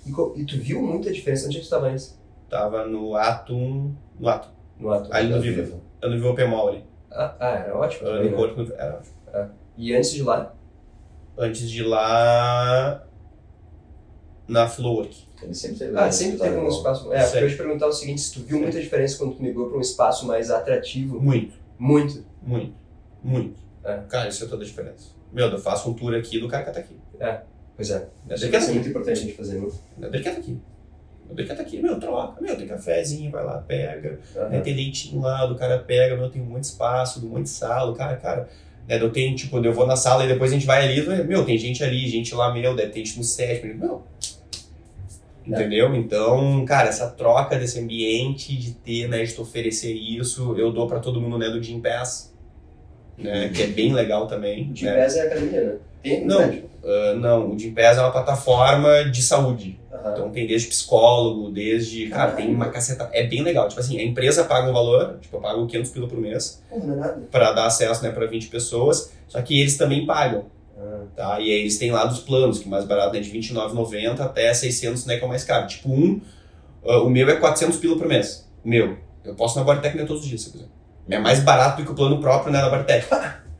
E, 0.06 0.10
e 0.42 0.46
tu 0.46 0.58
viu 0.58 0.82
muita 0.82 1.12
diferença? 1.12 1.48
Onde 1.48 1.58
é 1.58 1.60
que 1.60 1.66
tu 1.66 1.70
tava 1.70 1.88
antes? 1.88 2.18
Tava 2.50 2.86
no 2.86 3.16
Atum, 3.16 3.94
no 4.20 4.28
Atum, 4.30 4.50
No 4.80 4.92
ato? 4.92 5.10
ali 5.14 5.30
no 5.30 5.40
Viva. 5.42 5.80
Eu 6.02 6.10
no 6.10 6.16
Viva 6.18 6.34
Pemol 6.34 6.70
ali. 6.70 6.84
Ah, 7.12 7.36
ah, 7.40 7.50
era 7.56 7.78
ótimo. 7.78 8.08
Eu 8.08 8.16
também, 8.18 8.32
no 8.32 8.48
né? 8.48 8.54
no- 8.70 8.74
era 8.76 8.96
ótimo. 8.98 9.16
E 9.78 9.94
antes 9.96 10.12
de 10.12 10.24
lá? 10.24 10.54
Antes 11.38 11.70
de 11.70 11.84
lá, 11.84 13.04
na 14.48 14.68
Flowwork. 14.68 15.28
Ele 15.42 15.54
sempre 15.54 15.78
teve 15.80 15.98
Ah, 15.98 16.08
um 16.08 16.12
sempre 16.12 16.38
teve 16.40 16.58
um 16.58 16.62
bom. 16.64 16.68
espaço. 16.68 17.14
É, 17.14 17.24
porque 17.24 17.38
eu 17.38 17.44
ia 17.44 17.50
te 17.50 17.56
perguntar 17.58 17.88
o 17.88 17.94
seguinte: 17.94 18.20
se 18.22 18.34
tu 18.34 18.42
viu 18.42 18.60
muita 18.60 18.80
diferença 18.80 19.18
quando 19.18 19.36
tu 19.36 19.42
migrou 19.44 19.70
para 19.70 19.78
um 19.78 19.82
espaço 19.82 20.26
mais 20.28 20.50
atrativo? 20.52 21.20
Muito, 21.22 21.56
Muito. 21.78 22.26
muito, 22.42 22.76
muito. 23.24 23.60
É. 23.84 24.00
Cara, 24.10 24.28
isso 24.28 24.44
é 24.44 24.48
toda 24.48 24.64
a 24.64 24.66
diferença. 24.66 25.10
Meu, 25.32 25.48
eu 25.48 25.58
faço 25.60 25.90
um 25.90 25.94
tour 25.94 26.14
aqui 26.16 26.40
do 26.40 26.48
cara 26.48 26.66
que 26.66 26.72
tá 26.72 26.80
aqui. 26.80 27.00
Pois 27.76 27.92
é. 27.92 28.08
É 28.28 28.34
Isso 28.34 28.46
dele 28.50 28.58
que 28.66 28.70
é 28.70 28.74
muito 28.74 28.90
importante 28.90 29.20
a 29.20 29.22
gente 29.22 29.34
fazer. 29.38 29.60
Né? 29.62 30.10
É 30.12 30.18
que 30.18 30.24
tá 30.24 30.32
aqui. 30.32 30.60
Dele 31.34 31.48
que 31.48 31.56
tá 31.56 31.62
aqui. 31.62 31.82
Meu, 31.82 32.00
troca. 32.00 32.42
Meu, 32.42 32.56
tem 32.56 32.68
cafezinho, 32.68 33.32
vai 33.32 33.44
lá, 33.44 33.60
pega. 33.60 34.20
Aham. 34.36 34.50
né, 34.50 34.62
tem 34.62 34.74
leitinho 34.74 35.22
lá, 35.22 35.46
do 35.46 35.56
cara 35.56 35.78
pega, 35.80 36.16
meu, 36.16 36.30
tem 36.30 36.42
muito 36.42 36.64
espaço, 36.64 37.20
do 37.20 37.28
muito 37.28 37.50
sala, 37.50 37.92
o 37.92 37.96
cara, 37.96 38.16
cara, 38.18 38.50
né, 38.88 39.02
eu 39.02 39.12
tenho, 39.12 39.36
tipo, 39.36 39.58
eu 39.64 39.74
vou 39.74 39.86
na 39.86 39.96
sala 39.96 40.26
e 40.26 40.28
depois 40.28 40.52
a 40.52 40.56
gente 40.56 40.66
vai 40.66 40.86
ali, 40.86 41.26
meu, 41.26 41.46
tem 41.46 41.58
gente 41.58 41.84
ali, 41.84 42.08
gente 42.08 42.34
lá, 42.34 42.54
meu, 42.54 42.76
deve 42.76 42.92
ter 42.92 43.00
gente 43.00 43.18
no 43.18 43.24
sétimo, 43.24 43.76
meu. 43.76 44.04
Entendeu? 45.46 45.96
Então, 45.96 46.64
cara, 46.66 46.90
essa 46.90 47.10
troca 47.10 47.58
desse 47.58 47.80
ambiente, 47.80 48.56
de 48.56 48.74
ter, 48.74 49.08
né, 49.08 49.24
de 49.24 49.34
te 49.34 49.42
oferecer 49.42 49.94
isso, 49.94 50.56
eu 50.58 50.72
dou 50.72 50.88
pra 50.88 51.00
todo 51.00 51.22
mundo, 51.22 51.38
né, 51.38 51.50
do 51.50 51.62
Gym 51.62 51.80
Pass, 51.80 52.36
né, 53.18 53.50
que 53.50 53.64
é 53.64 53.68
bem 53.68 53.94
legal 53.94 54.28
também. 54.28 54.70
O 54.70 54.74
de 54.74 54.86
né. 54.86 54.94
pés 54.94 55.16
é 55.16 55.22
a 55.22 55.26
academia, 55.26 55.64
né? 55.64 55.76
Tem 56.02 56.26
Não. 56.26 56.70
Ah, 56.84 57.14
não, 57.16 57.52
o 57.52 57.60
Gym 57.60 57.74
Pass 57.74 57.98
é 57.98 58.02
uma 58.02 58.12
plataforma 58.12 59.06
de 59.06 59.22
saúde. 59.22 59.79
Aham. 60.04 60.12
Então 60.14 60.30
tem 60.32 60.48
desde 60.48 60.68
psicólogo, 60.68 61.52
desde. 61.52 62.08
Cara, 62.08 62.32
tem 62.32 62.54
uma 62.54 62.70
caceta. 62.70 63.10
É 63.12 63.26
bem 63.26 63.42
legal. 63.42 63.68
Tipo 63.68 63.80
assim, 63.80 64.00
a 64.00 64.04
empresa 64.04 64.44
paga 64.44 64.70
um 64.70 64.74
valor, 64.74 65.18
tipo, 65.20 65.38
eu 65.38 65.42
pago 65.42 65.66
500 65.68 65.92
pila 65.92 66.08
por 66.08 66.20
mês 66.20 66.62
não 66.72 67.04
é 67.04 67.16
para 67.32 67.52
dar 67.52 67.66
acesso 67.66 68.04
né, 68.04 68.12
para 68.12 68.26
20 68.26 68.48
pessoas, 68.48 69.12
só 69.28 69.42
que 69.42 69.60
eles 69.60 69.78
também 69.78 70.06
pagam. 70.06 70.46
Ah, 70.78 71.04
Tá? 71.16 71.40
E 71.40 71.52
aí 71.52 71.60
eles 71.62 71.78
têm 71.78 71.92
lá 71.92 72.06
dos 72.06 72.20
planos, 72.20 72.60
que 72.60 72.66
o 72.66 72.70
mais 72.70 72.86
barato 72.86 73.16
é 73.18 73.20
de 73.20 73.30
R$ 73.30 73.40
29,90 73.40 74.20
até 74.22 74.54
600, 74.54 75.06
né, 75.06 75.18
que 75.18 75.24
é 75.24 75.26
o 75.26 75.30
mais 75.30 75.44
caro. 75.44 75.68
Tipo, 75.68 75.90
um, 75.90 76.22
ah, 76.86 77.02
o 77.02 77.10
meu 77.10 77.30
é 77.30 77.36
400 77.36 77.78
pila 77.78 77.98
por 77.98 78.08
mês. 78.08 78.48
Meu. 78.64 78.98
Eu 79.24 79.36
posso 79.36 79.58
na 79.60 79.66
Bodytech 79.66 79.98
né, 79.98 80.06
todos 80.06 80.24
os 80.24 80.30
dias, 80.30 80.42
se 80.42 80.52
quiser. 80.52 80.68
É 81.10 81.20
mais 81.20 81.40
barato 81.42 81.82
do 81.82 81.86
que 81.86 81.92
o 81.92 81.96
plano 81.96 82.20
próprio 82.22 82.54
né, 82.54 82.62
da 82.62 82.70
Bodytech. 82.70 83.08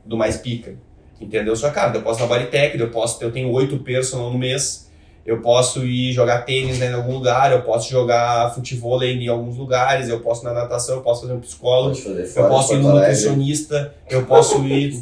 do 0.04 0.16
mais 0.16 0.36
pica. 0.38 0.74
Entendeu? 1.20 1.54
Só, 1.54 1.70
cara, 1.70 1.94
eu 1.94 2.02
posso 2.02 2.20
na 2.20 2.26
Bodytech, 2.26 2.78
eu 2.78 2.90
posso, 2.90 3.22
eu 3.22 3.30
tenho 3.30 3.50
oito 3.52 3.78
personal 3.80 4.30
no 4.30 4.38
mês, 4.38 4.89
eu 5.24 5.40
posso 5.40 5.84
ir 5.84 6.12
jogar 6.12 6.42
tênis 6.42 6.78
né, 6.78 6.90
em 6.90 6.94
algum 6.94 7.12
lugar, 7.12 7.52
eu 7.52 7.62
posso 7.62 7.90
jogar 7.90 8.52
futebol 8.54 9.02
em 9.02 9.28
alguns 9.28 9.56
lugares, 9.56 10.08
eu 10.08 10.20
posso 10.20 10.42
ir 10.42 10.46
na 10.46 10.54
natação, 10.54 10.96
eu 10.96 11.02
posso 11.02 11.22
fazer 11.22 11.34
um 11.34 11.40
psicólogo, 11.40 11.94
fazer 11.94 12.32
eu 12.36 12.48
posso 12.48 12.74
ir 12.74 12.78
no 12.78 12.92
nutricionista, 12.94 13.94
eu 14.08 14.24
posso 14.26 14.64
ir 14.64 14.94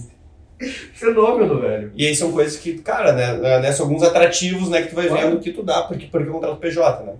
Fenômeno, 0.92 1.60
velho. 1.60 1.92
E 1.94 2.04
aí 2.06 2.14
são 2.16 2.32
coisas 2.32 2.56
que, 2.56 2.78
cara, 2.78 3.12
né, 3.12 3.60
né, 3.60 3.72
são 3.72 3.86
alguns 3.86 4.02
atrativos, 4.02 4.68
né, 4.68 4.82
que 4.82 4.88
tu 4.88 4.96
vai 4.96 5.06
Claro. 5.06 5.30
vendo 5.30 5.40
que 5.40 5.52
tu 5.52 5.62
dá 5.62 5.82
porque, 5.82 6.06
porque 6.06 6.28
contrato 6.28 6.56
PJ, 6.56 7.04
né? 7.04 7.14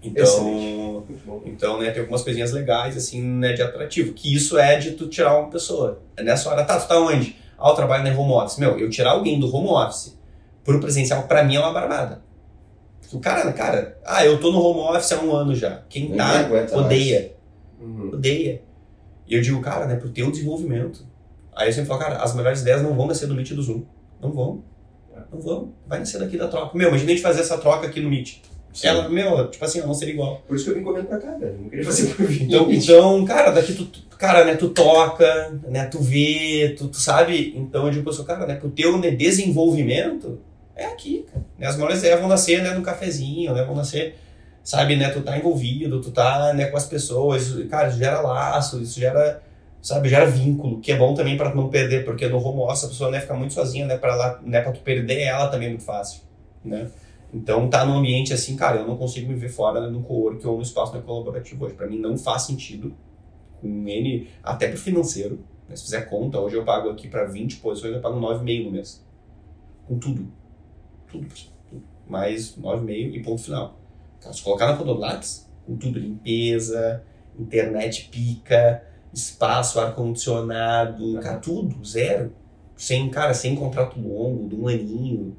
Então, 0.00 1.04
então, 1.46 1.80
né, 1.80 1.90
tem 1.90 2.00
algumas 2.00 2.22
coisinhas 2.22 2.52
legais, 2.52 2.96
assim, 2.96 3.22
né, 3.22 3.54
de 3.54 3.62
atrativo. 3.62 4.12
Que 4.12 4.34
isso 4.34 4.58
é 4.58 4.76
de 4.76 4.92
tu 4.92 5.08
tirar 5.08 5.36
uma 5.38 5.48
pessoa. 5.48 6.00
É 6.16 6.22
Nessa 6.22 6.50
hora, 6.50 6.62
tá, 6.62 6.78
tu 6.78 6.86
tá 6.86 7.00
onde? 7.00 7.36
Ah, 7.58 7.70
eu 7.70 7.74
trabalho 7.74 8.04
na 8.04 8.16
home 8.16 8.32
office. 8.32 8.58
Meu, 8.58 8.78
eu 8.78 8.90
tirar 8.90 9.12
alguém 9.12 9.40
do 9.40 9.52
home 9.54 9.68
office 9.68 10.16
pro 10.64 10.80
presencial, 10.80 11.24
pra 11.24 11.44
mim 11.44 11.56
é 11.56 11.60
uma 11.60 11.72
barbada. 11.72 12.22
O 13.12 13.20
cara, 13.20 13.52
cara, 13.52 13.98
ah, 14.04 14.24
eu 14.26 14.40
tô 14.40 14.50
no 14.50 14.58
home 14.60 14.96
office 14.96 15.12
há 15.12 15.20
um 15.20 15.32
ano 15.34 15.54
já. 15.54 15.82
Quem 15.88 16.04
Ninguém 16.10 16.16
tá, 16.66 16.76
odeia 16.76 17.32
Uhum. 17.80 18.10
odeia. 18.14 18.62
E 19.26 19.34
eu 19.34 19.42
digo, 19.42 19.60
cara, 19.60 19.86
né, 19.86 19.96
pro 19.96 20.08
teu 20.08 20.30
desenvolvimento. 20.30 21.06
Aí 21.54 21.68
eu 21.68 21.72
sempre 21.72 21.88
falo, 21.88 22.00
cara, 22.00 22.16
as 22.16 22.34
melhores 22.34 22.62
ideias 22.62 22.82
não 22.82 22.94
vão 22.94 23.06
nascer 23.06 23.26
do 23.26 23.34
Meet 23.34 23.52
do 23.52 23.62
Zoom. 23.62 23.82
Não 24.20 24.32
vão. 24.32 24.64
Não 25.32 25.40
vão. 25.40 25.72
Vai 25.86 25.98
nascer 26.00 26.18
daqui 26.18 26.36
da 26.36 26.48
troca. 26.48 26.76
Meu, 26.76 26.88
imagina 26.88 27.10
a 27.10 27.14
gente 27.14 27.22
fazer 27.22 27.40
essa 27.40 27.58
troca 27.58 27.86
aqui 27.86 28.00
no 28.00 28.10
Meet. 28.10 28.38
Sim. 28.72 28.88
Ela, 28.88 29.08
meu, 29.08 29.48
tipo 29.50 29.64
assim, 29.64 29.78
ela 29.78 29.86
não 29.86 29.94
seria 29.94 30.14
igual. 30.14 30.42
Por 30.48 30.56
isso 30.56 30.64
que 30.64 30.70
eu 30.72 30.74
vim 30.74 30.82
correndo 30.82 31.06
pra 31.06 31.18
cá, 31.18 31.30
velho. 31.36 31.58
Não 31.60 31.68
queria 31.68 31.84
fazer 31.84 32.12
por 32.14 32.26
vídeo. 32.26 32.46
Então, 32.46 32.72
então 32.72 33.24
cara, 33.24 33.52
daqui 33.52 33.72
tu, 33.74 33.86
cara, 34.18 34.44
né, 34.44 34.56
tu 34.56 34.70
toca, 34.70 35.52
né, 35.68 35.84
tu 35.86 36.00
vê, 36.00 36.74
tu, 36.76 36.88
tu 36.88 36.96
sabe. 36.96 37.54
Então 37.56 37.84
eu 37.86 37.92
digo, 37.92 38.04
pessoal, 38.04 38.26
cara, 38.26 38.46
né, 38.46 38.56
pro 38.56 38.70
teu 38.70 38.98
né, 38.98 39.12
desenvolvimento, 39.12 40.40
é 40.76 40.86
aqui, 40.86 41.24
cara. 41.30 41.44
Né, 41.58 41.66
as 41.66 41.76
melhores 41.76 41.98
ideias 41.98 42.20
vão 42.20 42.28
nascer, 42.28 42.62
né, 42.62 42.70
no 42.74 42.82
cafezinho, 42.82 43.54
né, 43.54 43.64
vão 43.64 43.74
nascer, 43.74 44.16
sabe, 44.62 44.96
né, 44.96 45.08
tu 45.10 45.22
tá 45.22 45.36
envolvido, 45.36 46.00
tu 46.00 46.10
tá, 46.10 46.52
né, 46.52 46.66
com 46.66 46.76
as 46.76 46.86
pessoas, 46.86 47.52
cara, 47.68 47.88
isso 47.88 47.98
gera 47.98 48.20
laço, 48.20 48.80
isso 48.82 48.98
gera, 48.98 49.42
sabe, 49.80 50.08
gera 50.08 50.26
vínculo, 50.26 50.80
que 50.80 50.92
é 50.92 50.96
bom 50.96 51.14
também 51.14 51.36
tu 51.36 51.44
não 51.54 51.68
perder, 51.68 52.04
porque 52.04 52.28
no 52.28 52.38
home 52.38 52.60
office 52.60 52.84
a 52.84 52.88
pessoa, 52.88 53.10
né, 53.10 53.20
fica 53.20 53.34
muito 53.34 53.54
sozinha, 53.54 53.86
né, 53.86 53.96
pra, 53.96 54.14
lá, 54.14 54.40
né, 54.42 54.60
pra 54.60 54.72
tu 54.72 54.80
perder 54.80 55.22
ela 55.22 55.48
também 55.48 55.66
é 55.66 55.70
muito 55.70 55.84
fácil, 55.84 56.22
né. 56.64 56.90
Então, 57.34 57.68
tá 57.68 57.84
num 57.84 57.98
ambiente 57.98 58.32
assim, 58.32 58.54
cara, 58.54 58.76
eu 58.78 58.86
não 58.86 58.96
consigo 58.96 59.28
me 59.28 59.34
ver 59.34 59.48
fora 59.48 59.80
né, 59.80 59.88
no 59.88 60.02
co-work 60.04 60.46
ou 60.46 60.54
no 60.56 60.62
espaço 60.62 60.94
né, 60.94 61.02
colaborativo 61.04 61.64
hoje. 61.64 61.74
Pra 61.74 61.88
mim 61.88 61.98
não 61.98 62.16
faz 62.16 62.42
sentido, 62.42 62.94
com 63.60 63.66
N, 63.66 64.28
até 64.40 64.68
pro 64.68 64.78
financeiro. 64.78 65.40
né, 65.68 65.74
Se 65.74 65.82
fizer 65.82 66.02
conta, 66.02 66.38
hoje 66.38 66.54
eu 66.54 66.64
pago 66.64 66.90
aqui 66.90 67.08
pra 67.08 67.24
20 67.24 67.56
posições, 67.56 67.92
eu 67.92 68.00
pago 68.00 68.20
9,5 68.20 68.64
no 68.66 68.70
mês. 68.70 69.04
Com 69.88 69.98
tudo. 69.98 70.28
Tudo. 71.18 71.28
tudo. 71.70 71.82
Mais 72.08 72.56
9,5 72.56 73.14
e 73.14 73.22
ponto 73.22 73.42
final. 73.42 73.78
Cara, 74.20 74.32
se 74.32 74.42
colocar 74.42 74.66
na 74.66 74.76
Podolax, 74.76 75.50
com 75.66 75.76
tudo, 75.76 75.98
limpeza, 75.98 77.02
internet 77.38 78.08
pica, 78.10 78.82
espaço, 79.12 79.80
ar-condicionado, 79.80 81.18
cara, 81.20 81.38
tudo, 81.38 81.84
zero. 81.84 82.32
Sem, 82.76 83.08
cara, 83.08 83.32
sem 83.34 83.54
contrato 83.54 84.00
longo, 84.00 84.48
de 84.48 84.56
um 84.56 84.66
aninho. 84.66 85.36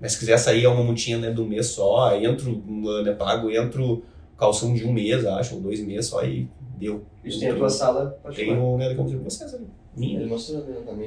Mas 0.00 0.12
se 0.12 0.18
quiser 0.20 0.38
sair 0.38 0.64
é 0.64 0.68
uma 0.68 0.82
multinha 0.82 1.18
né, 1.18 1.30
do 1.30 1.44
mês 1.44 1.66
só, 1.66 2.14
entro, 2.16 2.62
né, 3.04 3.12
pago, 3.12 3.50
entro 3.50 4.02
calção 4.38 4.72
de 4.72 4.86
um 4.86 4.92
mês, 4.92 5.26
acho, 5.26 5.56
ou 5.56 5.60
dois 5.60 5.84
meses 5.84 6.06
só 6.06 6.24
e 6.24 6.48
deu. 6.78 7.04
Isso 7.24 7.40
tem 7.40 7.50
a 7.50 7.56
tua 7.56 7.68
sala. 7.68 8.18
Tenho, 8.34 8.78
né, 8.78 8.94
como 8.94 9.08
dizer, 9.08 9.22
vocês 9.22 9.52
ali. 9.52 9.66
Minha. 9.96 10.20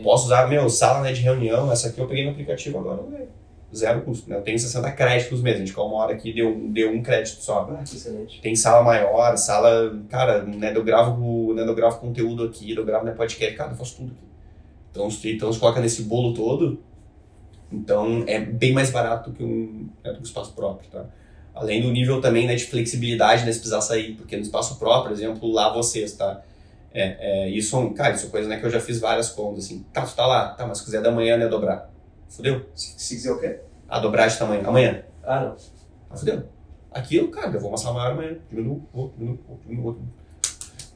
Posso 0.04 0.26
usar, 0.26 0.50
meu, 0.50 0.70
sala 0.70 1.02
né, 1.02 1.14
de 1.14 1.22
reunião, 1.22 1.72
essa 1.72 1.88
aqui 1.88 2.00
eu 2.00 2.08
peguei 2.08 2.26
no 2.26 2.32
aplicativo 2.32 2.78
agora, 2.78 3.02
velho. 3.04 3.30
Zero 3.74 4.02
custo, 4.02 4.30
né? 4.30 4.36
Eu 4.36 4.42
tenho 4.42 4.60
60 4.60 4.92
créditos 4.92 5.42
mesmo, 5.42 5.56
a 5.56 5.60
gente 5.60 5.70
ficou 5.70 5.88
uma 5.88 6.04
hora 6.04 6.14
aqui, 6.14 6.34
deu, 6.34 6.70
deu 6.70 6.92
um 6.92 7.02
crédito 7.02 7.42
só. 7.42 7.70
Ah, 7.72 7.82
excelente. 7.84 8.42
Tem 8.42 8.54
sala 8.54 8.84
maior, 8.84 9.38
sala, 9.38 9.98
cara, 10.10 10.44
né, 10.44 10.74
eu 10.76 10.84
gravo, 10.84 11.54
né, 11.54 11.64
eu 11.64 11.74
gravo 11.74 12.00
conteúdo 12.00 12.44
aqui, 12.44 12.76
eu 12.76 12.84
gravo 12.84 13.06
né, 13.06 13.12
podcast, 13.14 13.56
cara, 13.56 13.72
eu 13.72 13.78
faço 13.78 13.96
tudo 13.96 14.12
aqui. 14.12 14.32
Então, 14.92 15.08
então 15.24 15.54
se 15.54 15.60
coloca 15.60 15.80
nesse 15.80 16.04
bolo 16.04 16.34
todo, 16.34 16.84
então 17.72 18.26
é 18.28 18.40
bem 18.42 18.74
mais 18.74 18.90
barato 18.90 19.32
que 19.32 19.42
um, 19.42 19.90
né, 20.04 20.12
do 20.12 20.16
que 20.16 20.22
um 20.22 20.26
espaço 20.26 20.52
próprio, 20.54 20.90
tá? 20.90 21.06
Além 21.54 21.82
do 21.82 21.92
nível 21.92 22.20
também 22.20 22.48
né, 22.48 22.56
de 22.56 22.66
flexibilidade, 22.66 23.46
né, 23.46 23.52
se 23.54 23.60
precisar 23.60 23.82
sair, 23.82 24.16
porque 24.16 24.36
no 24.36 24.42
espaço 24.42 24.78
próprio, 24.78 25.04
por 25.04 25.12
exemplo, 25.12 25.50
lá 25.50 25.72
vocês, 25.72 26.14
tá? 26.14 26.42
É, 26.94 27.46
é, 27.46 27.50
isso, 27.50 27.78
é 27.78 27.94
cara, 27.94 28.16
isso 28.16 28.28
é 28.28 28.30
coisa 28.30 28.50
né, 28.50 28.60
que 28.60 28.66
eu 28.66 28.70
já 28.70 28.82
fiz 28.82 29.00
várias 29.00 29.30
contas, 29.30 29.66
assim, 29.66 29.86
tá, 29.94 30.02
tu 30.02 30.14
tá 30.14 30.28
lá, 30.28 30.50
tá, 30.50 30.68
mas 30.68 30.80
se 30.80 30.84
quiser 30.84 31.02
da 31.02 31.12
manhã, 31.12 31.38
né, 31.38 31.48
dobrar. 31.48 31.90
Fudeu? 32.32 32.66
Se, 32.74 32.98
se 32.98 33.16
quiser 33.16 33.32
o 33.32 33.40
quê? 33.40 33.60
A 33.90 34.00
dobrar 34.00 34.28
de 34.28 34.40
tamanho, 34.40 34.66
amanhã. 34.68 35.04
Ah, 35.24 35.42
não. 35.42 35.56
Ah, 36.10 36.16
fudeu. 36.16 36.44
Aqui 36.90 37.18
eu, 37.18 37.30
cara, 37.30 37.52
eu 37.52 37.60
vou 37.60 37.78
sala 37.78 37.96
maior 37.96 38.12
amanhã, 38.14 38.38
diminuo, 38.50 38.82
vou, 38.94 39.14
diminuo, 39.18 39.40
diminuo, 39.62 39.86
outro. 39.88 40.04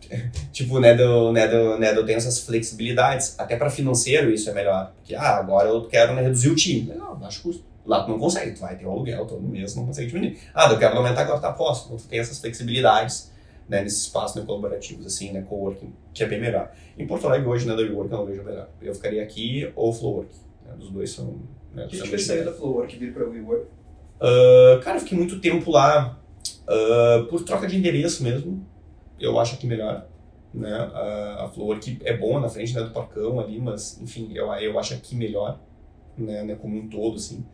tipo, 0.51 0.79
né, 0.79 0.93
do, 0.93 1.31
né, 1.33 1.47
do, 1.47 1.77
né, 1.77 1.91
eu 1.95 2.05
tenho 2.05 2.17
essas 2.17 2.39
flexibilidades. 2.39 3.37
Até 3.37 3.57
para 3.57 3.69
financeiro 3.69 4.31
isso 4.31 4.49
é 4.49 4.53
melhor. 4.53 4.93
Porque, 4.95 5.13
ah, 5.13 5.37
agora 5.37 5.67
eu 5.67 5.87
quero 5.87 6.13
né, 6.13 6.21
reduzir 6.21 6.49
o 6.49 6.55
time. 6.55 6.89
Legal, 6.89 7.15
baixo 7.17 7.43
custo. 7.43 7.63
Lá 7.85 8.03
tu 8.03 8.09
não 8.09 8.17
consegue, 8.17 8.51
tu 8.51 8.61
vai 8.61 8.75
ter 8.75 8.85
o 8.85 8.91
aluguel 8.91 9.25
todo 9.25 9.41
mês, 9.41 9.75
não 9.75 9.85
consegue 9.85 10.07
diminuir. 10.07 10.39
Ah, 10.53 10.71
eu 10.71 10.79
quero 10.79 10.97
aumentar 10.97 11.21
agora, 11.21 11.39
tá, 11.39 11.51
posso. 11.51 11.85
Então 11.85 11.97
tu 11.97 12.07
tem 12.07 12.19
essas 12.19 12.39
flexibilidades, 12.39 13.31
né, 13.69 13.83
nesses 13.83 14.03
espaços 14.03 14.37
né, 14.37 14.43
colaborativos, 14.45 15.05
assim, 15.05 15.31
né, 15.31 15.43
coworking, 15.47 15.93
que 16.13 16.23
é 16.23 16.27
bem 16.27 16.39
melhor. 16.39 16.71
Em 16.97 17.05
Porto 17.05 17.27
Alegre 17.27 17.47
hoje, 17.47 17.67
né, 17.67 17.75
da 17.75 17.81
WeWork 17.81 18.11
eu 18.11 18.17
não 18.17 18.25
vejo 18.25 18.43
melhor. 18.43 18.69
Eu 18.81 18.95
ficaria 18.95 19.21
aqui 19.21 19.71
ou 19.75 19.93
Flowwork. 19.93 20.44
Né, 20.65 20.73
dos 20.77 20.89
dois 20.89 21.11
são... 21.11 21.39
Né, 21.73 21.85
O 21.85 21.87
que 21.87 21.97
são 21.97 22.05
te 22.05 22.09
fez 22.09 22.27
bem 22.27 22.37
sair 22.37 22.45
da 22.45 22.53
Flowwork 22.53 22.95
e 22.95 22.99
vir 22.99 23.13
pra 23.13 23.25
WeWork? 23.25 23.67
Uh, 24.15 24.79
cara, 24.81 24.97
eu 24.97 25.01
fiquei 25.01 25.17
muito 25.17 25.39
tempo 25.39 25.69
lá 25.71 26.19
uh, 26.67 27.25
por 27.25 27.43
troca 27.43 27.67
de 27.67 27.77
endereço 27.77 28.23
mesmo. 28.23 28.65
Eu 29.19 29.39
acho 29.39 29.57
que 29.57 29.67
melhor. 29.67 30.07
Né? 30.53 30.71
A, 30.71 31.45
a 31.45 31.79
que 31.79 31.99
é 32.03 32.15
boa 32.15 32.39
na 32.39 32.47
frente 32.47 32.73
né, 32.73 32.81
do 32.81 32.91
parcão 32.91 33.39
ali, 33.39 33.59
mas 33.59 34.01
enfim, 34.01 34.31
eu, 34.33 34.47
eu 34.53 34.79
acho 34.79 34.93
aqui 34.93 35.13
melhor, 35.13 35.59
né, 36.17 36.43
né, 36.43 36.55
como 36.55 36.77
um 36.77 36.87
todo, 36.87 37.17
assim. 37.17 37.45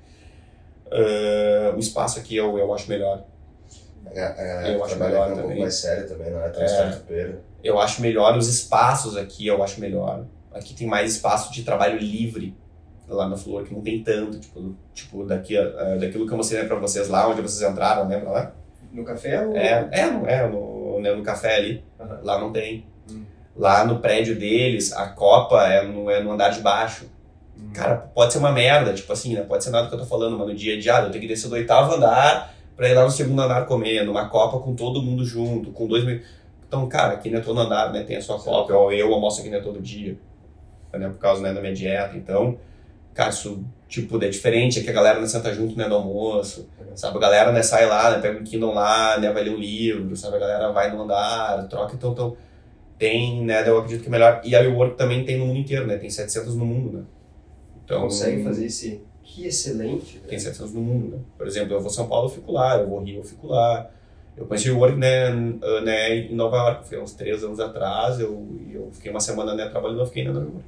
Uh, 0.85 1.75
o 1.75 1.79
espaço 1.79 2.19
aqui 2.19 2.35
eu, 2.35 2.57
eu 2.59 2.73
acho 2.73 2.87
melhor. 2.89 3.25
A, 4.15 4.19
a, 4.19 4.69
Eu 4.69 4.83
acho 4.83 4.97
melhor 4.97 5.27
um 5.27 5.29
também. 5.29 5.43
pouco 5.43 5.59
mais 5.61 5.75
sério 5.75 6.07
também, 6.07 6.31
não 6.31 6.41
é 6.41 6.49
tão 6.49 6.61
É. 6.63 7.35
Eu 7.63 7.79
acho 7.79 8.01
melhor 8.01 8.37
os 8.37 8.47
espaços 8.47 9.15
aqui, 9.15 9.47
eu 9.47 9.63
acho 9.63 9.79
melhor. 9.79 10.25
Aqui 10.51 10.73
tem 10.73 10.85
mais 10.85 11.13
espaço 11.15 11.51
de 11.53 11.63
trabalho 11.63 11.97
livre 11.97 12.55
lá 13.07 13.27
na 13.27 13.35
Flor, 13.35 13.63
que 13.63 13.73
não 13.73 13.81
tem 13.81 14.03
tanto, 14.03 14.39
tipo, 14.39 14.75
tipo 14.93 15.25
daqui, 15.25 15.57
uh, 15.57 15.99
daquilo 15.99 16.25
que 16.25 16.33
eu 16.33 16.37
mostrei 16.37 16.61
né, 16.61 16.67
pra 16.67 16.77
vocês 16.77 17.09
lá, 17.09 17.27
onde 17.27 17.41
vocês 17.41 17.69
entraram, 17.69 18.07
lembra 18.07 18.29
lá? 18.29 18.51
No 18.91 19.03
café 19.03 19.45
ou... 19.45 19.55
É, 19.55 19.89
é, 19.91 20.05
no, 20.09 20.27
é 20.27 20.47
no, 20.47 20.99
né, 21.01 21.13
no 21.13 21.23
café 21.23 21.55
ali. 21.57 21.83
Aham. 21.99 22.19
Lá 22.23 22.39
não 22.39 22.51
tem. 22.51 22.85
Hum. 23.09 23.23
Lá 23.55 23.85
no 23.85 23.99
prédio 23.99 24.37
deles, 24.37 24.93
a 24.93 25.07
copa 25.07 25.67
é 25.67 25.85
no, 25.85 26.09
é 26.09 26.21
no 26.21 26.31
andar 26.31 26.49
de 26.49 26.61
baixo. 26.61 27.05
Cara, 27.73 27.95
pode 27.95 28.33
ser 28.33 28.39
uma 28.39 28.51
merda, 28.51 28.93
tipo 28.93 29.11
assim, 29.13 29.33
né? 29.33 29.41
Pode 29.41 29.63
ser 29.63 29.69
nada 29.69 29.87
que 29.87 29.93
eu 29.93 29.99
tô 29.99 30.05
falando, 30.05 30.37
mas 30.37 30.47
no 30.47 30.55
dia 30.55 30.79
dia, 30.79 30.97
ah, 30.97 31.01
eu 31.03 31.11
tenho 31.11 31.21
que 31.21 31.27
descer 31.27 31.47
do 31.47 31.55
oitavo 31.55 31.93
andar 31.93 32.53
pra 32.75 32.89
ir 32.89 32.93
lá 32.93 33.03
no 33.03 33.11
segundo 33.11 33.41
andar 33.41 33.65
comer, 33.65 34.03
numa 34.03 34.27
copa 34.27 34.59
com 34.59 34.75
todo 34.75 35.01
mundo 35.01 35.23
junto, 35.23 35.71
com 35.71 35.87
dois 35.87 36.03
mil. 36.03 36.19
Então, 36.67 36.87
cara, 36.89 37.13
aqui 37.13 37.29
não 37.29 37.39
é 37.39 37.41
todo 37.41 37.59
andar, 37.59 37.91
né? 37.93 38.03
Tem 38.03 38.17
a 38.17 38.21
sua 38.21 38.39
copa, 38.39 38.73
eu, 38.73 38.91
eu 38.91 39.13
almoço 39.13 39.41
aqui 39.41 39.49
não 39.49 39.59
é 39.59 39.61
todo 39.61 39.79
dia, 39.79 40.17
né? 40.93 41.07
Por 41.09 41.19
causa 41.19 41.41
né, 41.41 41.53
da 41.53 41.61
minha 41.61 41.73
dieta. 41.73 42.17
Então, 42.17 42.57
cara, 43.13 43.29
isso, 43.29 43.63
tipo, 43.87 44.23
é 44.23 44.29
diferente, 44.29 44.79
é 44.79 44.83
que 44.83 44.89
a 44.89 44.93
galera 44.93 45.19
não 45.19 45.27
senta 45.27 45.53
junto, 45.53 45.77
né, 45.77 45.87
no 45.87 45.95
almoço, 45.95 46.67
sabe? 46.95 47.17
A 47.17 47.21
galera, 47.21 47.51
né, 47.51 47.61
sai 47.61 47.85
lá, 47.85 48.11
né, 48.11 48.19
pega 48.21 48.39
um 48.39 48.43
Kindle 48.43 48.73
lá, 48.73 49.19
né, 49.19 49.31
vai 49.31 49.43
ler 49.43 49.51
um 49.51 49.57
livro, 49.57 50.15
sabe? 50.15 50.37
A 50.37 50.39
galera 50.39 50.71
vai 50.71 50.91
no 50.91 51.03
andar, 51.03 51.67
troca, 51.67 51.95
então, 51.95 52.11
então 52.11 52.37
tem, 52.97 53.43
né, 53.43 53.67
eu 53.67 53.79
acredito 53.79 54.03
que 54.03 54.07
é 54.07 54.11
melhor. 54.11 54.41
E 54.43 54.55
a 54.55 54.59
WeWork 54.59 54.95
também 54.95 55.25
tem 55.25 55.37
no 55.37 55.47
mundo 55.47 55.57
inteiro, 55.57 55.87
né? 55.87 55.97
Tem 55.97 56.09
700 56.09 56.55
no 56.55 56.65
mundo, 56.65 56.99
né? 56.99 57.03
Então, 57.83 58.03
consegue 58.03 58.43
fazer 58.43 58.67
esse 58.67 59.01
que 59.23 59.47
excelente. 59.47 60.17
Né? 60.17 60.27
Tem 60.27 60.37
700 60.37 60.73
no 60.73 60.81
mundo, 60.81 61.15
né? 61.15 61.23
Por 61.37 61.47
exemplo, 61.47 61.73
eu 61.73 61.81
vou 61.81 61.89
São 61.89 62.07
Paulo, 62.07 62.27
eu 62.27 62.31
fico 62.31 62.51
lá, 62.51 62.77
eu 62.77 62.87
vou 62.87 63.01
Rio, 63.01 63.21
eu 63.21 63.23
fico 63.23 63.47
lá. 63.47 63.89
Eu 64.37 64.45
conheci 64.45 64.69
o 64.69 64.77
Work 64.77 64.97
né, 64.97 65.29
né, 65.83 66.15
em 66.15 66.35
Nova 66.35 66.57
York, 66.57 66.87
foi 66.87 67.01
uns 67.01 67.13
três 67.13 67.43
anos 67.43 67.59
atrás, 67.59 68.19
eu, 68.19 68.47
eu 68.71 68.89
fiquei 68.91 69.11
uma 69.11 69.19
semana 69.19 69.53
né, 69.53 69.67
trabalhando, 69.67 69.99
eu 69.99 70.05
fiquei 70.05 70.23
na 70.23 70.31
Nova 70.31 70.45
York. 70.45 70.65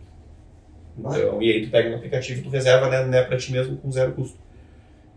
Então, 0.97 1.41
e 1.41 1.51
aí 1.51 1.65
tu 1.65 1.71
pega 1.71 1.89
no 1.89 1.95
aplicativo 1.95 2.39
e 2.39 2.43
tu 2.43 2.49
reserva 2.49 2.89
né, 2.89 3.05
né, 3.05 3.23
pra 3.23 3.37
ti 3.37 3.51
mesmo 3.51 3.77
com 3.77 3.91
zero 3.91 4.13
custo. 4.13 4.37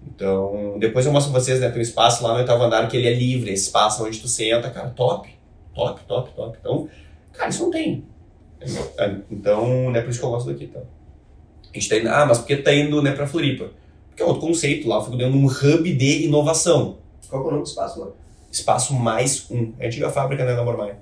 Então, 0.06 0.76
depois 0.78 1.04
eu 1.04 1.12
mostro 1.12 1.32
pra 1.32 1.40
vocês, 1.40 1.60
né, 1.60 1.68
tem 1.68 1.78
um 1.78 1.82
espaço 1.82 2.22
lá 2.22 2.32
no 2.32 2.38
oitavo 2.38 2.62
andar 2.62 2.88
que 2.88 2.96
ele 2.96 3.08
é 3.08 3.14
livre, 3.14 3.52
esse 3.52 3.64
espaço 3.64 4.04
onde 4.04 4.20
tu 4.20 4.28
senta, 4.28 4.70
cara, 4.70 4.90
top, 4.90 5.28
top, 5.74 6.00
top, 6.06 6.30
top. 6.34 6.58
Então, 6.60 6.88
cara, 7.32 7.50
isso 7.50 7.62
não 7.64 7.70
tem. 7.70 8.04
Então, 9.30 9.90
né, 9.90 10.00
por 10.00 10.10
isso 10.10 10.18
que 10.18 10.24
eu 10.24 10.30
gosto 10.30 10.50
daqui, 10.50 10.66
tá? 10.66 10.80
A 10.80 11.78
gente 11.78 11.88
tá 11.88 11.96
indo, 11.96 12.08
ah, 12.08 12.26
mas 12.26 12.38
por 12.38 12.46
que 12.46 12.56
tá 12.56 12.74
indo 12.74 13.02
né, 13.02 13.12
para 13.12 13.26
Floripa? 13.26 13.70
Porque 14.08 14.22
é 14.22 14.26
outro 14.26 14.40
conceito 14.40 14.88
lá, 14.88 14.96
eu 14.96 15.02
fico 15.02 15.16
dentro 15.16 15.32
de 15.32 15.38
um 15.38 15.46
hub 15.46 15.92
de 15.94 16.24
inovação. 16.24 16.98
Qual 17.28 17.42
é 17.42 17.46
o 17.46 17.50
nome 17.50 17.62
do 17.64 17.68
espaço 17.68 18.00
lá? 18.00 18.08
Espaço 18.50 18.94
mais 18.94 19.50
um. 19.50 19.74
É 19.78 19.84
a 19.84 19.86
antiga 19.88 20.08
fábrica 20.08 20.44
né, 20.44 20.54
da 20.54 20.64
Mormaia. 20.64 20.98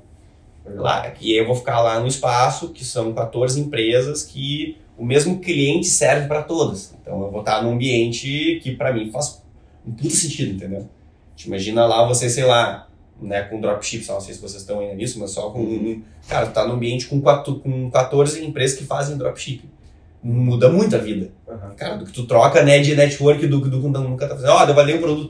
Lá, 0.67 1.13
e 1.21 1.33
aí 1.33 1.39
eu 1.39 1.47
vou 1.47 1.55
ficar 1.55 1.81
lá 1.81 2.01
no 2.01 2.07
espaço, 2.07 2.71
que 2.71 2.85
são 2.85 3.13
14 3.13 3.61
empresas 3.61 4.23
que 4.23 4.79
o 4.97 5.05
mesmo 5.05 5.41
cliente 5.41 5.87
serve 5.87 6.27
para 6.27 6.43
todas. 6.43 6.95
Então 7.01 7.23
eu 7.23 7.31
vou 7.31 7.41
estar 7.41 7.63
num 7.63 7.73
ambiente 7.73 8.61
que 8.63 8.75
para 8.75 8.93
mim 8.93 9.11
faz 9.11 9.43
um 9.87 9.93
puto 9.93 10.11
sentido, 10.11 10.55
entendeu? 10.55 10.89
Te 11.37 11.49
imagina 11.49 11.85
lá 11.85 12.07
você, 12.07 12.31
sei 12.31 12.45
lá, 12.45 12.89
né, 13.21 13.43
com 13.43 13.61
dropship, 13.61 14.07
não 14.09 14.21
sei 14.21 14.35
se 14.35 14.41
vocês 14.41 14.63
estão 14.63 14.83
indo 14.83 14.95
nisso, 14.95 15.19
mas 15.21 15.33
só 15.33 15.51
com. 15.51 15.61
Um, 15.61 16.03
cara, 16.29 16.47
tá 16.47 16.67
num 16.67 16.75
ambiente 16.75 17.07
com, 17.07 17.21
quatro, 17.21 17.57
com 17.57 17.91
14 17.91 18.43
empresas 18.45 18.79
que 18.79 18.85
fazem 18.85 19.19
dropship 19.19 19.63
muda 20.25 20.71
muito 20.71 20.97
a 20.97 20.99
vida. 20.99 21.31
Uhum. 21.47 21.75
Cara, 21.77 21.97
do 21.97 22.07
que 22.07 22.13
tu 22.13 22.27
troca, 22.27 22.63
né, 22.63 22.79
de 22.79 22.97
network 22.97 23.47
do 23.47 23.61
que 23.61 23.69
tu 23.69 23.77
nunca 23.77 24.27
tá 24.27 24.35
fazendo. 24.35 24.51
Ó, 24.51 24.65
oh, 24.65 24.69
eu 24.69 24.75
valei 24.75 24.97
um 24.97 25.01
produto, 25.01 25.29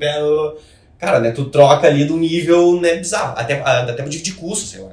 cara, 0.99 1.19
né, 1.19 1.33
tu 1.33 1.47
troca 1.47 1.89
ali 1.89 2.05
do 2.05 2.17
nível, 2.17 2.81
né, 2.81 2.95
bizarro. 2.95 3.35
Até, 3.37 3.61
até 3.61 3.93
pra 3.93 4.07
dividir 4.07 4.37
custo, 4.37 4.67
sei 4.67 4.83
lá. 4.83 4.93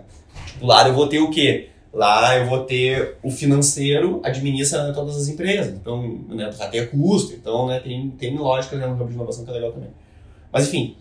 Tipo, 0.61 0.67
lá 0.67 0.87
eu 0.87 0.93
vou 0.93 1.07
ter 1.07 1.19
o 1.19 1.31
quê? 1.31 1.69
Lá 1.91 2.37
eu 2.37 2.45
vou 2.45 2.63
ter 2.63 3.17
o 3.23 3.31
financeiro 3.31 4.21
administra 4.23 4.93
todas 4.93 5.17
as 5.17 5.27
empresas. 5.27 5.73
Então, 5.73 6.19
né, 6.29 6.51
ter 6.71 6.91
custo. 6.91 7.33
Então, 7.33 7.67
né, 7.67 7.79
tem, 7.79 8.11
tem 8.11 8.37
lógica, 8.37 8.77
né, 8.77 8.85
no 8.85 8.95
campo 8.95 9.09
de 9.09 9.15
inovação 9.15 9.43
que 9.43 9.49
é 9.49 9.53
legal 9.55 9.71
também. 9.71 9.89
Mas, 10.51 10.67
enfim. 10.67 10.95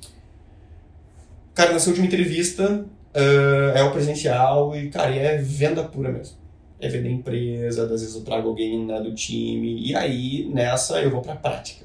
Cara, 1.55 1.75
nessa 1.75 1.91
última 1.91 2.07
entrevista, 2.07 2.87
uh, 3.15 3.77
é 3.77 3.83
o 3.83 3.91
presencial 3.93 4.75
e, 4.75 4.89
cara, 4.89 5.15
é 5.15 5.37
venda 5.37 5.85
pura 5.85 6.11
mesmo 6.11 6.41
é 6.81 6.89
vender 6.89 7.11
empresa, 7.11 7.83
às 7.83 7.91
vezes 7.91 8.15
eu 8.15 8.23
trago 8.23 8.49
alguém 8.49 8.87
né, 8.87 8.99
do 9.03 9.15
time, 9.15 9.87
e 9.87 9.95
aí 9.95 10.49
nessa 10.51 10.99
eu 11.03 11.11
vou 11.11 11.21
para 11.21 11.37
prática. 11.37 11.85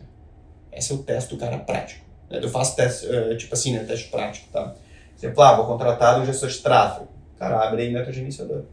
Esse 0.72 0.94
é 0.94 0.96
o 0.96 1.00
teste 1.00 1.36
do 1.36 1.38
cara 1.38 1.58
prático. 1.58 2.06
Né? 2.30 2.40
Eu 2.42 2.48
faço 2.48 2.78
teste, 2.78 3.06
uh, 3.08 3.36
tipo 3.36 3.54
assim, 3.54 3.74
né, 3.74 3.84
teste 3.84 4.08
prático, 4.08 4.48
tá? 4.54 4.74
Exemplo, 5.18 5.44
ah, 5.44 5.58
vou 5.58 5.66
contratar 5.66 6.22
um 6.22 6.26
gestor 6.26 6.48
de 6.48 6.60
tráfego. 6.60 7.10
Cara, 7.38 7.68
abre 7.68 7.84
aí 7.84 7.92
neto 7.92 8.12
gerenciador. 8.12 8.64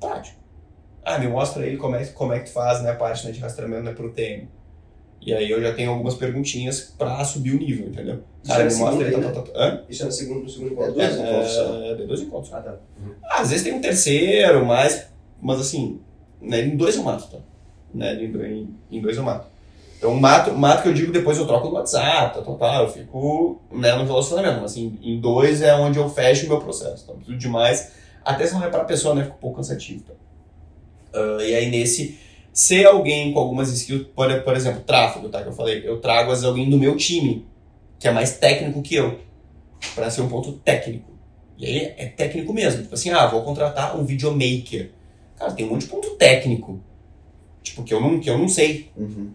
Prático. 0.00 0.38
Ah, 1.04 1.18
me 1.18 1.28
mostra 1.28 1.62
aí 1.62 1.76
como 1.76 1.96
é, 1.96 2.04
como 2.06 2.32
é 2.32 2.38
que 2.40 2.46
tu 2.46 2.52
faz 2.52 2.82
né, 2.82 2.90
a 2.90 2.96
parte 2.96 3.26
né, 3.26 3.32
de 3.32 3.40
rastreamento 3.40 3.82
né, 3.82 3.92
pro 3.92 4.12
TM. 4.12 4.48
E 5.20 5.34
aí 5.34 5.50
eu 5.50 5.60
já 5.60 5.74
tenho 5.74 5.90
algumas 5.90 6.14
perguntinhas 6.14 6.94
para 6.96 7.22
subir 7.24 7.54
o 7.54 7.58
nível, 7.58 7.88
entendeu? 7.88 8.22
Cara, 8.46 8.64
me 8.64 8.74
mostra 8.74 9.06
aí, 9.06 9.12
tá, 9.12 9.32
tá, 9.32 9.42
tá, 9.42 9.82
Isso 9.88 10.02
é 10.02 10.06
no 10.06 10.12
segundo, 10.12 10.42
no 10.44 10.48
segundo 10.48 10.72
encontro? 10.72 10.92
É, 10.92 10.94
dois 10.94 11.18
é, 11.18 11.30
encontros. 11.30 11.56
É, 11.56 12.06
dois 12.06 12.20
encontros. 12.22 12.54
Ah, 12.54 12.60
tá. 12.60 12.70
Uhum. 12.72 13.14
Ah, 13.22 13.40
às 13.40 13.50
vezes 13.50 13.64
tem 13.64 13.74
um 13.74 13.80
terceiro, 13.80 14.64
mas 14.64 15.10
mas 15.42 15.60
assim, 15.60 16.00
né, 16.40 16.62
em 16.62 16.76
dois 16.76 16.96
eu 16.96 17.02
mato, 17.02 17.30
tá? 17.30 17.38
Né, 17.92 18.14
em, 18.14 18.74
em 18.90 19.00
dois 19.00 19.16
eu 19.16 19.22
mato. 19.22 19.49
Então, 20.00 20.14
mato, 20.14 20.54
mato 20.54 20.82
que 20.82 20.88
eu 20.88 20.94
digo 20.94 21.12
depois 21.12 21.36
eu 21.36 21.46
troco 21.46 21.68
no 21.68 21.74
WhatsApp, 21.74 22.34
tá, 22.34 22.40
tá, 22.40 22.54
tá, 22.54 22.80
eu 22.80 22.88
fico 22.88 23.60
né, 23.70 23.94
no 23.96 24.06
relacionamento. 24.06 24.62
Mas 24.62 24.70
assim, 24.72 24.98
em 25.02 25.20
dois 25.20 25.60
é 25.60 25.74
onde 25.74 25.98
eu 25.98 26.08
fecho 26.08 26.46
o 26.46 26.48
meu 26.48 26.58
processo. 26.58 27.04
Então, 27.04 27.16
tudo 27.16 27.36
demais. 27.36 27.92
Até 28.24 28.46
se 28.46 28.54
não 28.54 28.64
é 28.64 28.70
pra 28.70 28.84
pessoa, 28.84 29.14
né, 29.14 29.24
fica 29.24 29.36
um 29.36 29.38
pouco 29.38 29.58
cansativo. 29.58 30.04
Uh, 31.12 31.42
e 31.42 31.54
aí 31.54 31.70
nesse, 31.70 32.18
ser 32.50 32.86
alguém 32.86 33.30
com 33.34 33.40
algumas 33.40 33.70
skills, 33.70 34.06
por, 34.14 34.42
por 34.42 34.56
exemplo, 34.56 34.80
tráfego, 34.80 35.28
tá, 35.28 35.42
que 35.42 35.48
eu 35.48 35.52
falei, 35.52 35.86
eu 35.86 36.00
trago 36.00 36.32
às 36.32 36.44
alguém 36.44 36.70
do 36.70 36.78
meu 36.78 36.96
time, 36.96 37.46
que 37.98 38.08
é 38.08 38.10
mais 38.10 38.38
técnico 38.38 38.80
que 38.80 38.94
eu, 38.94 39.18
para 39.94 40.08
ser 40.08 40.22
um 40.22 40.28
ponto 40.30 40.52
técnico. 40.52 41.10
E 41.58 41.66
aí 41.66 41.94
é 41.98 42.06
técnico 42.06 42.54
mesmo. 42.54 42.84
Tipo 42.84 42.94
assim, 42.94 43.10
ah, 43.10 43.26
vou 43.26 43.42
contratar 43.42 43.94
um 43.98 44.04
videomaker. 44.06 44.92
Cara, 45.36 45.52
tem 45.52 45.66
um 45.66 45.68
monte 45.68 45.82
de 45.82 45.88
ponto 45.88 46.08
técnico. 46.16 46.80
Tipo, 47.62 47.84
que 47.84 47.92
eu 47.92 48.00
não, 48.00 48.18
que 48.18 48.30
eu 48.30 48.38
não 48.38 48.48
sei. 48.48 48.90
Uhum. 48.96 49.30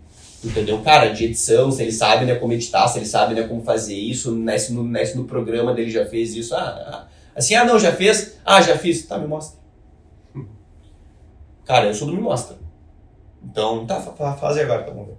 Entendeu? 0.45 0.79
Cara, 0.81 1.07
de 1.07 1.25
edição, 1.25 1.71
se 1.71 1.81
ele 1.81 1.91
sabe 1.91 2.25
né, 2.25 2.35
como 2.35 2.53
editar, 2.53 2.87
se 2.87 2.99
ele 2.99 3.05
sabe 3.05 3.33
né, 3.33 3.47
como 3.47 3.63
fazer 3.63 3.95
isso, 3.95 4.31
nesse 4.31 4.71
no, 4.71 4.83
nesse 4.83 5.17
no 5.17 5.25
programa 5.25 5.73
dele 5.73 5.89
já 5.89 6.05
fez 6.05 6.35
isso. 6.35 6.53
Ah, 6.55 6.59
ah, 6.59 7.07
assim, 7.35 7.55
ah, 7.55 7.65
não, 7.65 7.79
já 7.79 7.91
fez? 7.91 8.37
Ah, 8.45 8.61
já 8.61 8.77
fiz. 8.77 9.07
Tá, 9.07 9.17
me 9.17 9.27
mostra. 9.27 9.59
Cara, 11.65 11.87
eu 11.87 11.93
sou 11.95 12.07
do 12.07 12.13
me 12.13 12.21
mostra. 12.21 12.57
Então, 13.43 13.85
tá, 13.85 13.99
faz 13.99 14.57
agora, 14.57 14.83
tá 14.83 14.91
bom. 14.91 15.17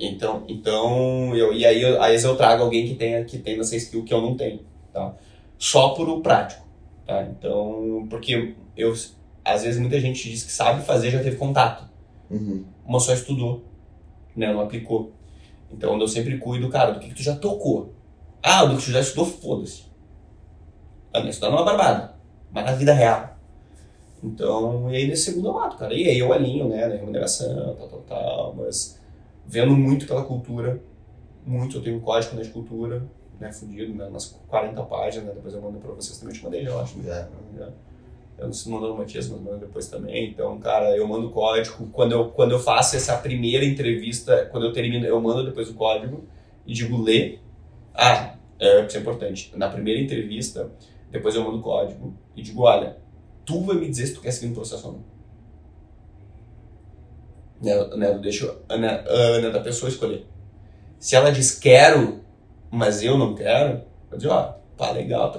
Então, 0.00 0.44
então 0.48 1.36
eu, 1.36 1.52
e 1.52 1.64
aí, 1.64 1.80
eu, 1.80 2.02
aí 2.02 2.20
eu 2.20 2.36
trago 2.36 2.62
alguém 2.62 2.86
que 2.86 2.94
tenha, 2.94 3.24
que 3.24 3.38
tenha 3.38 3.60
essa 3.60 3.76
skill 3.76 4.04
que 4.04 4.12
eu 4.12 4.20
não 4.20 4.36
tenho, 4.36 4.60
tá? 4.92 5.14
Só 5.58 5.90
por 5.90 6.08
o 6.08 6.20
prático, 6.20 6.66
tá? 7.06 7.22
Então, 7.22 8.06
porque 8.10 8.54
eu, 8.76 8.92
às 9.44 9.62
vezes 9.62 9.80
muita 9.80 10.00
gente 10.00 10.28
diz 10.28 10.42
que 10.42 10.50
sabe 10.50 10.82
fazer, 10.82 11.10
já 11.10 11.22
teve 11.22 11.36
contato. 11.36 11.88
Uhum. 12.28 12.64
Uma 12.84 12.98
só 12.98 13.12
estudou, 13.12 13.64
né? 14.36 14.52
Não 14.52 14.60
aplicou. 14.60 15.12
Então 15.72 15.98
eu 15.98 16.08
sempre 16.08 16.38
cuido, 16.38 16.68
cara, 16.68 16.92
do 16.92 17.00
que, 17.00 17.08
que 17.08 17.14
tu 17.14 17.22
já 17.22 17.34
tocou. 17.34 17.92
Ah, 18.42 18.64
do 18.64 18.76
que 18.76 18.84
tu 18.84 18.90
já 18.90 19.00
estudou, 19.00 19.26
foda-se. 19.26 19.84
Ah, 21.12 21.20
não, 21.20 21.28
estudar 21.28 21.50
não 21.50 21.60
é 21.60 21.64
barbada, 21.64 22.14
mas 22.52 22.64
na 22.64 22.72
vida 22.72 22.92
real. 22.92 23.36
Então, 24.22 24.90
e 24.90 24.96
aí 24.96 25.08
nesse 25.08 25.24
segundo 25.24 25.48
eu 25.48 25.54
mato, 25.54 25.76
cara. 25.76 25.94
E 25.94 26.08
aí 26.08 26.18
eu 26.18 26.32
alinho, 26.32 26.68
né, 26.68 26.86
na 26.86 26.94
remuneração, 26.94 27.74
tal, 27.76 27.88
tal, 27.88 28.00
tal, 28.00 28.54
mas 28.54 29.00
vendo 29.46 29.72
muito 29.72 30.06
pela 30.06 30.24
cultura, 30.24 30.80
muito, 31.44 31.76
eu 31.76 31.82
tenho 31.82 31.96
um 31.96 32.00
código 32.00 32.34
né, 32.34 32.42
de 32.42 32.50
cultura, 32.50 33.04
né, 33.38 33.52
fundido, 33.52 33.94
né, 33.94 34.08
nas 34.08 34.26
40 34.48 34.82
páginas, 34.82 35.26
né, 35.26 35.32
depois 35.34 35.54
eu 35.54 35.60
mando 35.60 35.78
pra 35.78 35.92
vocês 35.92 36.18
também, 36.18 36.34
eu 36.34 36.38
te 36.38 36.44
mandei, 36.44 36.66
eu 36.66 36.80
acho. 36.80 36.98
Né? 36.98 37.28
É. 37.58 37.68
Eu 38.38 38.46
não 38.46 38.52
sei 38.52 38.70
mandando 38.70 38.94
o 38.94 38.98
Matias, 38.98 39.28
mas 39.28 39.40
mando 39.40 39.58
depois 39.58 39.88
também. 39.88 40.30
Então, 40.30 40.58
cara, 40.58 40.94
eu 40.94 41.06
mando 41.08 41.28
o 41.28 41.30
código. 41.30 41.86
Quando 41.92 42.12
eu, 42.12 42.28
quando 42.30 42.52
eu 42.52 42.58
faço 42.58 42.96
essa 42.96 43.16
primeira 43.16 43.64
entrevista, 43.64 44.46
quando 44.52 44.66
eu 44.66 44.72
termino, 44.72 45.06
eu 45.06 45.20
mando 45.20 45.44
depois 45.44 45.70
o 45.70 45.74
código 45.74 46.24
e 46.66 46.74
digo 46.74 47.02
lê. 47.02 47.38
Ah, 47.94 48.34
é, 48.58 48.84
isso 48.84 48.96
é 48.96 49.00
importante. 49.00 49.52
Na 49.56 49.70
primeira 49.70 49.98
entrevista, 50.00 50.70
depois 51.10 51.34
eu 51.34 51.42
mando 51.42 51.58
o 51.58 51.62
código 51.62 52.14
e 52.34 52.42
digo, 52.42 52.62
olha, 52.62 52.98
tu 53.44 53.62
vai 53.62 53.76
me 53.76 53.88
dizer 53.88 54.06
se 54.06 54.14
tu 54.14 54.20
quer 54.20 54.32
seguir 54.32 54.48
no 54.48 54.54
processo 54.54 54.86
ou 54.86 54.92
não. 54.94 55.16
Né, 57.62 57.96
né, 57.96 58.18
deixo 58.18 58.54
a 58.68 58.74
Ana, 58.74 59.02
a 59.08 59.12
Ana 59.12 59.50
da 59.50 59.60
pessoa 59.60 59.88
escolher. 59.88 60.26
Se 60.98 61.16
ela 61.16 61.30
diz 61.30 61.58
quero, 61.58 62.20
mas 62.70 63.02
eu 63.02 63.16
não 63.16 63.34
quero, 63.34 63.82
eu 64.10 64.18
digo, 64.18 64.32
ó, 64.32 64.54
tá 64.76 64.90
legal, 64.90 65.32
tá, 65.32 65.38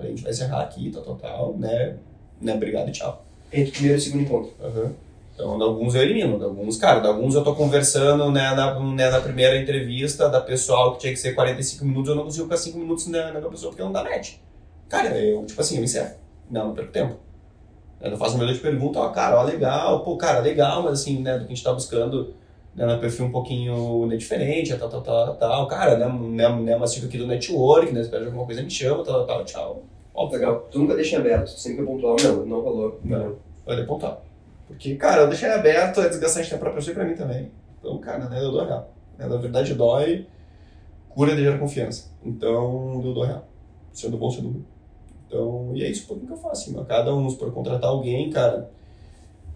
mas 0.00 0.06
a 0.06 0.10
gente 0.10 0.22
vai 0.22 0.32
encerrar 0.32 0.62
aqui, 0.62 0.90
tal, 0.90 1.02
tal, 1.02 1.16
tal, 1.16 1.56
né? 1.56 1.96
né? 2.40 2.54
Obrigado 2.54 2.88
e 2.88 2.92
tchau. 2.92 3.24
Entre 3.52 3.70
o 3.70 3.72
primeiro 3.72 3.96
e 3.96 3.98
o 3.98 4.02
segundo 4.02 4.22
encontro. 4.22 4.52
Uhum. 4.60 4.92
Então, 5.34 5.56
de 5.56 5.64
alguns 5.64 5.94
eu 5.94 6.02
elimino, 6.02 6.38
de 6.38 6.44
alguns, 6.44 6.76
cara, 6.76 7.00
de 7.00 7.06
alguns 7.06 7.34
eu 7.34 7.42
tô 7.42 7.54
conversando 7.54 8.30
né, 8.30 8.54
na, 8.54 8.78
né, 8.78 9.10
na 9.10 9.20
primeira 9.20 9.56
entrevista 9.56 10.28
da 10.28 10.40
pessoal 10.40 10.92
que 10.92 11.00
tinha 11.00 11.12
que 11.12 11.18
ser 11.18 11.34
45 11.34 11.84
minutos, 11.84 12.10
eu 12.10 12.16
não 12.16 12.24
consigo 12.24 12.44
ficar 12.44 12.58
5 12.58 12.78
minutos 12.78 13.06
na, 13.06 13.32
na 13.32 13.40
pessoa 13.48 13.70
porque 13.70 13.82
não 13.82 13.92
dá 13.92 14.02
net. 14.02 14.40
Cara, 14.88 15.16
eu, 15.18 15.46
tipo 15.46 15.60
assim, 15.60 15.78
eu 15.78 15.84
encerro. 15.84 16.14
Não, 16.50 16.68
não 16.68 16.74
perco 16.74 16.92
tempo. 16.92 17.16
Eu 18.00 18.10
não 18.10 18.18
faço 18.18 18.36
uma 18.36 18.46
de 18.46 18.58
pergunta, 18.58 18.98
ó, 18.98 19.08
cara, 19.10 19.38
ó, 19.38 19.42
legal, 19.42 20.02
pô, 20.02 20.16
cara, 20.16 20.40
legal, 20.40 20.82
mas 20.82 21.00
assim, 21.00 21.20
né, 21.20 21.34
do 21.34 21.40
que 21.40 21.52
a 21.52 21.54
gente 21.54 21.64
tá 21.64 21.72
buscando, 21.72 22.34
né, 22.74 22.96
perfil 22.98 23.26
um 23.26 23.30
pouquinho 23.30 24.06
né, 24.06 24.16
diferente, 24.16 24.76
tal, 24.76 24.88
tal, 24.88 25.02
tal, 25.02 25.36
tal, 25.36 25.66
cara, 25.66 25.96
né, 25.96 26.08
né, 26.08 26.48
né 26.60 26.76
mastigo 26.76 27.06
aqui 27.06 27.18
do 27.18 27.26
network, 27.26 27.92
né, 27.92 28.00
espera 28.00 28.24
alguma 28.24 28.46
coisa, 28.46 28.62
me 28.62 28.70
chama, 28.70 29.04
tal, 29.04 29.26
tal, 29.26 29.44
tchau. 29.44 29.82
Ó, 30.14 30.28
legal. 30.30 30.66
Tu 30.70 30.78
nunca 30.78 30.94
deixa 30.94 31.16
em 31.16 31.20
aberto, 31.20 31.48
sempre 31.48 31.84
pontual, 31.84 32.16
não, 32.22 32.46
não 32.46 32.60
rolou. 32.60 33.00
Não, 33.04 33.36
vai 33.64 33.84
pontual. 33.84 34.24
Porque, 34.66 34.94
cara, 34.96 35.22
eu 35.22 35.28
deixei 35.28 35.48
aberto, 35.48 36.00
é 36.00 36.08
desgastante 36.08 36.54
pra 36.56 36.70
pessoa 36.70 36.92
e 36.92 36.94
pra 36.94 37.04
mim 37.04 37.14
também. 37.14 37.50
Então, 37.78 37.98
cara, 37.98 38.28
né, 38.28 38.38
eu 38.38 38.52
dou 38.52 38.64
real. 38.64 38.92
Né, 39.18 39.26
na 39.26 39.36
verdade, 39.36 39.74
dói, 39.74 40.26
cura 41.08 41.34
de 41.34 41.42
gera 41.42 41.58
confiança. 41.58 42.10
Então, 42.24 43.00
eu 43.04 43.12
dou 43.12 43.24
real. 43.24 43.48
Sendo 43.92 44.16
bom, 44.16 44.30
sendo 44.30 44.48
ruim. 44.48 44.64
Então, 45.26 45.72
e 45.74 45.84
é 45.84 45.90
isso 45.90 46.06
que 46.06 46.12
eu 46.12 46.36
faço. 46.36 46.70
Assim, 46.70 46.84
cada 46.84 47.14
um, 47.14 47.32
por 47.34 47.52
contratar 47.52 47.90
alguém, 47.90 48.30
cara, 48.30 48.70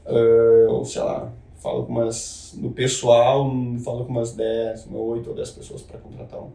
uh, 0.07 0.71
ou 0.71 0.85
sei 0.85 1.03
lá, 1.03 1.33
falo 1.65 1.87
com 1.87 1.93
umas. 1.93 2.55
No 2.59 2.71
pessoal, 2.71 3.51
falo 3.83 4.05
com 4.05 4.13
umas 4.13 4.33
10, 4.33 4.87
8 4.93 5.31
ou 5.31 5.35
10 5.35 5.51
pessoas 5.51 5.81
para 5.81 5.99
contratar 5.99 6.39
um. 6.39 6.51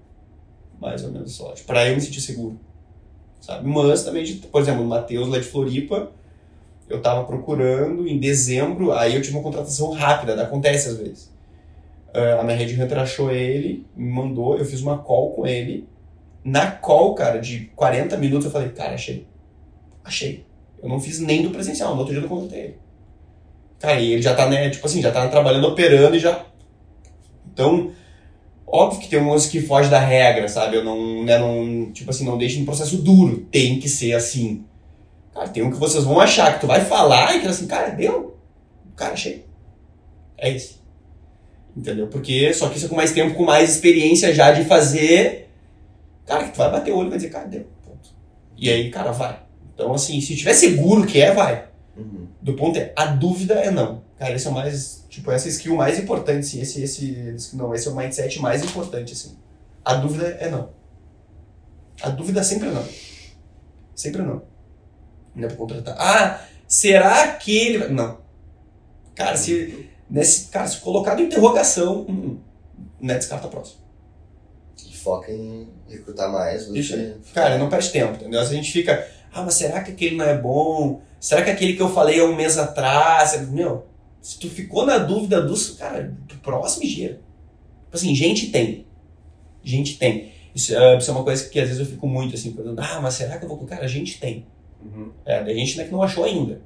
Mais 0.80 1.04
ou 1.04 1.12
menos 1.12 1.34
só. 1.34 1.54
Para 1.66 1.90
eu 1.90 1.96
me 1.96 2.02
sentir 2.02 2.22
seguro. 2.22 2.58
Sabe? 3.42 3.68
Mas 3.68 4.04
também, 4.04 4.24
de, 4.24 4.36
por 4.36 4.62
exemplo, 4.62 4.84
o 4.84 4.88
Matheus 4.88 5.28
lá 5.28 5.40
de 5.40 5.46
Floripa, 5.46 6.12
eu 6.88 7.02
tava 7.02 7.26
procurando 7.26 8.08
em 8.08 8.20
dezembro, 8.20 8.92
aí 8.92 9.16
eu 9.16 9.22
tive 9.22 9.36
uma 9.36 9.44
contratação 9.44 9.92
rápida, 9.92 10.42
acontece 10.42 10.90
às 10.90 10.98
vezes. 10.98 11.32
Uh, 12.14 12.40
a 12.40 12.44
minha 12.44 12.56
Red 12.56 12.82
Hunter 12.82 13.00
achou 13.00 13.32
ele, 13.32 13.86
me 13.96 14.10
mandou, 14.10 14.58
eu 14.58 14.66
fiz 14.66 14.82
uma 14.82 15.00
call 15.00 15.32
com 15.32 15.48
ele. 15.48 15.88
Na 16.44 16.72
call, 16.72 17.16
cara, 17.16 17.40
de 17.40 17.66
40 17.76 18.16
minutos, 18.18 18.46
eu 18.46 18.52
falei, 18.52 18.70
cara, 18.70 18.94
achei. 18.94 19.28
Achei. 20.04 20.46
Eu 20.82 20.88
não 20.88 21.00
fiz 21.00 21.20
nem 21.20 21.42
do 21.44 21.50
presencial, 21.50 21.94
no 21.94 22.00
outro 22.00 22.14
dia 22.14 22.24
eu 22.24 22.30
contratei 22.30 22.60
ele. 22.60 22.89
Cara, 23.80 24.00
e 24.00 24.12
ele 24.12 24.22
já 24.22 24.36
tá, 24.36 24.48
né, 24.48 24.70
tipo 24.70 24.86
assim, 24.86 25.02
já 25.02 25.12
tá 25.12 25.28
trabalhando, 25.30 25.68
operando 25.68 26.16
e 26.16 26.20
já. 26.20 26.46
Então, 27.52 27.92
óbvio 28.68 29.02
que 29.02 29.08
tem 29.08 29.20
umas 29.20 29.48
que 29.48 29.62
fogem 29.62 29.90
da 29.90 30.00
regra, 30.00 30.48
sabe? 30.50 30.76
Eu 30.76 30.84
não, 30.84 31.24
né, 31.24 31.38
não, 31.38 31.92
tipo 31.92 32.10
assim, 32.10 32.26
não 32.26 32.38
deixo 32.38 32.60
um 32.60 32.66
processo 32.66 32.98
duro. 32.98 33.48
Tem 33.52 33.80
que 33.80 33.88
ser 33.88 34.14
assim. 34.14 34.66
Cara, 35.34 35.48
tem 35.48 35.64
um 35.64 35.72
que 35.72 35.78
vocês 35.78 36.04
vão 36.04 36.20
achar 36.20 36.54
que 36.54 36.62
tu 36.62 36.68
vai 36.68 36.82
falar 36.82 37.36
e 37.36 37.42
que 37.42 37.48
assim, 37.48 37.68
cara, 37.68 37.90
deu. 37.90 38.38
Cara, 38.96 39.14
achei. 39.14 39.46
É 40.38 40.50
isso. 40.50 40.80
Entendeu? 41.76 42.08
Porque 42.08 42.54
só 42.54 42.68
que 42.68 42.78
isso 42.78 42.88
é 42.88 42.90
com 42.90 42.96
mais 42.96 43.12
tempo, 43.12 43.36
com 43.36 43.46
mais 43.46 43.70
experiência 43.70 44.34
já 44.34 44.52
de 44.52 44.66
fazer. 44.66 45.50
Cara, 46.26 46.44
que 46.44 46.52
tu 46.52 46.58
vai 46.58 46.72
bater 46.72 46.92
o 46.92 46.98
olho 46.98 47.08
e 47.08 47.10
vai 47.10 47.18
dizer, 47.18 47.30
cara, 47.30 47.48
deu. 47.48 47.66
Ponto. 47.86 48.10
E 48.58 48.70
aí, 48.70 48.90
cara, 48.90 49.12
vai. 49.12 49.40
Então, 49.74 49.94
assim, 49.94 50.20
se 50.20 50.36
tiver 50.36 50.54
seguro 50.54 51.06
que 51.06 51.22
é, 51.22 51.34
vai. 51.34 51.66
Uhum. 51.96 52.28
Do 52.42 52.54
ponto 52.56 52.78
é, 52.80 52.94
a 52.96 53.06
dúvida 53.06 53.56
é 53.56 53.70
não. 53.70 54.04
Cara, 54.18 54.36
esse 54.36 54.48
é 54.48 54.50
o 54.50 54.54
mais, 54.54 55.06
tipo, 55.10 55.32
essa 55.32 55.50
skill 55.50 55.76
mais 55.76 56.00
importante, 56.00 56.40
assim, 56.40 56.62
esse, 56.62 56.82
esse, 56.82 57.56
não, 57.56 57.74
esse 57.74 57.88
é 57.88 57.92
o 57.92 57.96
mindset 57.96 58.40
mais 58.40 58.64
importante, 58.64 59.14
assim. 59.14 59.38
A 59.84 59.96
dúvida 59.96 60.28
é 60.40 60.50
não. 60.50 60.70
A 62.02 62.10
dúvida 62.10 62.44
sempre 62.44 62.70
é 62.70 62.72
não. 62.72 62.86
Sempre 63.96 64.22
é 64.22 64.26
não. 64.26 64.42
Não 65.36 65.46
é 65.46 65.48
pra 65.48 65.58
contratar. 65.58 65.96
Ah, 66.00 66.42
será 66.68 67.28
que 67.34 67.56
ele... 67.58 67.88
Não. 67.90 68.20
Cara, 69.16 69.36
se, 69.36 69.90
nesse, 70.10 70.48
cara, 70.48 70.68
se 70.68 70.78
colocado 70.80 71.22
interrogação, 71.22 72.06
hum, 72.10 72.40
né, 73.02 73.16
descarta 73.16 73.48
próximo. 73.48 73.80
E 74.88 74.96
foca 74.96 75.32
em 75.32 75.68
recrutar 75.90 76.32
mais. 76.32 76.68
Cara, 77.34 77.58
não 77.58 77.70
perde 77.70 77.92
tempo, 77.92 78.14
entendeu? 78.14 78.44
Se 78.46 78.54
a 78.54 78.56
gente 78.56 78.72
fica, 78.72 79.06
ah, 79.34 79.44
mas 79.44 79.56
será 79.56 79.82
que 79.82 79.92
aquele 79.92 80.16
não 80.16 80.26
é 80.26 80.38
bom? 80.38 81.02
Será 81.20 81.44
que 81.44 81.50
aquele 81.50 81.74
que 81.74 81.82
eu 81.82 81.90
falei 81.90 82.20
há 82.20 82.26
um 82.26 82.36
mês 82.36 82.58
atrás? 82.58 83.50
Meu, 83.50 83.86
se 84.22 84.40
tu 84.40 84.50
ficou 84.50 84.86
na 84.86 84.98
dúvida 84.98 85.42
dos, 85.42 85.72
cara, 85.72 86.16
do 86.28 86.36
próximo 86.36 86.86
gira. 86.86 87.16
Tipo 87.86 87.96
assim, 87.96 88.16
gente 88.16 88.48
tem. 88.48 88.86
Gente 89.64 89.98
tem. 89.98 90.32
Isso, 90.54 90.74
uh, 90.74 90.98
isso, 90.98 91.10
é 91.10 91.14
uma 91.14 91.24
coisa 91.24 91.48
que 91.48 91.60
às 91.60 91.68
vezes 91.68 91.80
eu 91.80 91.86
fico 91.86 92.08
muito 92.08 92.36
assim, 92.36 92.52
pensando, 92.52 92.80
ah, 92.80 93.00
mas 93.02 93.14
será 93.14 93.38
que 93.38 93.46
eu 93.46 93.50
vou. 93.50 93.58
Cara, 93.66 93.86
a 93.86 93.88
gente 93.88 94.20
tem. 94.20 94.46
Uhum. 94.84 95.12
É, 95.26 95.40
a 95.40 95.54
gente 95.54 95.78
não 95.78 95.84
é 95.84 95.88
que 95.88 95.94
não 95.94 96.04
achou 96.04 96.24
ainda. 96.24 96.62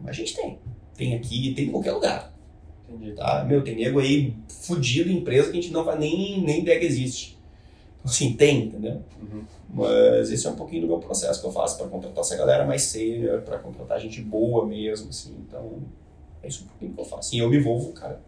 Mas 0.00 0.10
a 0.10 0.14
gente 0.14 0.34
tem. 0.34 0.58
Tem 0.96 1.14
aqui, 1.14 1.52
tem 1.54 1.66
em 1.66 1.70
qualquer 1.70 1.92
lugar. 1.92 2.32
Entendi. 2.88 3.12
Tá? 3.12 3.44
Meu, 3.44 3.62
tem 3.62 3.76
nego 3.76 3.98
aí 3.98 4.34
fudido 4.48 5.10
em 5.10 5.18
empresa 5.18 5.50
que 5.50 5.58
a 5.58 5.60
gente 5.60 5.72
não 5.72 5.84
vai 5.84 5.98
nem, 5.98 6.40
nem 6.42 6.60
ideia 6.60 6.78
que 6.78 6.86
existe. 6.86 7.38
Assim, 8.04 8.34
tem, 8.34 8.66
entendeu? 8.66 9.02
Uhum. 9.20 9.44
Mas 9.72 10.30
esse 10.30 10.46
é 10.46 10.50
um 10.50 10.56
pouquinho 10.56 10.82
do 10.82 10.88
meu 10.88 10.98
processo 10.98 11.40
que 11.40 11.46
eu 11.46 11.52
faço 11.52 11.78
para 11.78 11.86
contratar 11.88 12.20
essa 12.20 12.36
galera 12.36 12.64
mais 12.64 12.82
séria, 12.82 13.38
para 13.38 13.58
contratar 13.58 13.98
gente 13.98 14.20
boa 14.20 14.66
mesmo, 14.66 15.08
assim. 15.08 15.34
Então, 15.48 15.78
é 16.42 16.48
isso 16.48 16.64
um 16.64 16.66
pouquinho 16.68 16.92
que 16.92 17.00
eu 17.00 17.04
faço. 17.04 17.28
Assim, 17.28 17.40
eu 17.40 17.48
me 17.48 17.56
envolvo, 17.56 17.92
cara, 17.92 18.20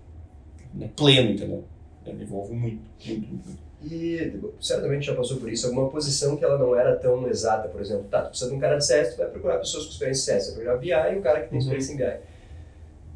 né, 0.74 0.88
pleno, 0.96 1.30
entendeu? 1.30 1.64
Eu 2.06 2.14
me 2.14 2.22
envolvo 2.22 2.54
muito, 2.54 2.82
muito, 3.04 3.28
muito, 3.28 3.46
muito. 3.46 3.66
E 3.84 4.40
certamente 4.60 5.06
já 5.06 5.14
passou 5.14 5.36
por 5.36 5.52
isso, 5.52 5.66
alguma 5.66 5.88
posição 5.88 6.36
que 6.36 6.44
ela 6.44 6.58
não 6.58 6.74
era 6.74 6.96
tão 6.96 7.28
exata, 7.28 7.68
por 7.68 7.80
exemplo, 7.80 8.04
tá, 8.10 8.22
tu 8.22 8.30
precisa 8.30 8.50
de 8.50 8.56
um 8.56 8.58
cara 8.60 8.76
de 8.76 8.86
CS, 8.86 9.14
tu 9.14 9.18
vai 9.18 9.28
procurar 9.28 9.58
pessoas 9.58 9.84
com 9.84 9.92
experiência 9.92 10.32
em 10.32 10.40
CS, 10.40 10.46
vai 10.46 10.64
procurar 10.64 10.78
BI 10.78 11.14
e 11.14 11.18
um 11.18 11.22
cara 11.22 11.40
que 11.42 11.50
tem 11.50 11.58
uhum. 11.58 11.62
experiência 11.62 11.92
em 11.92 11.96
BI. 11.96 12.20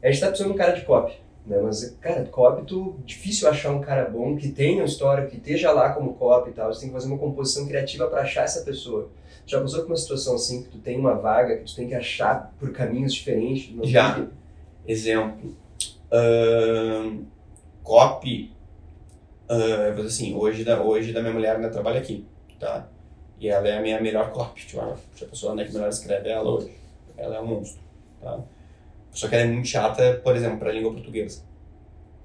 A 0.02 0.10
gente 0.10 0.20
tá 0.20 0.26
precisando 0.28 0.48
de 0.48 0.54
um 0.54 0.58
cara 0.58 0.72
de 0.72 0.84
copy, 0.84 1.14
né? 1.46 1.58
Mas, 1.62 1.96
cara, 2.00 2.24
copy, 2.24 2.66
tu, 2.66 2.96
difícil 3.04 3.48
achar 3.48 3.70
um 3.70 3.80
cara 3.80 4.08
bom 4.08 4.36
que 4.36 4.50
tenha 4.50 4.82
uma 4.82 4.86
história, 4.86 5.26
que 5.26 5.36
esteja 5.36 5.72
lá 5.72 5.92
como 5.92 6.14
copy 6.14 6.50
e 6.50 6.52
tal, 6.52 6.72
você 6.72 6.80
tem 6.80 6.88
que 6.88 6.94
fazer 6.94 7.08
uma 7.08 7.18
composição 7.18 7.66
criativa 7.66 8.06
para 8.06 8.22
achar 8.22 8.44
essa 8.44 8.62
pessoa. 8.62 9.08
Já 9.46 9.60
passou 9.60 9.80
por 9.80 9.88
uma 9.88 9.96
situação 9.96 10.34
assim, 10.34 10.62
que 10.62 10.68
tu 10.68 10.78
tem 10.78 10.98
uma 10.98 11.14
vaga, 11.14 11.56
que 11.56 11.64
tu 11.64 11.74
tem 11.74 11.88
que 11.88 11.94
achar 11.94 12.52
por 12.58 12.72
caminhos 12.72 13.12
diferentes? 13.14 13.74
Já. 13.90 14.26
Exemplo. 14.86 15.54
Uh, 16.12 17.24
copy 17.82 18.52
Uh, 19.50 20.00
assim, 20.06 20.32
hoje 20.32 20.62
da, 20.62 20.80
hoje 20.80 21.12
da 21.12 21.20
minha 21.20 21.32
mulher 21.34 21.58
né, 21.58 21.68
trabalha 21.68 21.98
aqui, 21.98 22.24
tá? 22.60 22.86
E 23.40 23.48
ela 23.48 23.66
é 23.66 23.78
a 23.78 23.82
minha 23.82 24.00
melhor 24.00 24.30
copy, 24.30 24.64
tipo, 24.64 24.80
a 24.80 24.96
pessoa 25.28 25.56
né, 25.56 25.64
que 25.64 25.72
melhor 25.72 25.88
escreve 25.88 26.28
é 26.28 26.32
ela 26.32 26.48
hoje. 26.48 26.70
Ela 27.16 27.36
é 27.38 27.40
um 27.40 27.46
monstro, 27.48 27.82
tá? 28.22 28.38
Só 29.12 29.28
que 29.28 29.34
ela 29.34 29.44
é 29.44 29.52
muito 29.52 29.68
chata, 29.68 30.20
por 30.22 30.36
exemplo, 30.36 30.58
para 30.58 30.70
a 30.70 30.72
língua 30.72 30.92
portuguesa. 30.92 31.42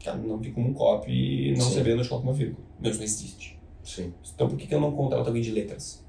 Tá? 0.03 0.15
Não 0.15 0.39
tem 0.39 0.53
como 0.53 0.69
um 0.69 0.73
copy 0.73 1.53
não 1.57 1.65
saber 1.65 1.97
onde 1.97 2.07
coloca 2.07 2.27
uma 2.27 2.33
vírgula. 2.33 2.65
Mesmo 2.79 2.97
não 2.97 3.03
existe. 3.03 3.59
Sim. 3.83 4.13
Então 4.33 4.47
por 4.47 4.57
que, 4.57 4.67
que 4.67 4.75
eu 4.75 4.79
não 4.79 4.91
contrato 4.91 5.27
alguém 5.27 5.41
de 5.41 5.51
letras? 5.51 6.05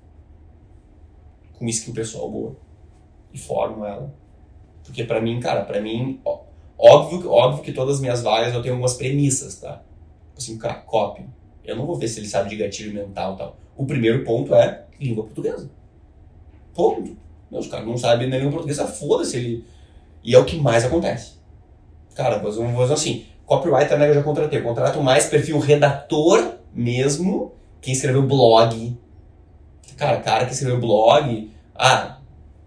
Com 1.55 1.67
skill 1.69 1.95
pessoal 1.95 2.31
boa. 2.31 2.57
E 3.33 3.39
formo 3.39 3.85
ela. 3.85 4.15
Porque 4.85 5.05
para 5.05 5.21
mim, 5.21 5.41
cara, 5.41 5.65
para 5.65 5.81
mim, 5.81 6.21
ó, 6.25 6.41
óbvio, 6.79 7.31
óbvio 7.31 7.63
que 7.63 7.73
todas 7.73 7.97
as 7.97 8.01
minhas 8.01 8.23
vagas 8.23 8.55
eu 8.55 8.63
tenho 8.63 8.75
algumas 8.75 8.95
premissas, 8.95 9.61
tá? 9.61 9.83
assim, 10.37 10.59
cara, 10.59 10.75
copy. 10.75 11.25
Eu 11.65 11.77
não 11.77 11.87
vou 11.87 11.97
ver 11.97 12.09
se 12.09 12.21
ele 12.21 12.29
sabe 12.29 12.51
de 12.51 12.57
gatilho 12.57 12.95
mental 12.95 13.35
e 13.35 13.39
tal. 13.39 13.57
O 13.77 13.85
primeiro 13.85 14.25
ponto 14.25 14.55
é 14.55 14.85
língua 15.01 15.25
portuguesa. 15.25 15.71
Ponto. 16.75 17.17
Meus 17.51 17.67
caras 17.67 17.87
não 17.87 17.97
sabem 17.97 18.29
nem 18.29 18.39
língua 18.39 18.53
portuguesa, 18.53 18.87
foda-se 18.87 19.37
ele. 19.37 19.65
E 20.27 20.35
é 20.35 20.39
o 20.41 20.45
que 20.45 20.59
mais 20.59 20.85
acontece. 20.85 21.35
Cara, 22.17 22.39
vou 22.39 22.53
fazer 22.53 22.93
assim, 22.93 23.27
copywriter 23.47 23.97
né, 23.97 24.11
eu 24.11 24.15
já 24.15 24.23
contratei. 24.25 24.59
Eu 24.59 24.65
contrato 24.65 25.01
mais 25.01 25.27
perfil 25.27 25.61
redator 25.61 26.57
mesmo, 26.75 27.55
quem 27.81 27.95
escreveu 27.95 28.23
blog. 28.23 28.99
Cara, 29.97 30.21
cara 30.21 30.45
que 30.45 30.53
escreveu 30.53 30.81
blog. 30.81 31.49
Ah, 31.73 32.19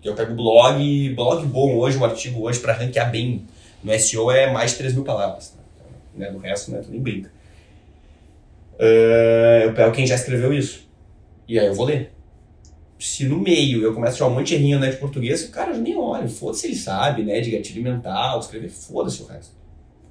eu 0.02 0.16
pego 0.16 0.34
blog, 0.36 1.14
blog 1.14 1.46
bom 1.48 1.76
hoje, 1.76 1.98
um 1.98 2.06
artigo 2.06 2.42
hoje 2.44 2.60
para 2.62 2.72
ranquear 2.72 3.12
bem 3.12 3.46
no 3.84 4.00
SEO 4.00 4.32
é 4.32 4.50
mais 4.50 4.72
de 4.72 4.78
3 4.78 4.94
mil 4.94 5.04
palavras. 5.04 5.54
Né? 6.16 6.32
Do 6.32 6.38
resto, 6.38 6.72
né, 6.72 6.80
tu 6.82 6.90
nem 6.90 7.02
brinca. 7.02 7.30
Uh, 8.76 9.64
eu 9.66 9.74
pego 9.74 9.92
quem 9.92 10.08
já 10.08 10.16
escreveu 10.16 10.54
isso. 10.54 10.88
E 11.46 11.60
aí 11.60 11.66
eu 11.66 11.74
vou 11.74 11.86
ler. 11.86 12.14
Se 13.00 13.26
no 13.26 13.40
meio 13.40 13.82
eu 13.82 13.94
começo 13.94 14.12
a 14.12 14.16
achar 14.16 14.28
um 14.28 14.36
monte 14.36 14.50
de 14.50 14.56
errinho 14.56 14.78
né, 14.78 14.92
de 14.92 14.98
português, 14.98 15.46
o 15.46 15.52
cara 15.52 15.74
já 15.74 15.80
nem 15.80 15.98
olha. 15.98 16.28
Foda-se 16.28 16.68
ele 16.68 16.76
sabe, 16.76 17.24
né? 17.24 17.40
De 17.40 17.50
gatilho 17.50 17.82
mental, 17.82 18.40
escrever, 18.40 18.70
foda-se 18.70 19.24
o 19.24 19.26
resto. 19.26 19.56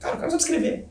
Cara, 0.00 0.16
o 0.16 0.18
cara 0.18 0.30
sabe 0.30 0.42
escrever. 0.42 0.88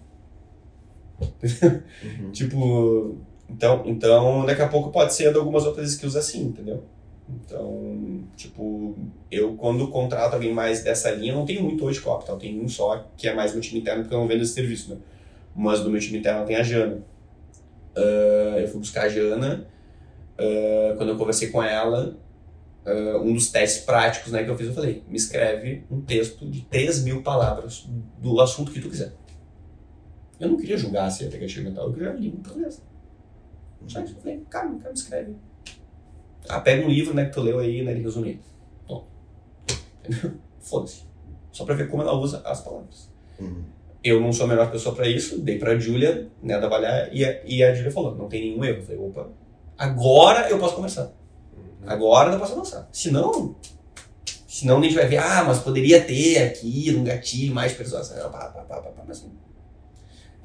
Uhum. 1.19 2.31
tipo, 2.31 3.17
então, 3.49 3.83
então 3.85 4.45
daqui 4.45 4.61
a 4.61 4.67
pouco 4.67 4.91
pode 4.91 5.13
ser 5.13 5.31
de 5.31 5.39
algumas 5.39 5.65
outras 5.65 5.89
skills 5.91 6.15
assim, 6.15 6.43
entendeu? 6.43 6.83
Então, 7.27 8.23
tipo, 8.35 8.95
eu 9.31 9.55
quando 9.55 9.87
contrato 9.89 10.35
alguém 10.35 10.53
mais 10.53 10.83
dessa 10.83 11.09
linha, 11.11 11.33
não 11.33 11.45
tenho 11.45 11.63
muito 11.63 11.83
hoje 11.83 11.99
copy, 11.99 12.25
tá? 12.25 12.33
eu 12.33 12.37
tenho 12.37 12.63
um 12.63 12.69
só 12.69 13.05
que 13.17 13.27
é 13.27 13.33
mais 13.33 13.53
no 13.53 13.59
time 13.59 13.81
interno 13.81 14.03
porque 14.03 14.15
eu 14.15 14.19
não 14.19 14.27
vendo 14.27 14.43
esse 14.43 14.53
serviço, 14.53 14.91
né? 14.91 14.97
Mas 15.55 15.81
do 15.81 15.89
meu 15.89 15.99
time 15.99 16.19
interno 16.19 16.45
tem 16.45 16.55
a 16.55 16.63
Jana 16.63 17.01
Uh, 17.97 18.59
eu 18.59 18.67
fui 18.67 18.79
buscar 18.79 19.05
a 19.05 19.09
Jana. 19.09 19.65
Uh, 20.39 20.95
quando 20.97 21.09
eu 21.09 21.17
conversei 21.17 21.49
com 21.49 21.61
ela, 21.63 22.15
uh, 22.85 23.17
um 23.21 23.33
dos 23.33 23.49
testes 23.49 23.83
práticos 23.83 24.31
né, 24.31 24.43
que 24.43 24.49
eu 24.49 24.57
fiz, 24.57 24.67
eu 24.67 24.73
falei: 24.73 25.03
me 25.07 25.17
escreve 25.17 25.85
um 25.89 26.01
texto 26.01 26.49
de 26.49 26.61
3 26.61 27.03
mil 27.03 27.23
palavras 27.23 27.87
do 28.19 28.39
assunto 28.39 28.71
que 28.71 28.79
tu 28.79 28.89
quiser. 28.89 29.13
Eu 30.39 30.49
não 30.49 30.57
queria 30.57 30.77
julgar 30.77 31.09
se 31.09 31.23
ia 31.23 31.29
ter 31.29 31.39
que 31.39 31.61
mental, 31.61 31.87
eu 31.87 31.93
queria 31.93 32.11
livro 32.13 32.37
beleza. 32.37 32.81
Só 33.87 34.01
isso. 34.01 34.15
Eu 34.15 34.21
falei: 34.21 34.45
cara, 34.49 34.69
cara, 34.75 34.89
me 34.89 34.93
escreve. 34.93 35.35
Ah, 36.47 36.61
pega 36.61 36.85
um 36.85 36.89
livro 36.89 37.13
né, 37.13 37.25
que 37.25 37.33
tu 37.33 37.41
leu 37.41 37.59
aí, 37.59 37.83
né, 37.83 37.93
de 37.93 38.01
resumir. 38.01 38.39
Bom. 38.87 39.07
Foda-se. 40.61 41.03
Só 41.51 41.65
pra 41.65 41.75
ver 41.75 41.89
como 41.89 42.03
ela 42.03 42.13
usa 42.13 42.41
as 42.45 42.61
palavras. 42.61 43.11
Uhum 43.39 43.77
eu 44.03 44.21
não 44.21 44.31
sou 44.31 44.45
a 44.45 44.49
melhor 44.49 44.71
pessoa 44.71 44.95
para 44.95 45.07
isso, 45.07 45.39
dei 45.39 45.57
pra 45.57 45.77
Júlia, 45.77 46.27
né, 46.41 46.57
trabalhar, 46.57 47.13
e 47.13 47.25
a, 47.25 47.41
e 47.45 47.63
a 47.63 47.73
Júlia 47.73 47.91
falou, 47.91 48.15
não 48.15 48.27
tem 48.27 48.41
nenhum 48.41 48.63
erro. 48.63 48.77
Eu 48.77 48.83
falei, 48.83 49.01
opa, 49.01 49.29
agora 49.77 50.49
eu 50.49 50.59
posso 50.59 50.75
começar. 50.75 51.03
Uhum. 51.03 51.85
Agora 51.85 52.33
eu 52.33 52.39
posso 52.39 52.53
avançar. 52.53 52.87
Se 52.91 53.11
não, 53.11 53.55
Senão 54.57 54.79
a 54.79 54.81
gente 54.81 54.95
vai 54.95 55.05
ver, 55.05 55.17
ah, 55.17 55.43
mas 55.45 55.59
poderia 55.59 56.01
ter 56.01 56.41
aqui 56.41 56.91
um 56.97 57.03
gatilho 57.03 57.53
mais 57.53 57.73
persuasão. 57.73 58.17
Pá, 58.31 58.45
pá, 58.45 58.61
pá, 58.61 58.77
pá, 58.77 58.89
pá, 58.89 59.03
mas... 59.07 59.23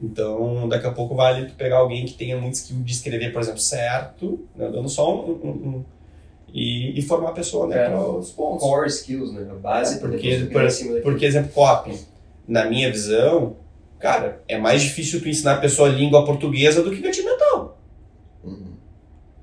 Então, 0.03 0.69
daqui 0.69 0.87
a 0.87 0.91
pouco 0.91 1.15
vale 1.15 1.47
tu 1.47 1.55
pegar 1.55 1.79
alguém 1.79 2.05
que 2.05 2.13
tenha 2.13 2.37
muito 2.37 2.53
skill 2.57 2.83
de 2.83 2.93
escrever, 2.93 3.33
por 3.33 3.41
exemplo, 3.41 3.61
certo, 3.61 4.47
né, 4.55 4.69
dando 4.71 4.87
só 4.91 5.15
um, 5.15 5.31
um, 5.31 5.49
um 5.49 5.85
e, 6.53 6.99
e, 6.99 7.01
formar 7.01 7.31
a 7.31 7.33
pessoa 7.33 7.67
né, 7.67 7.87
É. 7.87 7.89
para 7.89 8.07
os 8.07 8.31
pontos. 8.33 8.63
Core 8.63 8.89
skills, 8.89 9.33
né? 9.33 9.49
A 9.51 9.55
base 9.55 9.99
pra 9.99 10.11
Porque, 10.11 10.49
por, 10.53 10.71
cima 10.71 11.01
porque, 11.01 11.25
exemplo, 11.25 11.51
copy, 11.53 11.99
na 12.47 12.67
minha 12.67 12.93
visão, 12.93 13.57
cara, 13.99 14.43
é 14.47 14.59
mais 14.59 14.83
difícil 14.83 15.23
tu 15.23 15.29
ensinar 15.31 15.55
a 15.55 15.59
pessoa 15.59 15.89
a 15.89 15.93
língua 15.93 16.27
portuguesa 16.27 16.83
do 16.83 16.91
que 16.91 17.01
gatilho. 17.01 17.32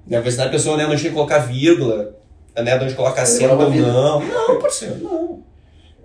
Vai 0.09 0.27
ensinar 0.27 0.45
a 0.45 0.49
pessoa 0.49 0.75
né, 0.75 0.85
onde 0.87 1.09
colocar 1.09 1.39
vírgula, 1.39 2.15
né, 2.57 2.81
onde 2.81 2.95
colocar 2.95 3.21
acento 3.21 3.53
ou 3.53 3.69
não. 3.69 4.19
Não, 4.25 4.59
parceiro, 4.59 4.97
não. 4.97 5.43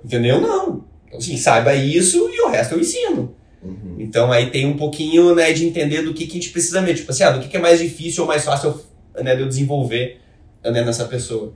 Entendeu? 0.05 0.41
Não. 0.41 0.85
Então, 1.07 1.19
assim, 1.19 1.37
saiba 1.37 1.75
isso 1.75 2.29
e 2.33 2.41
o 2.43 2.49
resto 2.49 2.75
eu 2.75 2.81
ensino. 2.81 3.35
Uhum. 3.63 3.97
Então 3.99 4.31
aí 4.31 4.51
tem 4.51 4.67
um 4.67 4.77
pouquinho 4.77 5.35
né, 5.35 5.53
de 5.53 5.67
entender 5.67 6.03
do 6.03 6.13
que, 6.13 6.27
que 6.27 6.33
a 6.33 6.41
gente 6.41 6.51
precisa 6.51 6.83
mesmo. 6.83 6.99
Tipo 6.99 7.13
assim, 7.13 7.25
ah, 7.25 7.31
do 7.31 7.41
que, 7.41 7.49
que 7.49 7.57
é 7.57 7.61
mais 7.61 7.81
difícil 7.81 8.25
ou 8.25 8.29
mais 8.29 8.45
fácil 8.45 8.79
né, 9.19 9.35
de 9.35 9.41
eu 9.43 9.49
desenvolver 9.49 10.21
né, 10.63 10.85
nessa 10.85 11.07
pessoa. 11.07 11.53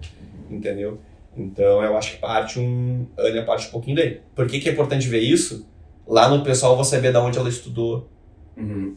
Entendeu? 0.51 0.99
Então 1.37 1.83
eu 1.83 1.97
acho 1.97 2.13
que 2.13 2.19
parte 2.19 2.59
um. 2.59 3.07
Né, 3.17 3.43
parte 3.43 3.69
um 3.69 3.71
pouquinho 3.71 3.97
daí. 3.97 4.21
Por 4.35 4.47
que, 4.47 4.59
que 4.59 4.69
é 4.69 4.73
importante 4.73 5.07
ver 5.07 5.21
isso? 5.21 5.67
Lá 6.07 6.29
no 6.29 6.43
pessoal 6.43 6.73
eu 6.73 6.77
vou 6.77 6.85
saber 6.85 7.13
de 7.13 7.19
onde 7.19 7.39
ela 7.39 7.49
estudou. 7.49 8.09
Uhum. 8.57 8.97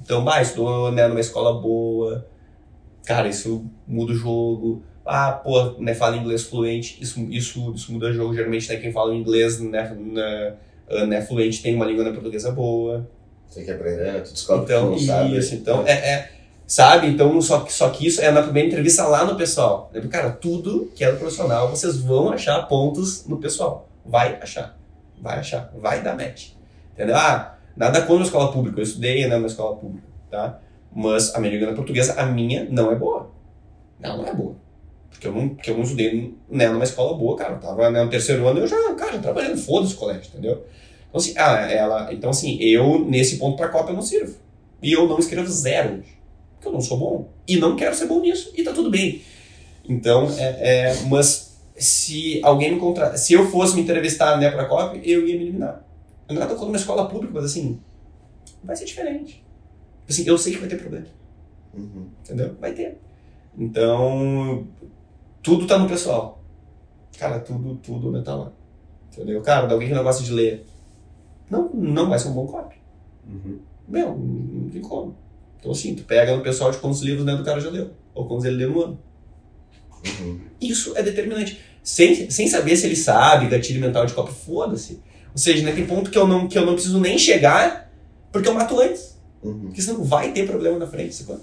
Então, 0.00 0.24
bah, 0.24 0.40
estudou 0.40 0.90
né, 0.90 1.06
numa 1.06 1.20
escola 1.20 1.60
boa. 1.60 2.26
Cara, 3.04 3.28
isso 3.28 3.64
muda 3.86 4.12
o 4.12 4.16
jogo. 4.16 4.82
Ah, 5.04 5.32
pô, 5.32 5.72
né, 5.78 5.94
fala 5.94 6.16
inglês 6.16 6.44
fluente. 6.44 6.98
Isso, 7.00 7.20
isso, 7.30 7.72
isso 7.74 7.92
muda 7.92 8.06
o 8.06 8.12
jogo. 8.12 8.34
Geralmente, 8.34 8.68
né, 8.68 8.76
quem 8.76 8.92
fala 8.92 9.14
inglês 9.14 9.60
né, 9.60 9.94
né, 9.94 10.54
né, 11.06 11.22
fluente 11.22 11.62
tem 11.62 11.74
uma 11.74 11.84
língua 11.84 12.04
né, 12.04 12.12
portuguesa 12.12 12.52
boa. 12.52 13.08
Tem 13.54 13.64
que 13.64 13.70
aprender, 13.70 14.12
né? 14.12 14.20
tu 14.20 14.32
descobre 14.32 14.64
Então, 14.64 14.94
que 14.94 15.00
não 15.00 15.14
sabe. 15.14 15.36
isso, 15.36 15.54
então, 15.54 15.86
é, 15.86 15.92
é, 15.92 16.32
sabe? 16.66 17.06
Então, 17.06 17.38
só 17.42 17.60
que, 17.60 17.72
só 17.72 17.90
que 17.90 18.06
isso 18.06 18.20
é 18.22 18.30
na 18.30 18.42
primeira 18.42 18.68
entrevista 18.68 19.06
lá 19.06 19.24
no 19.24 19.36
pessoal. 19.36 19.90
Cara, 20.10 20.30
tudo 20.30 20.90
que 20.94 21.04
é 21.04 21.12
do 21.12 21.18
profissional, 21.18 21.68
vocês 21.68 21.96
vão 21.98 22.30
achar 22.32 22.62
pontos 22.62 23.26
no 23.26 23.36
pessoal. 23.38 23.88
Vai 24.06 24.38
achar. 24.40 24.78
Vai 25.20 25.38
achar. 25.38 25.70
Vai 25.78 26.02
dar 26.02 26.16
match. 26.16 26.52
Entendeu? 26.94 27.14
Ah, 27.16 27.58
nada 27.76 28.00
contra 28.02 28.22
a 28.22 28.26
escola 28.26 28.52
pública. 28.52 28.80
Eu 28.80 28.84
estudei 28.84 29.26
né, 29.28 29.36
na 29.36 29.46
escola 29.46 29.76
pública, 29.76 30.06
tá? 30.30 30.58
Mas 30.94 31.34
a 31.34 31.40
minha 31.40 31.52
língua 31.52 31.74
portuguesa, 31.74 32.14
a 32.14 32.26
minha, 32.26 32.66
não 32.70 32.92
é 32.92 32.94
boa. 32.94 33.30
Ela 34.00 34.16
não 34.16 34.26
é 34.26 34.34
boa. 34.34 34.56
Porque 35.10 35.26
eu 35.26 35.32
não, 35.32 35.48
porque 35.50 35.70
eu 35.70 35.74
não 35.74 35.82
estudei 35.82 36.34
né, 36.48 36.68
numa 36.68 36.84
escola 36.84 37.16
boa, 37.16 37.36
cara. 37.36 37.54
Eu 37.54 37.60
tava 37.60 37.90
né, 37.90 38.02
no 38.02 38.10
terceiro 38.10 38.46
ano, 38.46 38.60
eu 38.60 38.66
já, 38.66 38.94
cara, 38.94 39.18
trabalhando, 39.18 39.56
foda-se 39.56 39.94
o 39.94 39.96
colégio, 39.96 40.28
entendeu? 40.28 40.64
Então, 41.08 41.20
assim, 41.20 41.34
ah, 41.36 41.70
ela, 41.70 42.12
então, 42.12 42.30
assim, 42.30 42.58
eu, 42.60 43.04
nesse 43.04 43.36
ponto 43.36 43.56
pra 43.56 43.68
Copa, 43.68 43.90
eu 43.90 43.94
não 43.94 44.02
sirvo. 44.02 44.34
E 44.82 44.92
eu 44.92 45.06
não 45.06 45.18
escrevo 45.18 45.46
zero 45.48 45.98
hoje. 45.98 46.18
Porque 46.54 46.68
eu 46.68 46.72
não 46.72 46.80
sou 46.80 46.98
bom. 46.98 47.28
E 47.46 47.56
não 47.56 47.76
quero 47.76 47.94
ser 47.94 48.06
bom 48.06 48.20
nisso. 48.20 48.52
E 48.56 48.62
tá 48.62 48.72
tudo 48.72 48.90
bem. 48.90 49.22
Então, 49.88 50.28
é, 50.38 50.88
é, 50.88 51.02
mas 51.08 51.60
se 51.76 52.40
alguém 52.42 52.72
me 52.72 52.80
contratar, 52.80 53.16
se 53.18 53.32
eu 53.32 53.50
fosse 53.50 53.74
me 53.74 53.82
entrevistar 53.82 54.38
né, 54.38 54.50
pra 54.50 54.64
Copa, 54.64 54.96
eu 54.96 55.26
ia 55.26 55.36
me 55.36 55.42
eliminar. 55.42 55.84
Eu 56.28 56.34
não 56.34 56.42
é 56.42 56.46
contra 56.46 56.64
uma 56.64 56.76
escola 56.76 57.08
pública, 57.08 57.32
mas 57.34 57.44
assim, 57.44 57.80
vai 58.62 58.74
ser 58.76 58.84
diferente. 58.84 59.44
Assim, 60.08 60.24
eu 60.26 60.36
sei 60.36 60.52
que 60.52 60.58
vai 60.58 60.68
ter 60.68 60.76
problema. 60.76 61.06
Uhum. 61.74 62.08
Entendeu? 62.22 62.54
Vai 62.60 62.72
ter. 62.72 62.98
Então, 63.56 64.66
tudo 65.42 65.66
tá 65.66 65.78
no 65.78 65.88
pessoal. 65.88 66.42
Cara, 67.18 67.40
tudo, 67.40 67.76
tudo 67.76 68.10
né, 68.10 68.22
tá 68.22 68.34
lá. 68.34 68.52
Entendeu? 69.12 69.40
Cara, 69.42 69.70
alguém 69.70 69.88
que 69.88 69.94
não 69.94 70.02
gosta 70.02 70.22
de 70.22 70.32
ler. 70.32 70.66
Não, 71.50 71.70
não 71.72 72.08
vai 72.08 72.18
ser 72.18 72.28
um 72.28 72.32
bom 72.32 72.46
copy. 72.46 72.76
Uhum. 73.26 73.58
Meu, 73.86 74.16
não 74.16 74.70
tem 74.70 74.80
como. 74.80 75.16
Então, 75.58 75.72
assim, 75.72 75.94
tu 75.94 76.04
pega 76.04 76.34
no 76.36 76.42
pessoal 76.42 76.70
de 76.70 76.78
quantos 76.78 77.02
livros 77.02 77.24
né, 77.24 77.36
do 77.36 77.44
cara 77.44 77.60
já 77.60 77.70
leu. 77.70 77.90
Ou 78.14 78.26
quantos 78.26 78.44
ele 78.44 78.56
leu 78.56 78.70
no 78.70 78.82
ano. 78.82 78.98
Uhum. 80.20 80.40
Isso 80.60 80.96
é 80.96 81.02
determinante. 81.02 81.60
Sem, 81.82 82.30
sem 82.30 82.48
saber 82.48 82.76
se 82.76 82.86
ele 82.86 82.96
sabe 82.96 83.48
gatilho 83.48 83.80
mental 83.80 84.06
de 84.06 84.14
copy, 84.14 84.32
foda-se. 84.32 85.00
Ou 85.32 85.38
seja, 85.38 85.64
né, 85.64 85.72
tem 85.72 85.86
ponto 85.86 86.10
que 86.10 86.18
eu, 86.18 86.26
não, 86.26 86.48
que 86.48 86.56
eu 86.56 86.66
não 86.66 86.74
preciso 86.74 87.00
nem 87.00 87.18
chegar 87.18 87.90
porque 88.30 88.48
eu 88.48 88.54
mato 88.54 88.80
antes. 88.80 89.11
Uhum. 89.42 89.66
Porque 89.66 89.82
senão 89.82 90.04
vai 90.04 90.32
ter 90.32 90.46
problema 90.46 90.78
na 90.78 90.86
frente, 90.86 91.14
sacou? 91.14 91.40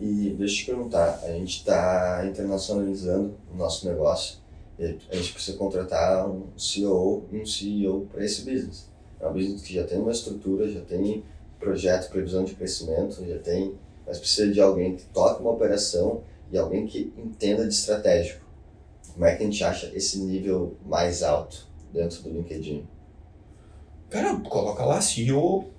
E 0.00 0.34
deixa 0.36 0.54
eu 0.54 0.58
te 0.58 0.66
perguntar, 0.66 1.20
a 1.22 1.30
gente 1.32 1.58
está 1.58 2.24
internacionalizando 2.28 3.34
o 3.52 3.56
nosso 3.56 3.86
negócio 3.86 4.38
e 4.78 4.84
a 4.84 5.16
gente 5.16 5.32
precisa 5.32 5.56
contratar 5.56 6.28
um 6.28 6.46
CEO 6.58 7.24
e 7.30 7.38
um 7.38 7.46
CEO 7.46 8.06
para 8.12 8.24
esse 8.24 8.42
business. 8.42 8.90
É 9.20 9.28
um 9.28 9.32
business 9.32 9.62
que 9.62 9.72
já 9.72 9.84
tem 9.84 9.98
uma 9.98 10.10
estrutura, 10.10 10.68
já 10.68 10.80
tem 10.80 11.24
projeto, 11.58 12.10
previsão 12.10 12.44
de 12.44 12.54
crescimento, 12.54 13.24
já 13.24 13.38
tem, 13.38 13.74
mas 14.06 14.18
precisa 14.18 14.52
de 14.52 14.60
alguém 14.60 14.96
que 14.96 15.04
toque 15.06 15.40
uma 15.40 15.52
operação 15.52 16.22
e 16.50 16.58
alguém 16.58 16.86
que 16.86 17.12
entenda 17.16 17.66
de 17.66 17.72
estratégico. 17.72 18.44
Como 19.12 19.24
é 19.24 19.34
que 19.36 19.42
a 19.44 19.46
gente 19.46 19.62
acha 19.62 19.90
esse 19.94 20.18
nível 20.18 20.76
mais 20.84 21.22
alto 21.22 21.68
dentro 21.92 22.20
do 22.22 22.30
LinkedIn? 22.30 22.84
Cara, 24.10 24.36
coloca 24.40 24.84
lá 24.84 25.00
CEO. 25.00 25.70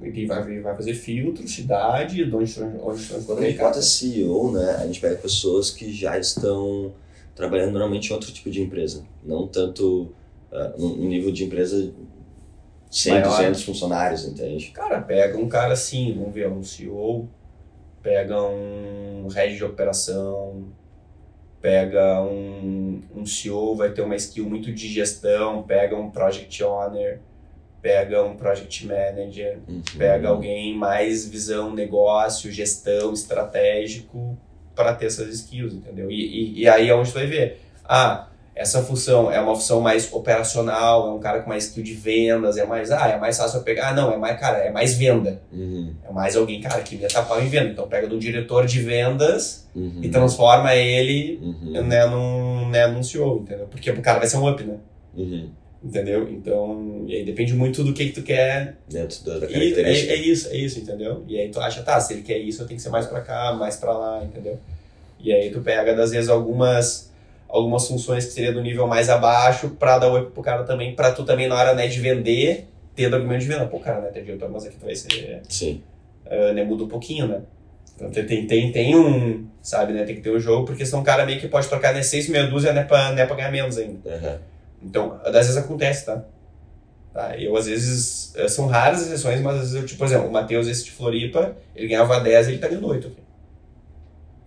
Ele 0.00 0.26
vai, 0.26 0.60
vai 0.60 0.76
fazer 0.76 0.94
filtro, 0.94 1.46
cidade, 1.46 2.24
de 2.24 2.34
onde, 2.34 2.54
onde 2.82 3.24
Quando 3.26 3.38
a 3.40 3.50
gente 3.50 3.82
CEO, 3.82 4.52
né, 4.52 4.76
a 4.80 4.86
gente 4.86 5.00
pega 5.00 5.16
pessoas 5.16 5.70
que 5.70 5.92
já 5.92 6.18
estão 6.18 6.92
trabalhando 7.34 7.72
normalmente 7.72 8.10
em 8.10 8.12
outro 8.12 8.32
tipo 8.32 8.50
de 8.50 8.62
empresa, 8.62 9.04
não 9.22 9.46
tanto 9.46 10.12
uh, 10.50 10.84
um 10.84 11.06
nível 11.06 11.30
de 11.30 11.44
empresa 11.44 11.92
100, 12.90 13.12
Maior. 13.12 13.28
200 13.28 13.62
funcionários, 13.62 14.24
entende? 14.24 14.70
Cara, 14.72 15.00
pega 15.00 15.38
um 15.38 15.48
cara 15.48 15.74
assim, 15.74 16.14
vamos 16.18 16.34
ver, 16.34 16.48
um 16.48 16.62
CEO, 16.62 17.28
pega 18.02 18.40
um 18.42 19.28
head 19.28 19.56
de 19.56 19.64
operação, 19.64 20.64
pega 21.60 22.22
um, 22.22 23.00
um 23.14 23.24
CEO, 23.24 23.76
vai 23.76 23.92
ter 23.92 24.02
uma 24.02 24.16
skill 24.16 24.48
muito 24.48 24.72
de 24.72 24.88
gestão, 24.88 25.62
pega 25.62 25.96
um 25.96 26.10
project 26.10 26.62
owner, 26.64 27.20
pega 27.82 28.22
um 28.24 28.36
project 28.36 28.86
manager, 28.86 29.58
Uhum. 29.68 29.82
pega 29.96 30.28
alguém 30.28 30.76
mais 30.76 31.26
visão 31.28 31.72
negócio, 31.74 32.50
gestão, 32.52 33.12
estratégico 33.12 34.36
para 34.74 34.94
ter 34.94 35.06
essas 35.06 35.28
skills, 35.34 35.74
entendeu? 35.74 36.10
E, 36.10 36.14
e, 36.14 36.60
e 36.62 36.68
aí 36.68 36.88
é 36.88 36.94
onde 36.94 37.10
tu 37.10 37.14
vai 37.14 37.26
ver. 37.26 37.60
Ah, 37.84 38.26
essa 38.54 38.82
função 38.82 39.30
é 39.32 39.40
uma 39.40 39.54
função 39.54 39.80
mais 39.80 40.12
operacional, 40.12 41.08
é 41.08 41.12
um 41.12 41.18
cara 41.18 41.40
com 41.40 41.48
mais 41.48 41.64
skill 41.68 41.82
de 41.82 41.94
vendas, 41.94 42.56
é 42.58 42.66
mais, 42.66 42.90
ah, 42.90 43.08
é 43.08 43.18
mais 43.18 43.36
fácil 43.38 43.58
eu 43.60 43.62
pegar. 43.64 43.88
Ah, 43.90 43.94
não, 43.94 44.12
é 44.12 44.16
mais, 44.18 44.38
cara, 44.38 44.58
é 44.58 44.70
mais 44.70 44.94
venda. 44.94 45.40
Uhum. 45.52 45.94
É 46.06 46.12
mais 46.12 46.36
alguém, 46.36 46.60
cara, 46.60 46.82
que 46.82 46.96
meta 46.96 47.22
pau 47.22 47.40
em 47.40 47.48
venda. 47.48 47.70
Então 47.70 47.88
pega 47.88 48.06
do 48.06 48.18
diretor 48.18 48.66
de 48.66 48.80
vendas 48.82 49.68
Uhum. 49.74 50.00
e 50.02 50.08
transforma 50.10 50.74
ele 50.74 51.38
Uhum. 51.42 51.82
né, 51.86 52.04
num, 52.06 52.68
né, 52.68 52.86
num 52.88 53.02
CEO, 53.02 53.38
entendeu? 53.40 53.66
Porque 53.66 53.90
o 53.90 54.02
cara 54.02 54.18
vai 54.18 54.28
ser 54.28 54.36
um 54.36 54.48
up, 54.50 54.62
né? 54.62 54.76
Uhum. 55.16 55.50
Entendeu? 55.82 56.28
Então, 56.30 57.04
e 57.06 57.16
aí 57.16 57.24
depende 57.24 57.54
muito 57.54 57.82
do 57.82 57.94
que, 57.94 58.06
que 58.06 58.12
tu 58.12 58.22
quer 58.22 58.76
Dentro 58.86 59.24
da, 59.24 59.38
da 59.38 59.46
e 59.46 59.48
é, 59.48 59.52
característica. 59.52 60.12
é 60.12 60.16
isso, 60.16 60.48
é 60.50 60.56
isso, 60.56 60.78
entendeu? 60.78 61.24
E 61.26 61.38
aí 61.38 61.48
tu 61.48 61.58
acha, 61.58 61.82
tá, 61.82 61.98
se 61.98 62.12
ele 62.12 62.22
quer 62.22 62.36
isso, 62.36 62.62
eu 62.62 62.66
tenho 62.66 62.76
que 62.76 62.82
ser 62.82 62.90
mais 62.90 63.06
pra 63.06 63.22
cá, 63.22 63.54
mais 63.54 63.76
pra 63.76 63.96
lá, 63.96 64.22
entendeu? 64.22 64.58
E 65.18 65.32
aí 65.32 65.50
tu 65.50 65.60
pega, 65.62 65.92
às 66.02 66.10
vezes, 66.10 66.28
algumas 66.28 67.10
algumas 67.48 67.88
funções 67.88 68.26
que 68.26 68.32
seria 68.32 68.52
do 68.52 68.62
nível 68.62 68.86
mais 68.86 69.08
abaixo 69.08 69.70
pra 69.70 69.98
dar 69.98 70.08
o 70.08 70.18
up 70.18 70.30
pro 70.32 70.42
cara 70.42 70.62
também, 70.62 70.94
pra 70.94 71.10
tu 71.10 71.24
também 71.24 71.48
na 71.48 71.56
hora 71.56 71.74
né, 71.74 71.88
de 71.88 71.98
vender, 71.98 72.68
ter 72.94 73.12
argumento 73.12 73.40
de 73.40 73.48
venda. 73.48 73.66
Pô, 73.66 73.80
cara, 73.80 74.02
né, 74.02 74.08
tem 74.08 74.22
diretor, 74.22 74.48
mas 74.48 74.66
aqui 74.66 74.76
tu 74.78 74.84
vai 74.84 74.94
ser, 74.94 75.40
Sim. 75.48 75.82
uh, 76.26 76.52
né, 76.52 76.62
muda 76.62 76.84
um 76.84 76.88
pouquinho, 76.88 77.26
né? 77.26 77.40
Então 77.96 78.10
tem, 78.24 78.46
tem, 78.46 78.72
tem, 78.72 78.96
um, 78.96 79.46
sabe, 79.60 79.92
né, 79.92 80.04
tem 80.04 80.14
que 80.14 80.22
ter 80.22 80.30
um 80.30 80.38
jogo, 80.38 80.64
porque 80.64 80.86
senão 80.86 81.02
o 81.02 81.04
cara 81.04 81.26
meio 81.26 81.40
que 81.40 81.48
pode 81.48 81.68
trocar, 81.68 81.92
né, 81.92 82.02
seis 82.02 82.28
meia 82.28 82.46
dúzia, 82.46 82.72
né, 82.72 82.84
pra, 82.84 83.12
né, 83.12 83.26
pra 83.26 83.36
ganhar 83.36 83.50
menos 83.50 83.76
ainda. 83.76 84.08
Uhum. 84.08 84.38
Então, 84.82 85.20
às 85.24 85.32
vezes 85.32 85.56
acontece, 85.56 86.06
tá? 86.06 86.24
Tá, 87.12 87.36
eu 87.36 87.56
às 87.56 87.66
vezes, 87.66 88.32
eh, 88.36 88.46
são 88.48 88.66
raras 88.66 89.02
exceções, 89.02 89.40
mas 89.40 89.54
às 89.56 89.60
vezes 89.62 89.74
eu, 89.74 89.84
tipo, 89.86 89.98
por 89.98 90.06
exemplo, 90.06 90.28
o 90.28 90.32
Matheus 90.32 90.68
esse 90.68 90.84
de 90.84 90.92
Floripa, 90.92 91.56
ele 91.74 91.88
ganhava 91.88 92.20
10 92.20 92.48
ele 92.48 92.58
tá 92.58 92.68
ganhando 92.68 92.86
8 92.86 93.08
aqui. 93.08 93.16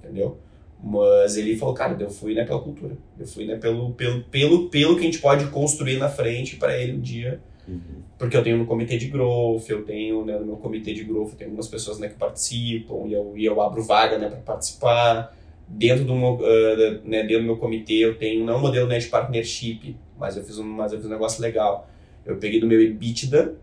Entendeu? 0.02 0.38
Mas 0.82 1.38
ele 1.38 1.56
falou, 1.58 1.74
cara, 1.74 1.96
eu 2.00 2.10
fui, 2.10 2.34
né, 2.34 2.44
pela 2.46 2.60
cultura. 2.62 2.96
Eu 3.18 3.26
fui, 3.26 3.46
né, 3.46 3.56
pelo, 3.58 3.94
pelo, 3.94 4.24
pelo, 4.24 4.70
pelo 4.70 4.96
que 4.96 5.02
a 5.02 5.06
gente 5.06 5.20
pode 5.20 5.46
construir 5.48 5.98
na 5.98 6.10
frente 6.10 6.56
para 6.58 6.78
ele 6.78 6.94
um 6.94 7.02
dia. 7.02 7.40
Uhum. 7.68 8.02
Porque 8.18 8.36
eu 8.36 8.44
tenho 8.44 8.58
no 8.58 8.66
comitê 8.66 8.98
de 8.98 9.08
growth, 9.08 9.70
eu 9.70 9.84
tenho, 9.84 10.26
né, 10.26 10.38
no 10.38 10.46
meu 10.46 10.56
comitê 10.58 10.94
de 10.94 11.04
growth, 11.04 11.32
eu 11.32 11.36
tenho 11.38 11.50
algumas 11.50 11.68
pessoas, 11.68 12.00
né, 12.00 12.10
que 12.10 12.16
participam, 12.16 13.08
e 13.08 13.14
eu, 13.14 13.34
e 13.36 13.46
eu 13.46 13.62
abro 13.62 13.82
vaga, 13.84 14.18
né, 14.18 14.30
para 14.30 14.40
participar. 14.40 15.36
Dentro 15.68 16.04
do, 16.04 16.16
meu, 16.16 16.38
da- 16.38 17.00
né, 17.06 17.24
dentro 17.24 17.40
do 17.40 17.46
meu 17.46 17.58
comitê 17.58 17.96
eu 17.96 18.18
tenho, 18.18 18.46
não 18.46 18.58
um 18.58 18.62
modelo 18.62 18.88
né, 18.88 19.00
de 19.00 19.08
partnership, 19.08 19.96
mas 20.18 20.38
eu, 20.38 20.44
fiz 20.44 20.58
um, 20.58 20.64
mas 20.64 20.92
eu 20.92 20.98
fiz 21.00 21.08
um 21.08 21.12
negócio 21.12 21.42
legal. 21.42 21.90
Eu 22.26 22.38
peguei 22.38 22.60
do 22.60 22.68
meu 22.68 22.82
EBITDA, 22.82 23.56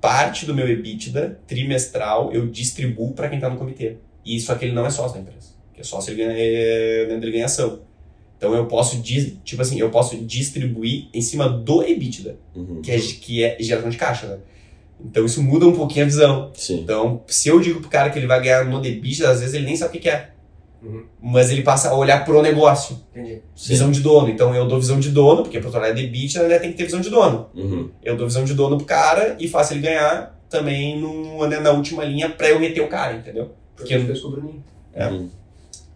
parte 0.00 0.46
do 0.46 0.54
meu 0.54 0.68
EBITDA 0.68 1.40
trimestral 1.46 2.32
eu 2.32 2.46
distribuo 2.46 3.12
para 3.12 3.28
quem 3.28 3.38
está 3.38 3.48
no 3.48 3.56
comitê. 3.56 3.96
E 4.24 4.40
só 4.40 4.54
que 4.54 4.64
ele 4.64 4.74
não 4.74 4.86
é 4.86 4.90
sócio 4.90 5.14
da 5.14 5.20
empresa. 5.20 5.48
Porque 5.68 5.82
sócio 5.84 6.10
ele 6.10 6.24
ganha, 6.24 6.32
é, 6.36 7.02
ele 7.10 7.30
ganha 7.30 7.46
ação. 7.46 7.80
Então 8.36 8.54
eu 8.54 8.66
posso, 8.66 9.02
tipo 9.02 9.60
assim, 9.62 9.80
eu 9.80 9.90
posso 9.90 10.16
distribuir 10.16 11.08
em 11.12 11.20
cima 11.20 11.48
do 11.48 11.82
EBITDA, 11.82 12.36
Uhum. 12.54 12.80
que 12.82 12.90
é, 12.92 12.98
que 12.98 13.42
é 13.44 13.56
geração 13.60 13.90
de 13.90 13.96
caixa, 13.96 14.26
né? 14.26 14.38
Então 15.04 15.24
isso 15.24 15.42
muda 15.42 15.66
um 15.66 15.72
pouquinho 15.72 16.04
a 16.04 16.08
visão. 16.08 16.50
Sim. 16.54 16.80
Então, 16.80 17.22
se 17.26 17.48
eu 17.48 17.60
digo 17.60 17.80
pro 17.80 17.88
cara 17.90 18.10
que 18.10 18.18
ele 18.18 18.26
vai 18.26 18.40
ganhar 18.40 18.64
no 18.64 18.84
EBITDA, 18.84 19.30
às 19.30 19.40
vezes 19.40 19.54
ele 19.54 19.66
nem 19.66 19.76
sabe 19.76 19.90
o 19.90 19.92
que 19.92 20.00
que 20.00 20.08
é. 20.08 20.30
Uhum. 20.82 21.04
Mas 21.20 21.50
ele 21.50 21.62
passa 21.62 21.90
a 21.90 21.96
olhar 21.96 22.24
pro 22.24 22.40
negócio. 22.40 22.98
Entendi. 23.10 23.42
Visão 23.56 23.90
de 23.90 24.00
dono. 24.00 24.28
Então 24.28 24.54
eu 24.54 24.66
dou 24.66 24.78
visão 24.78 25.00
de 25.00 25.10
dono, 25.10 25.42
porque 25.42 25.60
pra 25.60 25.70
tornar 25.70 25.90
de 25.92 26.04
EBITDA, 26.04 26.46
né, 26.46 26.58
tem 26.58 26.70
que 26.70 26.78
ter 26.78 26.84
visão 26.84 27.00
de 27.00 27.10
dono. 27.10 27.48
Uhum. 27.54 27.90
Eu 28.02 28.16
dou 28.16 28.26
visão 28.26 28.44
de 28.44 28.54
dono 28.54 28.76
pro 28.76 28.86
cara 28.86 29.36
e 29.38 29.48
faço 29.48 29.72
ele 29.72 29.80
ganhar 29.80 30.38
também 30.48 31.00
no, 31.00 31.46
né, 31.46 31.58
na 31.60 31.70
última 31.72 32.04
linha 32.04 32.30
pra 32.30 32.48
eu 32.48 32.58
reter 32.58 32.82
o 32.82 32.88
cara, 32.88 33.14
entendeu? 33.14 33.50
Porque 33.76 33.94
Porque 33.94 34.06
fez 34.06 34.20
com 34.20 34.28
o 34.28 34.30
Bruninho. 34.30 34.64
É. 34.94 35.08
Uhum. 35.08 35.28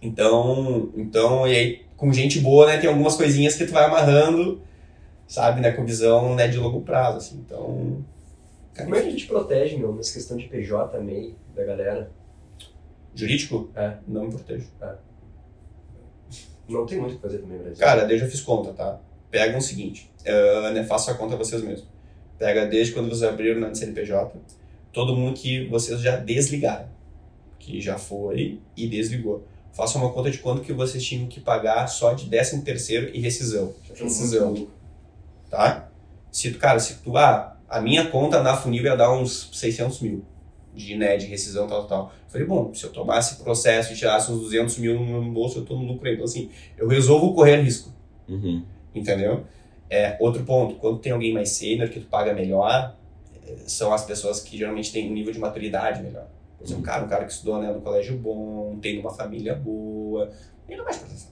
Então, 0.01 0.91
então, 0.97 1.47
e 1.47 1.57
aí, 1.57 1.81
com 1.97 2.13
gente 2.13 2.41
boa, 2.41 2.67
né, 2.67 2.79
tem 2.79 2.91
algumas 2.91 3.15
coisinhas 3.15 3.55
que 3.55 3.65
tu 3.65 3.73
vai 3.73 3.85
amarrando, 3.85 4.61
sabe, 5.29 5.61
né, 5.61 5.71
com 5.71 5.85
visão, 5.85 6.35
né, 6.35 6.49
de 6.49 6.59
longo 6.59 6.81
prazo, 6.81 7.19
assim. 7.19 7.37
Então, 7.47 8.05
cara, 8.75 8.89
Como 8.89 8.97
é 8.97 9.03
que 9.03 9.11
tu 9.11 9.17
te 9.17 9.27
protege, 9.27 9.77
meu, 9.77 9.95
nessa 9.95 10.13
questão 10.13 10.37
de 10.37 10.49
PJ, 10.49 10.99
MEI, 11.01 11.35
da 11.55 11.65
galera? 11.65 12.11
Jurídico? 13.15 13.71
É. 13.75 13.97
Não 14.07 14.25
me 14.25 14.31
protejo. 14.31 14.67
Não 16.69 16.87
tem 16.87 16.99
muito 16.99 17.13
o 17.13 17.17
que 17.17 17.23
fazer 17.23 17.39
também, 17.39 17.59
Brasil. 17.59 17.79
Cara, 17.79 18.05
desde 18.05 18.27
eu 18.27 18.31
fiz 18.31 18.41
conta, 18.41 18.73
tá? 18.73 18.99
Pega 19.31 19.57
o 19.57 19.61
seguinte, 19.61 20.11
ah, 20.27 20.71
né, 20.71 20.85
faça 20.85 21.11
a 21.11 21.15
conta 21.15 21.37
vocês 21.37 21.63
mesmos. 21.63 21.89
Pega 22.39 22.67
desde 22.67 22.93
quando 22.93 23.09
vocês 23.09 23.23
abriram 23.23 23.61
na 23.61 23.75
CNPJ, 23.75 24.37
todo 24.93 25.17
mundo 25.17 25.35
que 25.35 25.67
vocês 25.69 26.01
já 26.01 26.17
desligaram, 26.17 26.89
que 27.59 27.81
já 27.81 27.99
foi 27.99 28.61
e 28.77 28.89
desligou. 28.89 29.47
Faça 29.73 29.97
uma 29.99 30.11
conta 30.13 30.31
de 30.31 30.39
quanto 30.39 30.63
que 30.63 30.73
vocês 30.73 31.03
tinham 31.03 31.27
que 31.29 31.41
pagar 31.41 31.87
só 31.87 32.13
de 32.13 32.29
13 32.29 32.63
terceiro 32.63 33.11
e 33.15 33.21
rescisão. 33.21 33.75
Já 33.95 34.05
Rescisão. 34.05 34.69
tá? 35.49 35.89
Se 36.31 36.51
tu, 36.51 36.59
cara, 36.59 36.79
se 36.79 36.99
tu, 36.99 37.17
ah, 37.17 37.57
a 37.69 37.81
minha 37.81 38.07
conta 38.11 38.43
na 38.43 38.55
Funil 38.57 38.85
ia 38.85 38.97
dar 38.97 39.13
uns 39.13 39.51
600 39.53 40.01
mil 40.01 40.25
de, 40.75 40.97
né, 40.97 41.17
de 41.17 41.27
rescisão, 41.27 41.67
tal, 41.67 41.87
tal. 41.87 42.13
Eu 42.27 42.31
falei, 42.31 42.47
bom, 42.47 42.73
se 42.75 42.85
eu 42.85 42.91
tomasse 42.93 43.43
processo 43.43 43.93
e 43.93 43.97
tirasse 43.97 44.31
uns 44.33 44.41
200 44.41 44.79
mil 44.79 44.95
no 44.99 45.05
meu 45.05 45.33
bolso, 45.33 45.59
eu 45.59 45.65
tô 45.65 45.77
no 45.77 45.85
lucro 45.85 46.07
aí. 46.09 46.15
Então, 46.15 46.25
assim, 46.25 46.51
eu 46.79 46.89
resolvo 46.89 47.35
correr 47.35 47.61
risco, 47.61 47.93
Uhum. 48.29 48.63
entendeu? 48.95 49.45
É, 49.91 50.17
outro 50.21 50.43
ponto, 50.45 50.77
quando 50.77 50.99
tem 50.99 51.13
alguém 51.13 51.33
mais 51.35 51.51
sênior 51.51 51.89
que 51.91 52.01
tu 52.01 52.07
paga 52.07 52.33
melhor, 52.33 52.97
eh, 53.47 53.57
são 53.67 53.93
as 53.93 54.05
pessoas 54.07 54.41
que 54.41 54.57
geralmente 54.57 54.91
têm 54.91 55.11
um 55.11 55.13
nível 55.13 55.33
de 55.33 55.39
maturidade 55.39 56.03
melhor. 56.03 56.27
Por 56.57 56.65
exemplo, 56.67 56.83
cara, 56.83 57.05
um 57.05 57.09
cara 57.09 57.25
que 57.27 57.33
estudou 57.33 57.61
né, 57.61 57.71
no 57.71 57.81
colégio 57.83 58.17
bom, 58.17 58.79
tem 58.81 58.99
uma 58.99 59.11
família 59.11 59.55
boa, 59.55 60.31
ele 60.67 60.79
não 60.79 60.85
vai 60.85 60.95
te 60.95 61.01
proteção. 61.01 61.31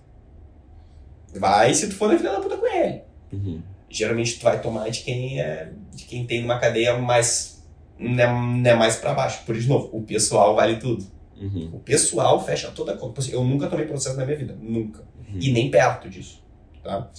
Vai 1.35 1.73
se 1.73 1.89
tu 1.89 1.95
for 1.95 2.11
na 2.11 2.19
filha 2.19 2.33
da 2.33 2.41
puta 2.41 2.57
com 2.57 2.67
ele 2.67 3.03
Uhum. 3.33 3.63
geralmente 3.89 4.39
tu 4.39 4.43
vai 4.43 4.61
tomar 4.61 4.89
de 4.91 5.03
quem 5.03 5.41
é 5.41 5.71
de 5.95 6.05
quem 6.05 6.27
tem 6.27 6.45
uma 6.45 6.59
cadeia 6.59 6.99
mais 6.99 7.60
né, 8.01 8.27
né, 8.61 8.75
mais 8.75 8.97
para 8.97 9.13
baixo. 9.15 9.45
Por 9.45 9.57
de 9.57 9.69
novo, 9.69 9.91
o 9.93 10.03
pessoal 10.03 10.57
vale 10.57 10.77
tudo. 10.77 11.05
Uhum. 11.41 11.71
O 11.75 11.79
pessoal 11.79 12.43
fecha 12.45 12.71
toda 12.71 12.93
a 12.93 12.97
conta. 12.97 13.21
Eu 13.31 13.45
nunca 13.45 13.67
tomei 13.67 13.87
processo 13.87 14.17
na 14.17 14.25
minha 14.25 14.37
vida, 14.37 14.57
nunca. 14.61 15.01
Uhum. 15.01 15.39
E 15.41 15.53
nem 15.53 15.71
perto 15.71 16.09
disso, 16.09 16.43
tá? 16.83 17.11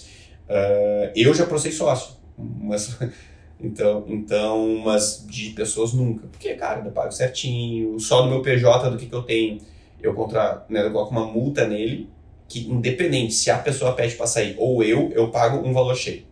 Ah, 0.50 1.12
eu 1.16 1.34
já 1.34 1.46
processei 1.46 1.78
sócio, 1.78 2.16
mas 2.38 2.98
então, 3.60 4.06
então, 4.08 4.82
mas 4.84 5.26
de 5.28 5.52
pessoas 5.52 5.94
nunca. 5.94 6.28
Porque, 6.28 6.54
cara, 6.56 6.84
eu 6.86 6.92
pago 6.92 7.12
certinho, 7.12 8.00
só 8.00 8.24
no 8.24 8.32
meu 8.32 8.42
PJ 8.42 8.90
do 8.90 8.98
que, 8.98 9.06
que 9.06 9.16
eu 9.16 9.24
tenho, 9.24 9.60
eu 10.02 10.14
contra, 10.14 10.66
né, 10.70 10.86
eu 10.86 10.92
coloco 10.92 11.12
uma 11.12 11.26
multa 11.26 11.66
nele 11.68 12.10
que 12.50 12.68
independente 12.70 13.34
se 13.34 13.50
a 13.50 13.58
pessoa 13.58 13.94
pede 13.94 14.16
pra 14.16 14.28
sair 14.28 14.56
ou 14.58 14.84
eu, 14.84 15.10
eu 15.14 15.30
pago 15.30 15.66
um 15.66 15.72
valor 15.72 15.96
cheio. 15.96 16.26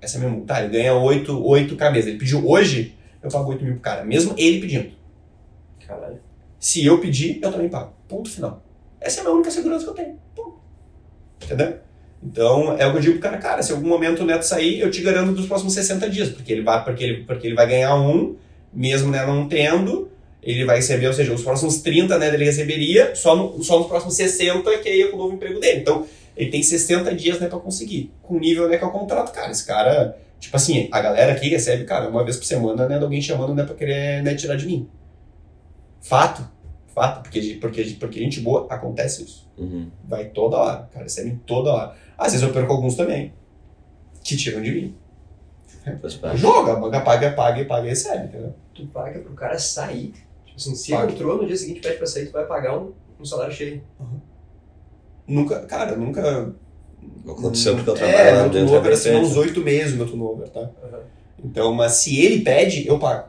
Essa 0.00 0.16
é 0.16 0.18
a 0.18 0.20
minha 0.20 0.32
multa. 0.32 0.54
Tá, 0.54 0.62
ele 0.62 0.72
ganha 0.72 0.94
8, 0.94 1.46
8 1.46 1.76
cabeças. 1.76 2.08
Ele 2.08 2.18
pediu 2.18 2.44
hoje, 2.48 2.96
eu 3.22 3.30
pago 3.30 3.50
8 3.50 3.64
mil 3.64 3.74
pro 3.74 3.82
cara. 3.82 4.04
Mesmo 4.04 4.34
ele 4.36 4.60
pedindo. 4.60 4.90
Caralho. 5.86 6.20
Se 6.58 6.84
eu 6.84 7.00
pedir, 7.00 7.38
eu 7.42 7.52
também 7.52 7.68
pago. 7.68 7.92
Ponto 8.08 8.30
final. 8.30 8.62
Essa 9.00 9.18
é 9.18 9.20
a 9.20 9.24
minha 9.24 9.34
única 9.34 9.50
segurança 9.50 9.84
que 9.84 9.90
eu 9.90 9.94
tenho. 9.94 10.18
Ponto. 10.34 10.58
Entendeu? 11.44 11.78
Então, 12.22 12.76
é 12.76 12.86
o 12.86 12.90
que 12.90 12.96
eu 12.96 13.00
digo 13.00 13.12
pro 13.14 13.22
cara, 13.22 13.38
cara, 13.38 13.62
se 13.62 13.72
algum 13.72 13.88
momento 13.88 14.22
o 14.22 14.26
neto 14.26 14.42
sair, 14.42 14.80
eu 14.80 14.90
te 14.90 15.00
garanto 15.02 15.32
dos 15.32 15.46
próximos 15.46 15.72
60 15.74 16.10
dias, 16.10 16.28
porque 16.30 16.52
ele 16.52 16.62
vai, 16.62 16.82
porque 16.82 17.04
ele, 17.04 17.24
porque 17.24 17.46
ele 17.46 17.54
vai 17.54 17.66
ganhar 17.66 17.94
um, 17.94 18.36
mesmo 18.72 19.10
né, 19.10 19.24
não 19.24 19.48
tendo, 19.48 20.10
ele 20.42 20.64
vai 20.64 20.76
receber, 20.76 21.06
ou 21.06 21.12
seja, 21.12 21.32
os 21.32 21.42
próximos 21.42 21.80
30 21.80 22.18
né, 22.18 22.34
ele 22.34 22.44
receberia, 22.44 23.14
só, 23.14 23.36
no, 23.36 23.62
só 23.62 23.78
nos 23.78 23.86
próximos 23.86 24.16
60 24.16 24.78
que 24.78 24.88
aí 24.88 25.02
é 25.02 25.08
com 25.08 25.16
o 25.16 25.20
novo 25.20 25.34
emprego 25.34 25.60
dele. 25.60 25.80
Então, 25.80 26.06
ele 26.36 26.50
tem 26.50 26.62
60 26.62 27.14
dias 27.14 27.38
né, 27.38 27.48
pra 27.48 27.58
conseguir. 27.58 28.12
Com 28.22 28.34
o 28.34 28.40
nível 28.40 28.68
né, 28.68 28.76
que 28.76 28.84
é 28.84 28.86
o 28.86 28.90
contrato, 28.90 29.32
cara, 29.32 29.50
esse 29.52 29.64
cara, 29.64 30.16
tipo 30.38 30.56
assim, 30.56 30.88
a 30.92 31.00
galera 31.00 31.32
aqui 31.32 31.48
recebe, 31.48 31.84
cara, 31.84 32.08
uma 32.08 32.24
vez 32.24 32.36
por 32.36 32.44
semana, 32.44 32.88
né, 32.88 32.98
de 32.98 33.04
alguém 33.04 33.20
chamando 33.20 33.54
né, 33.54 33.64
pra 33.64 33.74
querer 33.74 34.22
né, 34.22 34.34
tirar 34.34 34.56
de 34.56 34.66
mim. 34.66 34.88
Fato. 36.00 36.48
Fato, 36.88 37.22
porque, 37.22 37.58
porque, 37.60 37.96
porque 37.98 38.20
gente 38.20 38.40
boa, 38.40 38.66
acontece 38.70 39.24
isso. 39.24 39.48
Uhum. 39.56 39.90
Vai 40.04 40.26
toda 40.26 40.56
hora, 40.56 40.88
cara, 40.92 41.04
recebe 41.04 41.38
toda 41.46 41.72
hora. 41.72 41.96
Às 42.16 42.32
vezes 42.32 42.46
eu 42.46 42.52
perco 42.52 42.72
alguns 42.72 42.96
também, 42.96 43.32
que 44.22 44.36
tiram 44.36 44.62
de 44.62 44.70
mim. 44.72 44.96
Joga, 46.34 46.80
paga, 46.80 47.00
paga, 47.00 47.30
paga, 47.32 47.64
paga 47.64 47.86
e 47.86 47.88
recebe, 47.90 48.26
entendeu? 48.26 48.54
Tu 48.74 48.86
paga 48.86 49.20
pro 49.20 49.32
cara 49.34 49.58
sair. 49.58 50.12
Tipo 50.44 50.56
assim, 50.56 50.74
se 50.74 50.92
Paga. 50.92 51.04
ele 51.04 51.12
entrou 51.12 51.36
no 51.36 51.46
dia 51.46 51.56
seguinte 51.56 51.80
pede 51.80 51.98
pra 51.98 52.06
sair, 52.06 52.26
tu 52.26 52.32
vai 52.32 52.46
pagar 52.46 52.78
um, 52.78 52.92
um 53.18 53.24
salário 53.24 53.54
cheio. 53.54 53.82
Nunca, 55.26 55.60
cara, 55.66 55.96
nunca. 55.96 56.54
Aconteceu 57.28 57.74
porque 57.74 57.90
eu 57.90 57.94
É, 57.96 57.98
trabalho 57.98 58.24
lá 58.36 58.42
meu 58.42 58.50
dentro 58.50 58.66
turnover 58.68 58.92
assim, 58.92 59.14
uns 59.14 59.36
oito 59.36 59.60
meses, 59.60 59.94
meu 59.94 60.06
turnover, 60.06 60.48
tá? 60.48 60.60
Aham. 60.60 61.00
Então, 61.44 61.72
mas 61.72 61.92
se 61.92 62.18
ele 62.20 62.40
pede, 62.42 62.86
eu 62.86 62.98
pago. 62.98 63.28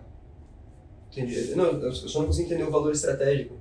Entendi. 1.11 1.53
Não, 1.55 1.65
eu 1.65 1.91
só 1.91 2.19
não 2.19 2.27
consigo 2.27 2.47
entender 2.47 2.63
o 2.63 2.71
valor 2.71 2.91
estratégico. 2.91 3.55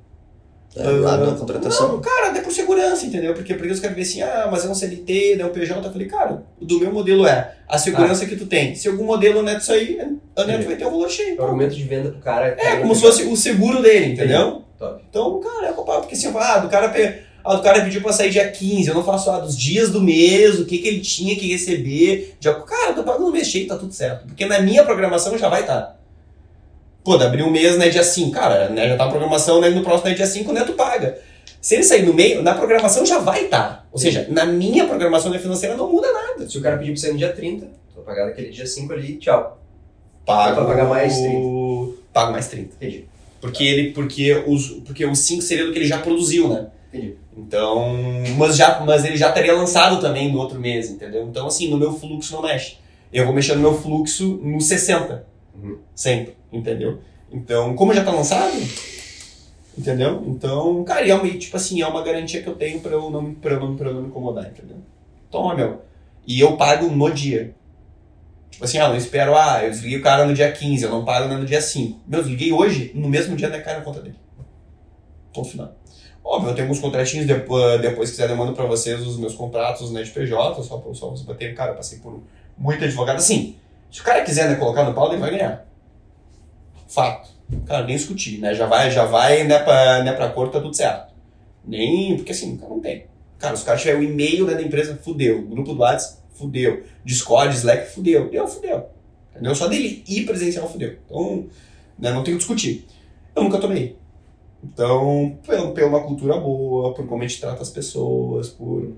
É, 0.77 0.83
lá 0.83 1.14
Ah, 1.14 1.16
da 1.16 1.33
contratação. 1.35 1.89
Não, 1.89 2.01
cara, 2.01 2.29
até 2.29 2.41
por 2.43 2.53
segurança, 2.53 3.07
entendeu? 3.07 3.33
Porque, 3.35 3.55
porque 3.55 3.73
os 3.73 3.81
caras 3.81 3.97
veem 3.97 4.07
assim, 4.07 4.23
ah, 4.23 4.49
mas 4.51 4.64
é 4.64 4.69
um 4.69 4.75
CLT, 4.75 5.37
né, 5.37 5.45
um 5.47 5.49
PJ. 5.51 5.85
Eu 5.87 5.93
falei, 5.93 6.07
cara, 6.07 6.43
do 6.61 6.79
meu 6.79 6.93
modelo 6.93 7.27
é 7.27 7.55
a 7.66 7.79
segurança 7.79 8.27
que 8.27 8.37
tu 8.37 8.47
tem. 8.47 8.75
Se 8.75 8.87
algum 8.87 9.05
modelo 9.05 9.43
neto 9.43 9.64
sair, 9.64 9.99
a 10.37 10.45
neto 10.45 10.66
vai 10.66 10.77
ter 10.77 10.85
o 10.87 10.91
valor 10.91 11.11
cheio. 11.11 11.37
É 11.39 11.41
o 11.41 11.45
argumento 11.45 11.75
de 11.75 11.83
venda 11.85 12.11
pro 12.11 12.21
cara. 12.21 12.55
É, 12.59 12.77
como 12.77 12.95
se 12.95 13.01
fosse 13.01 13.25
o 13.25 13.37
seguro 13.37 13.81
dele, 13.83 14.12
entendeu? 14.12 14.62
Top. 14.79 15.03
Então, 15.09 15.41
cara, 15.41 15.69
é 15.69 15.73
culpado, 15.73 16.01
porque 16.03 16.14
assim, 16.14 16.31
ah, 16.37 16.59
do 16.59 16.69
cara, 16.69 16.95
ah, 17.49 17.57
do 17.57 17.63
cara 17.63 17.81
pediu 17.83 18.03
pra 18.03 18.13
sair 18.13 18.31
dia 18.31 18.49
15, 18.49 18.89
eu 18.89 18.95
não 18.95 19.03
faço 19.03 19.31
ah, 19.31 19.39
dos 19.39 19.57
dias 19.57 19.91
do 19.91 20.01
mês, 20.01 20.59
o 20.59 20.67
que, 20.67 20.79
que 20.79 20.89
ele 20.89 21.01
tinha 21.01 21.35
que 21.37 21.51
receber. 21.51 22.37
De... 22.39 22.53
Cara, 22.65 22.91
eu 22.91 22.95
tô 22.95 23.03
pagando 23.03 23.27
no 23.27 23.33
mês 23.33 23.47
cheio, 23.49 23.67
tá 23.67 23.77
tudo 23.77 23.93
certo. 23.93 24.27
Porque 24.27 24.45
na 24.45 24.61
minha 24.61 24.85
programação 24.85 25.37
já 25.39 25.49
vai 25.49 25.63
estar. 25.63 25.99
Pô, 27.03 27.17
da 27.17 27.27
abrir 27.27 27.43
um 27.43 27.51
mês, 27.51 27.79
né, 27.79 27.89
dia 27.89 28.05
5, 28.05 28.31
cara, 28.31 28.69
né, 28.69 28.89
já 28.91 28.97
tá 28.97 29.05
a 29.05 29.09
programação, 29.09 29.61
né, 29.61 29.71
no 29.71 29.83
próximo 29.83 30.11
né, 30.11 30.15
dia 30.15 30.27
5, 30.27 30.53
né, 30.53 30.63
tu 30.65 30.75
paga. 30.75 31.19
Se 31.61 31.75
ele 31.75 31.85
sair 31.85 32.03
no 32.03 32.13
meio, 32.13 32.43
na 32.43 32.55
programação 32.55 33.05
já 33.07 33.19
vai 33.19 33.45
estar. 33.45 33.89
Ou 33.91 33.99
seja, 33.99 34.27
na 34.29 34.45
minha 34.45 34.87
programação 34.87 35.31
né, 35.31 35.39
financeira 35.39 35.77
não 35.77 35.91
muda 35.91 36.13
nada. 36.13 36.49
Se 36.49 36.59
o 36.59 36.61
cara 36.61 36.77
pedir 36.77 36.93
pra 36.93 37.01
sair 37.01 37.13
no 37.13 37.19
dia 37.19 37.33
30, 37.33 37.67
tu 37.67 37.97
vai 37.97 38.05
pagar 38.05 38.27
naquele 38.27 38.51
dia 38.51 38.67
5 38.67 38.93
ali, 38.93 39.17
tchau. 39.17 39.59
Pago... 40.27 40.57
Vai 40.57 40.67
pagar 40.67 40.89
mais 40.89 41.15
Pago 42.13 42.33
mais 42.33 42.49
30. 42.49 42.75
Entendi. 42.75 43.07
Porque 43.41 43.65
ele, 43.65 43.93
porque 43.93 44.45
os, 44.47 44.69
porque 44.85 45.07
os 45.07 45.19
5 45.21 45.43
seria 45.43 45.65
do 45.65 45.73
que 45.73 45.79
ele 45.79 45.87
já 45.87 45.99
produziu, 45.99 46.49
né? 46.49 46.67
Entendi. 46.89 47.16
Então, 47.36 47.93
mas, 48.36 48.57
já, 48.57 48.80
mas 48.80 49.05
ele 49.05 49.16
já 49.16 49.30
teria 49.30 49.53
lançado 49.53 50.01
também 50.01 50.32
no 50.32 50.39
outro 50.39 50.59
mês, 50.59 50.91
entendeu? 50.91 51.24
Então, 51.24 51.47
assim, 51.47 51.68
no 51.68 51.76
meu 51.76 51.93
fluxo 51.93 52.34
não 52.34 52.43
mexe. 52.43 52.78
Eu 53.12 53.24
vou 53.24 53.34
mexer 53.34 53.55
no 53.55 53.61
meu 53.61 53.74
fluxo 53.74 54.39
no 54.43 54.61
60. 54.61 55.26
Uhum. 55.55 55.78
Sempre, 55.95 56.34
entendeu? 56.53 57.01
Então, 57.30 57.74
como 57.74 57.93
já 57.93 58.03
tá 58.03 58.11
lançado, 58.11 58.55
entendeu? 59.76 60.24
Então, 60.26 60.82
cara, 60.84 61.07
e 61.07 61.11
é 61.11 61.14
uma, 61.14 61.28
tipo 61.28 61.57
assim, 61.57 61.82
é 61.82 61.86
uma 61.86 62.03
garantia 62.03 62.43
que 62.43 62.49
eu 62.49 62.55
tenho 62.55 62.80
pra 62.80 62.93
eu 62.93 63.11
não, 63.11 63.34
pra 63.34 63.55
eu 63.55 63.61
não, 63.61 63.76
pra 63.76 63.89
eu 63.89 63.95
não 63.95 64.03
me 64.03 64.09
incomodar, 64.09 64.47
entendeu? 64.47 64.76
Toma, 65.30 65.55
meu. 65.55 65.82
E 66.26 66.41
eu 66.41 66.57
pago 66.57 66.89
no 66.89 67.11
dia. 67.11 67.55
Tipo 68.51 68.64
assim, 68.64 68.78
ah, 68.78 68.89
não 68.89 68.97
espero, 68.97 69.36
ah, 69.36 69.62
eu 69.62 69.70
desliguei 69.70 69.99
o 69.99 70.03
cara 70.03 70.24
no 70.24 70.34
dia 70.34 70.51
15, 70.51 70.84
eu 70.84 70.91
não 70.91 71.05
pago 71.05 71.32
no 71.32 71.45
dia 71.45 71.61
5. 71.61 72.01
Meu, 72.07 72.20
eu 72.20 72.24
desliguei 72.24 72.53
hoje, 72.53 72.93
no 72.95 73.09
mesmo 73.09 73.36
dia, 73.36 73.49
né, 73.49 73.61
cai 73.61 73.76
na 73.76 73.82
conta 73.82 74.01
dele. 74.01 74.16
Ponto 75.32 75.51
final. 75.51 75.78
Óbvio, 76.31 76.51
eu 76.51 76.55
tenho 76.55 76.66
alguns 76.66 76.79
contratinhos, 76.79 77.26
depois, 77.26 77.81
depois 77.81 78.11
quiser 78.11 78.29
eu 78.29 78.37
mando 78.37 78.53
pra 78.53 78.66
vocês 78.66 79.01
os 79.01 79.16
meus 79.16 79.35
contratos 79.35 79.91
né, 79.91 80.03
de 80.03 80.11
PJ, 80.11 80.62
só 80.62 80.76
pra 80.76 80.93
só 80.93 81.09
vocês 81.09 81.26
baterem. 81.26 81.55
Cara, 81.55 81.70
eu 81.70 81.76
passei 81.76 82.01
por 82.01 82.22
muito 82.59 82.85
advogado. 82.85 83.16
Assim, 83.16 83.57
se 83.91 84.03
o 84.03 84.05
cara 84.05 84.22
quiser 84.22 84.47
né, 84.47 84.57
colocar 84.57 84.85
no 84.85 84.93
pau, 84.93 85.09
ele 85.11 85.22
vai 85.22 85.31
ganhar. 85.31 85.66
Fato. 86.87 87.31
Cara, 87.64 87.87
nem 87.87 87.97
discutir, 87.97 88.41
né? 88.41 88.55
Já 88.55 88.66
vai, 88.66 88.91
já 88.91 89.07
vai 89.07 89.45
né, 89.45 89.59
pra, 89.59 90.03
né, 90.05 90.12
pra 90.12 90.29
corte, 90.29 90.53
tá 90.53 90.61
tudo 90.61 90.76
certo. 90.76 91.14
Nem, 91.64 92.16
porque 92.16 92.33
assim, 92.33 92.59
cara, 92.59 92.68
não 92.68 92.81
tem. 92.81 93.07
Cara, 93.39 93.55
os 93.55 93.62
caras 93.62 93.81
tiverem 93.81 94.03
o 94.03 94.05
e-mail 94.05 94.47
né, 94.47 94.53
da 94.53 94.62
empresa, 94.62 95.01
fudeu. 95.03 95.41
Grupo 95.47 95.72
do 95.72 95.81
WhatsApp, 95.81 96.18
fudeu. 96.35 96.85
Discord, 97.07 97.57
Slack, 97.57 97.91
fudeu. 97.91 98.29
Deu, 98.29 98.47
fudeu. 98.47 98.85
Entendeu? 99.31 99.55
Só 99.55 99.66
dele 99.66 100.05
ir 100.07 100.26
presencial, 100.26 100.68
fudeu. 100.68 100.99
Então, 101.07 101.47
né, 101.99 102.11
não 102.11 102.22
tem 102.22 102.35
o 102.35 102.37
que 102.37 102.45
discutir. 102.45 102.87
Eu 103.35 103.45
nunca 103.45 103.59
tomei. 103.59 103.98
Então, 104.63 105.39
pela, 105.47 105.71
pela 105.73 105.89
uma 105.89 106.03
cultura 106.03 106.37
boa, 106.39 106.93
por 106.93 107.07
como 107.07 107.23
a 107.23 107.27
gente 107.27 107.41
trata 107.41 107.63
as 107.63 107.71
pessoas, 107.71 108.49
por. 108.49 108.93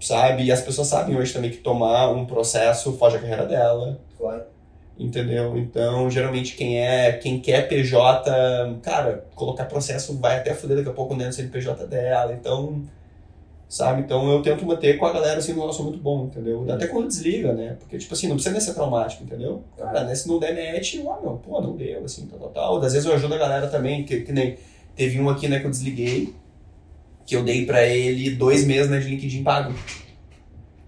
sabe? 0.00 0.44
E 0.44 0.52
as 0.52 0.60
pessoas 0.62 0.88
sabem 0.88 1.16
hoje 1.16 1.32
também 1.32 1.50
que 1.50 1.58
tomar 1.58 2.10
um 2.10 2.24
processo 2.24 2.92
foge 2.94 3.16
a 3.16 3.20
carreira 3.20 3.44
dela, 3.46 4.00
Claro. 4.16 4.44
entendeu? 4.98 5.58
Então, 5.58 6.10
geralmente 6.10 6.56
quem 6.56 6.80
é, 6.80 7.12
quem 7.12 7.38
quer 7.40 7.68
PJ, 7.68 8.78
cara, 8.82 9.26
colocar 9.34 9.66
processo 9.66 10.16
vai 10.18 10.38
até 10.38 10.54
foder 10.54 10.78
daqui 10.78 10.88
a 10.88 10.92
pouco 10.92 11.14
dentro 11.14 11.30
do 11.30 11.34
CNPJ 11.34 11.86
dela, 11.86 12.32
então, 12.32 12.82
sabe? 13.68 14.00
Então 14.02 14.30
eu 14.32 14.40
tento 14.40 14.64
manter 14.64 14.96
com 14.96 15.04
a 15.04 15.12
galera 15.12 15.38
assim 15.38 15.52
um 15.52 15.60
relação 15.60 15.84
muito 15.84 15.98
bom, 15.98 16.24
entendeu? 16.24 16.64
Até 16.72 16.86
quando 16.86 17.08
desliga, 17.08 17.52
né? 17.52 17.76
Porque, 17.78 17.98
tipo 17.98 18.14
assim, 18.14 18.26
não 18.26 18.36
precisa 18.36 18.52
nem 18.52 18.60
ser 18.62 18.72
traumático, 18.74 19.22
entendeu? 19.24 19.62
Cara, 19.76 20.04
né, 20.04 20.14
se 20.14 20.26
não 20.26 20.38
der 20.38 20.54
match, 20.54 20.94
ó, 21.04 21.20
meu, 21.20 21.36
pô, 21.36 21.60
não 21.60 21.76
deu, 21.76 22.04
assim, 22.04 22.26
tal, 22.26 22.38
tal, 22.38 22.48
tal. 22.50 22.76
Às 22.82 22.94
vezes 22.94 23.06
eu 23.06 23.14
ajudo 23.14 23.34
a 23.34 23.38
galera 23.38 23.66
também, 23.68 24.04
que, 24.04 24.22
que 24.22 24.32
nem 24.32 24.56
teve 24.98 25.20
um 25.20 25.30
aqui, 25.30 25.46
né, 25.48 25.60
que 25.60 25.66
eu 25.66 25.70
desliguei, 25.70 26.34
que 27.24 27.36
eu 27.36 27.44
dei 27.44 27.64
pra 27.64 27.86
ele 27.86 28.30
dois 28.30 28.66
meses, 28.66 28.90
né, 28.90 28.98
de 28.98 29.08
LinkedIn 29.08 29.44
pago. 29.44 29.72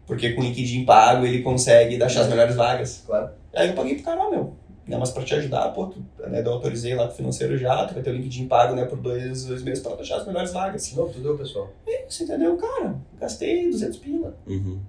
Porque 0.04 0.32
com 0.32 0.42
LinkedIn 0.42 0.84
pago 0.84 1.24
ele 1.24 1.42
consegue 1.42 2.02
achar 2.02 2.22
as 2.22 2.28
melhores 2.28 2.56
vagas. 2.56 3.04
Claro. 3.06 3.30
Aí 3.54 3.68
eu 3.68 3.74
paguei 3.74 3.94
pro 3.94 4.04
cara, 4.04 4.20
ó, 4.20 4.30
meu. 4.30 4.54
Né, 4.84 4.96
mas 4.98 5.10
pra 5.10 5.22
te 5.22 5.32
ajudar, 5.36 5.68
pô, 5.68 5.86
tu, 5.86 6.04
né, 6.26 6.42
eu 6.44 6.52
autorizei 6.52 6.96
lá 6.96 7.06
pro 7.06 7.14
financeiro 7.14 7.56
já, 7.56 7.86
tu 7.86 7.94
vai 7.94 8.02
ter 8.02 8.10
o 8.10 8.14
LinkedIn 8.14 8.48
pago, 8.48 8.74
né, 8.74 8.84
por 8.84 8.98
dois, 8.98 9.44
dois 9.44 9.62
meses 9.62 9.80
pra 9.80 9.94
achar 9.94 10.16
as 10.16 10.26
melhores 10.26 10.52
vagas. 10.52 10.92
Não, 10.96 11.08
tudo, 11.08 11.38
pessoal. 11.38 11.70
Isso, 11.86 12.24
entendeu? 12.24 12.56
Cara, 12.56 12.96
gastei 13.20 13.70
200 13.70 13.98
pila. 13.98 14.36
Uhum. 14.48 14.80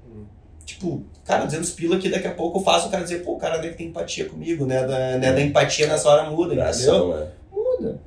Tipo, 0.65 1.03
cara, 1.23 1.45
200 1.45 1.69
pila 1.71 1.99
que 1.99 2.09
daqui 2.09 2.27
a 2.27 2.33
pouco 2.33 2.57
eu 2.57 2.63
faço 2.63 2.87
o 2.87 2.91
cara 2.91 3.03
dizer, 3.03 3.23
pô, 3.23 3.33
o 3.33 3.37
cara 3.37 3.57
deve 3.57 3.75
ter 3.75 3.83
empatia 3.83 4.25
comigo, 4.25 4.65
né? 4.65 4.81
Da, 4.87 5.17
né, 5.19 5.31
da 5.31 5.41
empatia 5.41 5.85
nessa 5.85 6.09
hora 6.09 6.27
muda, 6.31 6.55
entendeu? 6.55 6.65
Ação, 6.65 7.09
né? 7.09 7.27
Muda. 7.51 7.99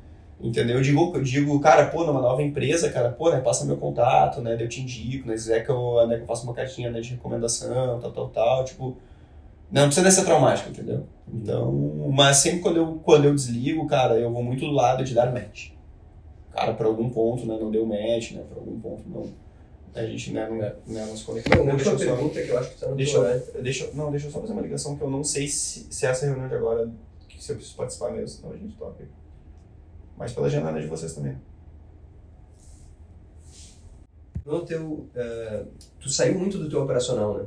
Entendeu? 0.46 0.76
Eu 0.76 0.82
digo, 0.82 1.12
eu 1.14 1.22
digo, 1.22 1.58
cara, 1.58 1.86
pô, 1.86 2.04
numa 2.04 2.20
nova 2.20 2.42
empresa, 2.42 2.90
cara, 2.90 3.08
pô, 3.10 3.30
né, 3.30 3.40
passa 3.40 3.64
meu 3.64 3.78
contato, 3.78 4.42
né, 4.42 4.56
eu 4.60 4.68
te 4.68 4.82
indico, 4.82 5.26
né, 5.26 5.36
se 5.38 5.44
quiser 5.44 5.64
que 5.64 5.70
eu, 5.70 6.06
né, 6.06 6.16
que 6.16 6.22
eu 6.22 6.26
faça 6.26 6.44
uma 6.44 6.52
cartinha 6.52 6.90
né, 6.90 7.00
de 7.00 7.12
recomendação, 7.12 7.98
tal, 7.98 8.12
tal, 8.12 8.28
tal, 8.28 8.64
tipo, 8.64 8.94
não 9.70 9.86
precisa 9.86 10.10
ser 10.10 10.24
traumático, 10.24 10.68
entendeu? 10.68 11.06
Então, 11.32 11.72
mas 12.12 12.36
sempre 12.36 12.60
quando 12.60 12.76
eu, 12.76 13.00
quando 13.02 13.24
eu 13.24 13.34
desligo, 13.34 13.86
cara, 13.86 14.16
eu 14.18 14.30
vou 14.30 14.42
muito 14.42 14.66
do 14.66 14.70
lado 14.72 15.02
de 15.02 15.14
dar 15.14 15.32
match. 15.32 15.70
Cara, 16.52 16.74
por 16.74 16.84
algum 16.84 17.08
ponto, 17.08 17.46
né, 17.46 17.56
não 17.58 17.70
deu 17.70 17.86
match, 17.86 18.32
né, 18.32 18.42
por 18.46 18.58
algum 18.58 18.78
ponto 18.78 19.02
não, 19.08 19.26
a 19.94 20.04
gente, 20.04 20.30
né, 20.30 20.46
não, 20.46 20.56
né, 20.58 20.74
não 20.86 21.16
se 21.16 21.24
conectou. 21.24 21.62
Uma 21.62 21.74
Deixa 21.74 21.90
eu 21.90 21.98
só- 21.98 22.04
pergunta 22.04 22.42
que 22.42 22.48
eu 22.50 22.58
acho 22.58 22.70
que 22.74 22.84
não 22.86 22.96
Deixa 22.96 23.16
eu, 23.16 23.22
né? 23.22 23.42
deixa, 23.62 23.90
não, 23.94 24.10
deixa 24.10 24.26
eu 24.26 24.30
só 24.30 24.40
fazer 24.42 24.52
uma 24.52 24.60
ligação 24.62 24.94
que 24.94 25.02
eu 25.02 25.08
não 25.10 25.24
sei 25.24 25.48
se, 25.48 25.86
se 25.88 26.04
essa 26.04 26.26
reunião 26.26 26.48
de 26.48 26.54
agora, 26.54 26.86
se 27.38 27.50
eu 27.50 27.56
preciso 27.56 27.76
participar 27.78 28.10
mesmo, 28.12 28.28
senão 28.28 28.52
a 28.52 28.56
gente 28.58 28.76
toca. 28.76 29.04
Mas 30.16 30.32
pela 30.32 30.48
janela 30.48 30.80
de 30.80 30.86
vocês 30.86 31.12
também. 31.14 31.36
No 34.44 34.64
teu, 34.64 35.08
eh, 35.14 35.64
tu 35.98 36.08
saiu 36.10 36.38
muito 36.38 36.58
do 36.58 36.68
teu 36.68 36.82
operacional, 36.82 37.38
né? 37.38 37.46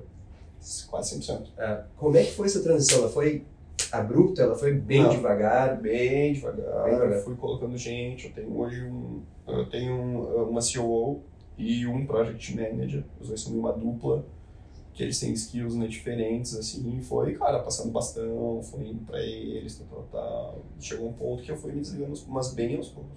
Quase 0.89 1.15
100%. 1.19 1.47
É. 1.57 1.83
Como 1.95 2.17
é 2.17 2.23
que 2.23 2.31
foi 2.33 2.47
essa 2.47 2.61
transição? 2.63 2.99
Ela 2.99 3.09
foi 3.09 3.45
abrupta? 3.91 4.41
Ela 4.41 4.55
foi 4.55 4.73
bem 4.73 5.03
Não. 5.03 5.09
devagar? 5.11 5.79
Bem 5.79 6.33
devagar, 6.33 6.83
Bem 6.85 6.93
devagar. 6.95 7.19
fui 7.23 7.35
colocando 7.35 7.77
gente, 7.77 8.27
eu 8.27 8.33
tenho 8.33 8.57
hoje 8.59 8.83
um, 8.83 9.21
eu 9.47 9.69
tenho 9.69 9.93
um- 9.93 10.49
uma 10.49 10.59
COO 10.59 11.21
e 11.57 11.85
um 11.85 12.05
Project 12.07 12.55
Manager, 12.55 13.03
os 13.21 13.27
dois 13.27 13.41
são 13.41 13.53
uma 13.53 13.71
dupla, 13.71 14.25
que 14.97 15.03
eles 15.03 15.19
têm 15.19 15.31
skills 15.31 15.75
né, 15.75 15.85
diferentes, 15.85 16.55
assim, 16.55 16.99
foi, 17.01 17.35
cara, 17.35 17.59
passando 17.59 17.91
bastão, 17.91 18.63
foi 18.63 18.87
indo 18.87 19.05
pra 19.05 19.21
eles, 19.21 19.77
tal, 19.77 19.87
tal, 19.87 20.07
tal. 20.11 20.65
Chegou 20.79 21.09
um 21.09 21.13
ponto 21.13 21.43
que 21.43 21.51
eu 21.51 21.55
fui 21.55 21.71
me 21.71 21.81
desligando, 21.81 22.19
mas 22.27 22.51
bem 22.51 22.75
aos 22.77 22.89
poucos. 22.89 23.11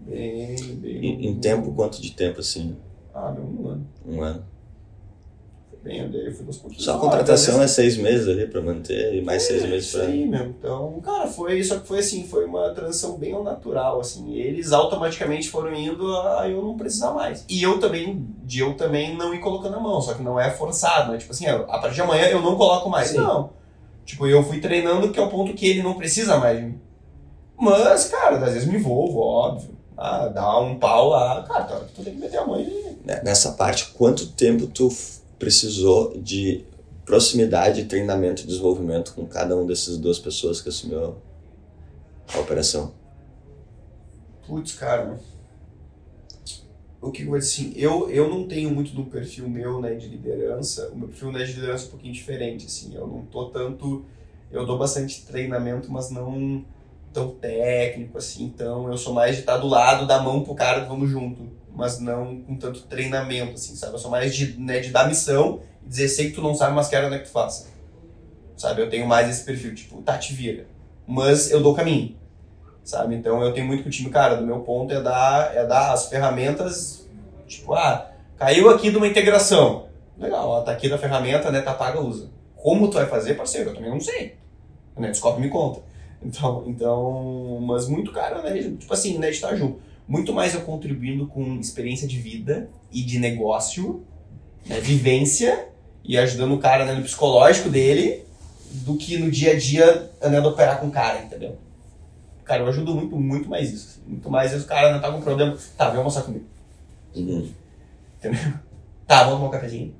Bem, 0.00 0.76
bem. 0.80 1.04
Em, 1.04 1.28
em 1.28 1.40
tempo, 1.40 1.72
quanto 1.72 2.02
de 2.02 2.10
tempo 2.10 2.40
assim? 2.40 2.76
Ah, 3.14 3.30
meu, 3.30 3.44
um 3.44 3.68
ano. 3.68 3.86
Um 4.04 4.20
ano. 4.20 4.44
Foi 5.84 5.92
bem, 5.92 6.00
eu 6.00 6.08
dei, 6.08 6.28
eu 6.28 6.32
fui. 6.32 6.46
Só 6.78 6.96
a 6.96 6.98
contratação 6.98 7.56
às 7.56 7.72
é 7.72 7.74
seis 7.74 7.96
meses 7.98 8.26
ali 8.26 8.46
pra 8.46 8.62
manter 8.62 9.14
e 9.14 9.20
mais 9.20 9.42
seis 9.42 9.62
meses 9.68 9.92
pra. 9.92 10.04
aí 10.04 10.26
mesmo. 10.26 10.54
Então, 10.58 10.98
cara, 11.02 11.26
foi, 11.26 11.62
só 11.62 11.78
que 11.78 11.86
foi 11.86 11.98
assim, 11.98 12.26
foi 12.26 12.46
uma 12.46 12.70
transição 12.70 13.18
bem 13.18 13.34
ao 13.34 13.44
natural, 13.44 14.00
assim. 14.00 14.34
Eles 14.34 14.72
automaticamente 14.72 15.50
foram 15.50 15.74
indo 15.74 16.16
a 16.16 16.48
eu 16.48 16.62
não 16.62 16.76
precisar 16.76 17.12
mais. 17.12 17.44
E 17.48 17.62
eu 17.62 17.78
também, 17.78 18.26
de 18.44 18.60
eu 18.60 18.74
também 18.74 19.14
não 19.14 19.34
ir 19.34 19.40
colocando 19.40 19.76
a 19.76 19.80
mão, 19.80 20.00
só 20.00 20.14
que 20.14 20.22
não 20.22 20.40
é 20.40 20.50
forçado, 20.50 21.12
né? 21.12 21.18
Tipo 21.18 21.32
assim, 21.32 21.46
a 21.46 21.58
partir 21.58 21.96
de 21.96 22.00
amanhã 22.00 22.28
eu 22.28 22.40
não 22.40 22.56
coloco 22.56 22.88
mais. 22.88 23.08
Sim. 23.08 23.18
Não. 23.18 23.50
Tipo, 24.06 24.26
eu 24.26 24.42
fui 24.42 24.60
treinando 24.60 25.10
que 25.10 25.18
é 25.18 25.22
o 25.22 25.28
ponto 25.28 25.52
que 25.54 25.66
ele 25.66 25.82
não 25.82 25.94
precisa 25.94 26.38
mais 26.38 26.58
de 26.58 26.64
mim. 26.66 26.80
Mas, 27.58 28.06
cara, 28.06 28.36
às 28.36 28.52
vezes 28.52 28.68
me 28.68 28.76
envolvo, 28.76 29.18
óbvio. 29.20 29.74
Ah, 29.96 30.26
dá 30.28 30.58
um 30.58 30.78
pau 30.78 31.10
lá. 31.10 31.42
Cara, 31.42 31.64
tá, 31.64 31.80
tu 31.94 32.02
tem 32.02 32.14
que 32.14 32.20
meter 32.20 32.38
a 32.38 32.46
mãe 32.46 32.62
e 32.64 33.06
Né, 33.06 33.20
Nessa 33.22 33.52
parte, 33.52 33.92
quanto 33.96 34.26
tempo 34.26 34.66
tu 34.66 34.90
precisou 35.44 36.18
de 36.18 36.64
proximidade, 37.04 37.84
treinamento 37.84 38.42
e 38.42 38.46
desenvolvimento 38.46 39.12
com 39.12 39.26
cada 39.26 39.54
um 39.54 39.66
dessas 39.66 39.98
duas 39.98 40.18
pessoas 40.18 40.62
que 40.62 40.70
assumiu 40.70 41.16
a 42.32 42.38
operação? 42.38 42.92
Putz, 44.46 44.72
cara. 44.72 45.20
O 47.02 47.10
que 47.10 47.26
eu 47.26 47.34
assim, 47.34 47.74
eu, 47.76 48.08
eu 48.08 48.30
não 48.30 48.48
tenho 48.48 48.70
muito 48.70 48.94
do 48.94 49.04
perfil 49.04 49.46
meu, 49.46 49.82
né, 49.82 49.94
de 49.94 50.08
liderança. 50.08 50.88
O 50.88 50.96
meu 50.96 51.08
perfil 51.08 51.30
né, 51.30 51.44
de 51.44 51.52
liderança 51.52 51.84
é 51.84 51.86
um 51.88 51.90
pouquinho 51.90 52.14
diferente, 52.14 52.64
assim. 52.64 52.94
Eu 52.94 53.06
não 53.06 53.26
tô 53.26 53.50
tanto... 53.50 54.06
Eu 54.50 54.64
dou 54.64 54.78
bastante 54.78 55.26
treinamento, 55.26 55.92
mas 55.92 56.10
não 56.10 56.64
tão 57.12 57.28
técnico, 57.32 58.16
assim. 58.16 58.44
Então, 58.44 58.90
eu 58.90 58.96
sou 58.96 59.12
mais 59.12 59.34
de 59.34 59.40
estar 59.40 59.58
do 59.58 59.66
lado, 59.66 60.06
dar 60.06 60.22
mão 60.22 60.42
pro 60.42 60.54
cara, 60.54 60.84
vamos 60.84 61.10
junto. 61.10 61.42
Mas 61.74 61.98
não 61.98 62.40
com 62.40 62.56
tanto 62.56 62.82
treinamento, 62.82 63.54
assim, 63.54 63.74
sabe? 63.74 63.94
Eu 63.94 63.98
sou 63.98 64.10
mais 64.10 64.34
de, 64.34 64.58
né, 64.58 64.78
de 64.78 64.90
dar 64.90 65.08
missão 65.08 65.60
e 65.84 65.88
dizer, 65.88 66.08
sei 66.08 66.30
que 66.30 66.36
tu 66.36 66.42
não 66.42 66.54
sabe, 66.54 66.74
mas 66.74 66.88
quero 66.88 67.10
né, 67.10 67.18
que 67.18 67.24
tu 67.24 67.32
faça. 67.32 67.66
Sabe? 68.56 68.80
Eu 68.80 68.88
tenho 68.88 69.06
mais 69.06 69.28
esse 69.28 69.44
perfil, 69.44 69.74
tipo, 69.74 70.00
tá, 70.02 70.16
te 70.16 70.32
vira. 70.32 70.66
Mas 71.06 71.50
eu 71.50 71.60
dou 71.60 71.74
caminho 71.74 72.16
sabe? 72.84 73.14
Então 73.14 73.42
eu 73.42 73.52
tenho 73.52 73.66
muito 73.66 73.82
que 73.82 73.88
o 73.88 73.92
time, 73.92 74.10
cara, 74.10 74.36
do 74.36 74.46
meu 74.46 74.60
ponto 74.60 74.92
é 74.92 75.00
dar, 75.00 75.56
é 75.56 75.66
dar 75.66 75.92
as 75.92 76.08
ferramentas, 76.08 77.08
tipo, 77.46 77.72
ah, 77.72 78.10
caiu 78.36 78.68
aqui 78.70 78.90
de 78.90 78.96
uma 78.96 79.06
integração. 79.06 79.86
Legal, 80.18 80.48
ó, 80.48 80.60
tá 80.60 80.70
aqui 80.70 80.88
da 80.88 80.98
ferramenta, 80.98 81.50
né, 81.50 81.62
tá 81.62 81.72
paga, 81.72 82.00
usa. 82.00 82.30
Como 82.54 82.88
tu 82.88 82.94
vai 82.94 83.06
fazer, 83.06 83.34
parceiro? 83.34 83.70
Eu 83.70 83.74
também 83.74 83.90
não 83.90 84.00
sei. 84.00 84.36
Né, 84.96 85.08
descobre 85.08 85.40
me 85.40 85.48
conta. 85.48 85.80
Então, 86.22 86.64
então, 86.66 87.58
mas 87.62 87.88
muito, 87.88 88.12
cara, 88.12 88.42
né, 88.42 88.60
tipo 88.78 88.92
assim, 88.92 89.18
né, 89.18 89.28
de 89.28 89.34
estar 89.34 89.56
junto. 89.56 89.80
Muito 90.06 90.32
mais 90.32 90.54
eu 90.54 90.60
contribuindo 90.62 91.26
com 91.26 91.58
experiência 91.58 92.06
de 92.06 92.18
vida 92.18 92.68
e 92.92 93.02
de 93.02 93.18
negócio, 93.18 94.04
né, 94.66 94.78
vivência, 94.80 95.68
e 96.04 96.18
ajudando 96.18 96.54
o 96.54 96.58
cara 96.58 96.84
né, 96.84 96.92
no 96.92 97.02
psicológico 97.02 97.70
dele, 97.70 98.24
do 98.70 98.96
que 98.96 99.16
no 99.16 99.30
dia 99.30 99.52
a 99.52 99.58
dia, 99.58 100.10
né, 100.22 100.40
de 100.40 100.46
operar 100.46 100.78
com 100.80 100.88
o 100.88 100.90
cara, 100.90 101.22
entendeu? 101.22 101.56
Cara, 102.44 102.62
eu 102.62 102.68
ajudo 102.68 102.94
muito, 102.94 103.16
muito 103.16 103.48
mais 103.48 103.72
isso. 103.72 103.88
assim. 103.88 104.00
Muito 104.06 104.30
mais 104.30 104.52
isso. 104.52 104.64
O 104.66 104.68
cara 104.68 104.92
não 104.92 105.00
tá 105.00 105.10
com 105.10 105.20
problema. 105.22 105.56
Tá, 105.78 105.88
vem 105.88 105.96
almoçar 105.98 106.22
comigo. 106.22 106.44
Uhum. 107.16 107.48
Tá, 109.06 109.22
vamos 109.24 109.36
tomar 109.36 109.48
um 109.48 109.50
cafezinho. 109.50 109.94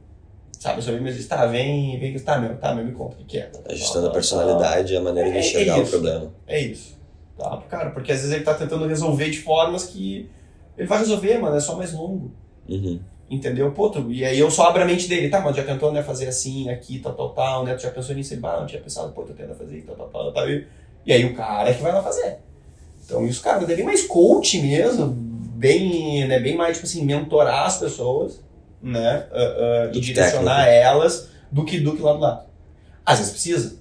Sabe, 0.59 0.78
eu 0.78 0.82
sou 0.82 1.00
mesmo. 1.00 1.24
Tá, 1.28 1.46
vem, 1.46 1.98
vem. 1.98 2.18
Tá, 2.18 2.38
meu, 2.38 2.57
tá, 2.57 2.74
meu, 2.74 2.84
me 2.84 2.92
conta 2.92 3.14
o 3.14 3.18
que, 3.18 3.24
que 3.24 3.38
é. 3.38 3.50
Ajustando 3.68 4.09
a 4.09 4.11
personalidade 4.11 4.92
e 4.92 4.96
a 4.96 5.00
maneira 5.00 5.30
de 5.30 5.36
É, 5.36 5.40
é 5.40 5.46
enxergar 5.46 5.78
o 5.78 5.82
isso. 5.82 5.90
problema. 5.90 6.32
É 6.46 6.61
isso. 6.61 6.98
Tá, 7.37 7.62
cara, 7.68 7.91
porque 7.91 8.12
às 8.12 8.18
vezes 8.18 8.32
ele 8.32 8.45
tá 8.45 8.55
tentando 8.55 8.87
resolver 8.87 9.30
de 9.30 9.41
formas 9.41 9.85
que. 9.85 10.30
Ele 10.76 10.87
vai 10.87 10.99
resolver, 10.99 11.39
mano, 11.39 11.57
é 11.57 11.61
só 11.61 11.76
mais 11.76 11.93
longo. 11.93 12.32
Uhum. 12.68 13.01
Entendeu? 13.30 13.70
Pô, 13.72 13.89
tu, 13.89 14.12
e 14.12 14.24
aí 14.24 14.39
eu 14.39 14.51
só 14.51 14.68
abro 14.68 14.82
a 14.82 14.85
mente 14.85 15.09
dele, 15.09 15.28
tá, 15.28 15.41
mas 15.41 15.57
já 15.57 15.64
tentou, 15.64 15.91
né, 15.91 16.03
fazer 16.03 16.28
assim, 16.28 16.68
aqui, 16.68 16.99
tal, 16.99 17.14
tal, 17.14 17.30
tal, 17.30 17.64
né? 17.64 17.74
Tu 17.74 17.82
já 17.82 17.91
pensou 17.91 18.14
nisso? 18.14 18.35
Ele, 18.35 18.43
não 18.43 18.66
tinha 18.66 18.80
pensado, 18.80 19.12
pô, 19.12 19.22
tô 19.22 19.32
tentando 19.32 19.57
fazer, 19.57 19.82
tal, 19.82 19.97
tal, 19.97 20.09
tal, 20.09 20.32
tal. 20.32 20.51
E, 20.51 20.66
e 21.07 21.12
aí 21.12 21.24
o 21.24 21.35
cara 21.35 21.70
é 21.70 21.74
que 21.74 21.82
vai 21.82 21.93
lá 21.93 22.03
fazer. 22.03 22.39
Então 23.05 23.26
isso, 23.26 23.43
cara, 23.43 23.62
é 23.62 23.76
bem 23.76 23.85
mais 23.85 24.03
coach 24.03 24.61
mesmo, 24.61 25.09
bem, 25.09 26.26
né, 26.28 26.39
bem 26.39 26.57
mais, 26.57 26.76
tipo 26.76 26.87
assim, 26.87 27.05
mentorar 27.05 27.66
as 27.66 27.78
pessoas, 27.78 28.41
né? 28.82 29.26
ah, 29.32 29.89
Do 29.91 29.99
e 29.99 30.01
direcionar 30.01 30.68
elas 30.68 31.30
do 31.51 31.64
que 31.64 31.80
do 31.80 31.97
que 31.97 32.03
lá 32.03 32.12
do 32.12 32.20
lado. 32.20 32.47
Às 33.05 33.18
vezes 33.18 33.32
precisa, 33.32 33.76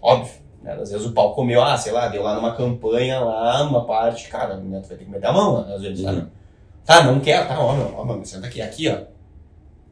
óbvio. 0.00 0.39
Né? 0.62 0.72
Às 0.74 0.90
vezes 0.90 1.06
o 1.06 1.12
pau 1.12 1.34
comeu, 1.34 1.62
ah, 1.62 1.76
sei 1.76 1.92
lá, 1.92 2.08
deu 2.08 2.22
lá 2.22 2.34
numa 2.34 2.54
campanha 2.54 3.20
lá, 3.20 3.62
uma 3.62 3.84
parte, 3.86 4.28
cara, 4.28 4.56
né, 4.56 4.80
tu 4.80 4.88
vai 4.88 4.98
ter 4.98 5.04
que 5.04 5.10
meter 5.10 5.26
a 5.26 5.32
mão, 5.32 5.64
né, 5.66 5.74
às 5.74 5.82
vezes, 5.82 6.04
Uhum. 6.04 6.20
tá? 6.20 6.26
Tá, 6.84 7.04
não 7.04 7.20
quer, 7.20 7.46
tá, 7.46 7.58
ó, 7.60 7.72
meu, 7.74 7.94
ó, 7.96 8.04
mano, 8.04 8.24
senta 8.26 8.46
aqui, 8.46 8.60
aqui, 8.60 8.88
ó. 8.88 8.98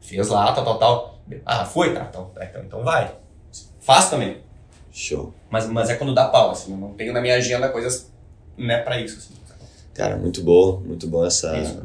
Fez 0.01 0.27
lá, 0.29 0.51
tal, 0.53 0.63
tal, 0.63 0.77
tal. 0.77 1.19
Ah, 1.45 1.65
foi, 1.65 1.93
tá, 1.93 2.07
então, 2.09 2.25
tá, 2.35 2.43
então, 2.45 2.61
então 2.63 2.83
vai. 2.83 3.15
Faz 3.79 4.09
também. 4.09 4.37
Show. 4.91 5.33
Mas, 5.49 5.67
mas 5.67 5.89
é 5.89 5.95
quando 5.95 6.13
dá 6.13 6.27
pau, 6.27 6.51
assim, 6.51 6.71
eu 6.71 6.77
não 6.77 6.93
tenho 6.93 7.13
na 7.13 7.21
minha 7.21 7.35
agenda 7.35 7.69
coisas, 7.69 8.11
né, 8.57 8.79
pra 8.79 8.99
isso, 8.99 9.17
assim. 9.17 9.33
Cara, 9.93 10.17
muito 10.17 10.41
bom, 10.43 10.79
muito 10.85 11.07
bom 11.07 11.25
essa, 11.25 11.55
É 11.55 11.61
isso. 11.61 11.83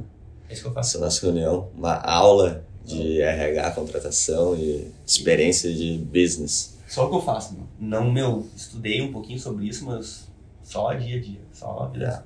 É 0.48 0.52
isso 0.52 0.62
que 0.62 0.68
eu 0.68 0.72
faço. 0.72 0.96
essa 0.96 1.04
nossa 1.04 1.20
reunião. 1.26 1.68
Uma 1.76 1.96
aula 1.96 2.62
de 2.84 3.20
RH, 3.20 3.70
contratação 3.72 4.54
e 4.54 4.92
experiência 5.06 5.72
de 5.72 5.98
business. 5.98 6.73
Só 6.94 7.06
o 7.06 7.10
que 7.10 7.16
eu 7.16 7.20
faço, 7.20 7.54
meu. 7.54 7.66
Não, 7.76 8.08
meu, 8.08 8.46
estudei 8.54 9.02
um 9.02 9.10
pouquinho 9.10 9.40
sobre 9.40 9.66
isso, 9.66 9.84
mas 9.84 10.30
só 10.62 10.94
dia 10.94 11.16
a 11.16 11.20
dia, 11.20 11.40
só 11.50 11.76
a 11.80 11.88
vida. 11.88 12.24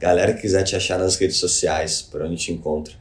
Galera 0.00 0.34
que 0.34 0.40
quiser 0.40 0.64
te 0.64 0.74
achar 0.74 0.98
nas 0.98 1.14
redes 1.14 1.36
sociais, 1.36 2.02
por 2.02 2.20
onde 2.20 2.34
te 2.34 2.50
encontra? 2.50 2.94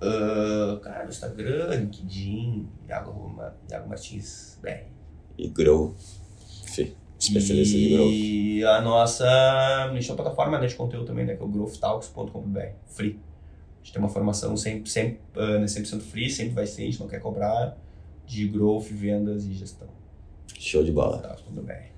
Uh, 0.00 0.80
cara, 0.80 1.04
no 1.04 1.10
Instagram, 1.10 1.74
LinkedIn, 1.74 2.66
Iago, 2.88 3.38
Iago 3.70 3.86
Martins 3.86 4.58
BR. 4.62 4.86
E 5.36 5.46
Grow. 5.48 5.94
Fih, 6.64 6.96
especialista 7.18 7.76
de 7.76 7.90
Grow. 7.90 8.10
E 8.10 8.64
a 8.64 8.80
nossa, 8.80 9.26
a 9.28 9.92
gente 9.92 10.06
tem 10.06 10.10
uma 10.12 10.22
plataforma 10.22 10.58
né, 10.58 10.66
de 10.68 10.74
conteúdo 10.74 11.04
também, 11.04 11.26
né, 11.26 11.36
que 11.36 11.42
é 11.42 11.44
o 11.44 11.48
growthtalks.com.br, 11.48 12.60
free. 12.86 13.20
A 13.74 13.84
gente 13.84 13.92
tem 13.92 14.00
uma 14.00 14.08
formação 14.08 14.56
sempre, 14.56 14.88
sempre, 14.88 15.20
uh, 15.36 15.58
né, 15.58 15.66
100% 15.66 16.00
free, 16.00 16.30
sempre 16.30 16.54
vai 16.54 16.66
ser, 16.66 16.80
a 16.80 16.84
gente 16.86 16.98
não 16.98 17.08
quer 17.08 17.20
cobrar, 17.20 17.76
de 18.24 18.48
growth, 18.48 18.86
vendas 18.86 19.44
e 19.44 19.52
gestão. 19.52 19.97
Show 20.56 20.84
de 20.84 20.92
bola. 20.92 21.18
Talks.com.br. 21.18 21.97